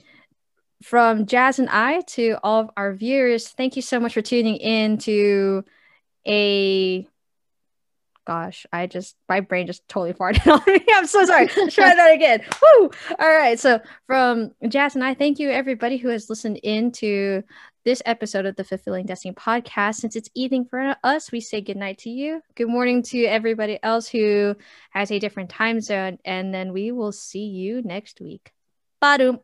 [0.82, 4.56] from Jas and I to all of our viewers, thank you so much for tuning
[4.56, 5.64] in to
[6.26, 7.06] a
[8.26, 10.84] gosh, I just my brain just totally farted on me.
[10.92, 11.48] I'm so sorry.
[11.56, 12.42] Let's try that again.
[12.62, 12.90] Woo!
[13.18, 13.58] All right.
[13.58, 17.42] So from Jas and I, thank you everybody who has listened in to
[17.84, 19.96] this episode of the Fulfilling Destiny podcast.
[19.96, 22.40] Since it's evening for us, we say good night to you.
[22.54, 24.54] Good morning to everybody else who
[24.90, 28.52] has a different time zone, and then we will see you next week.
[29.02, 29.40] Badum.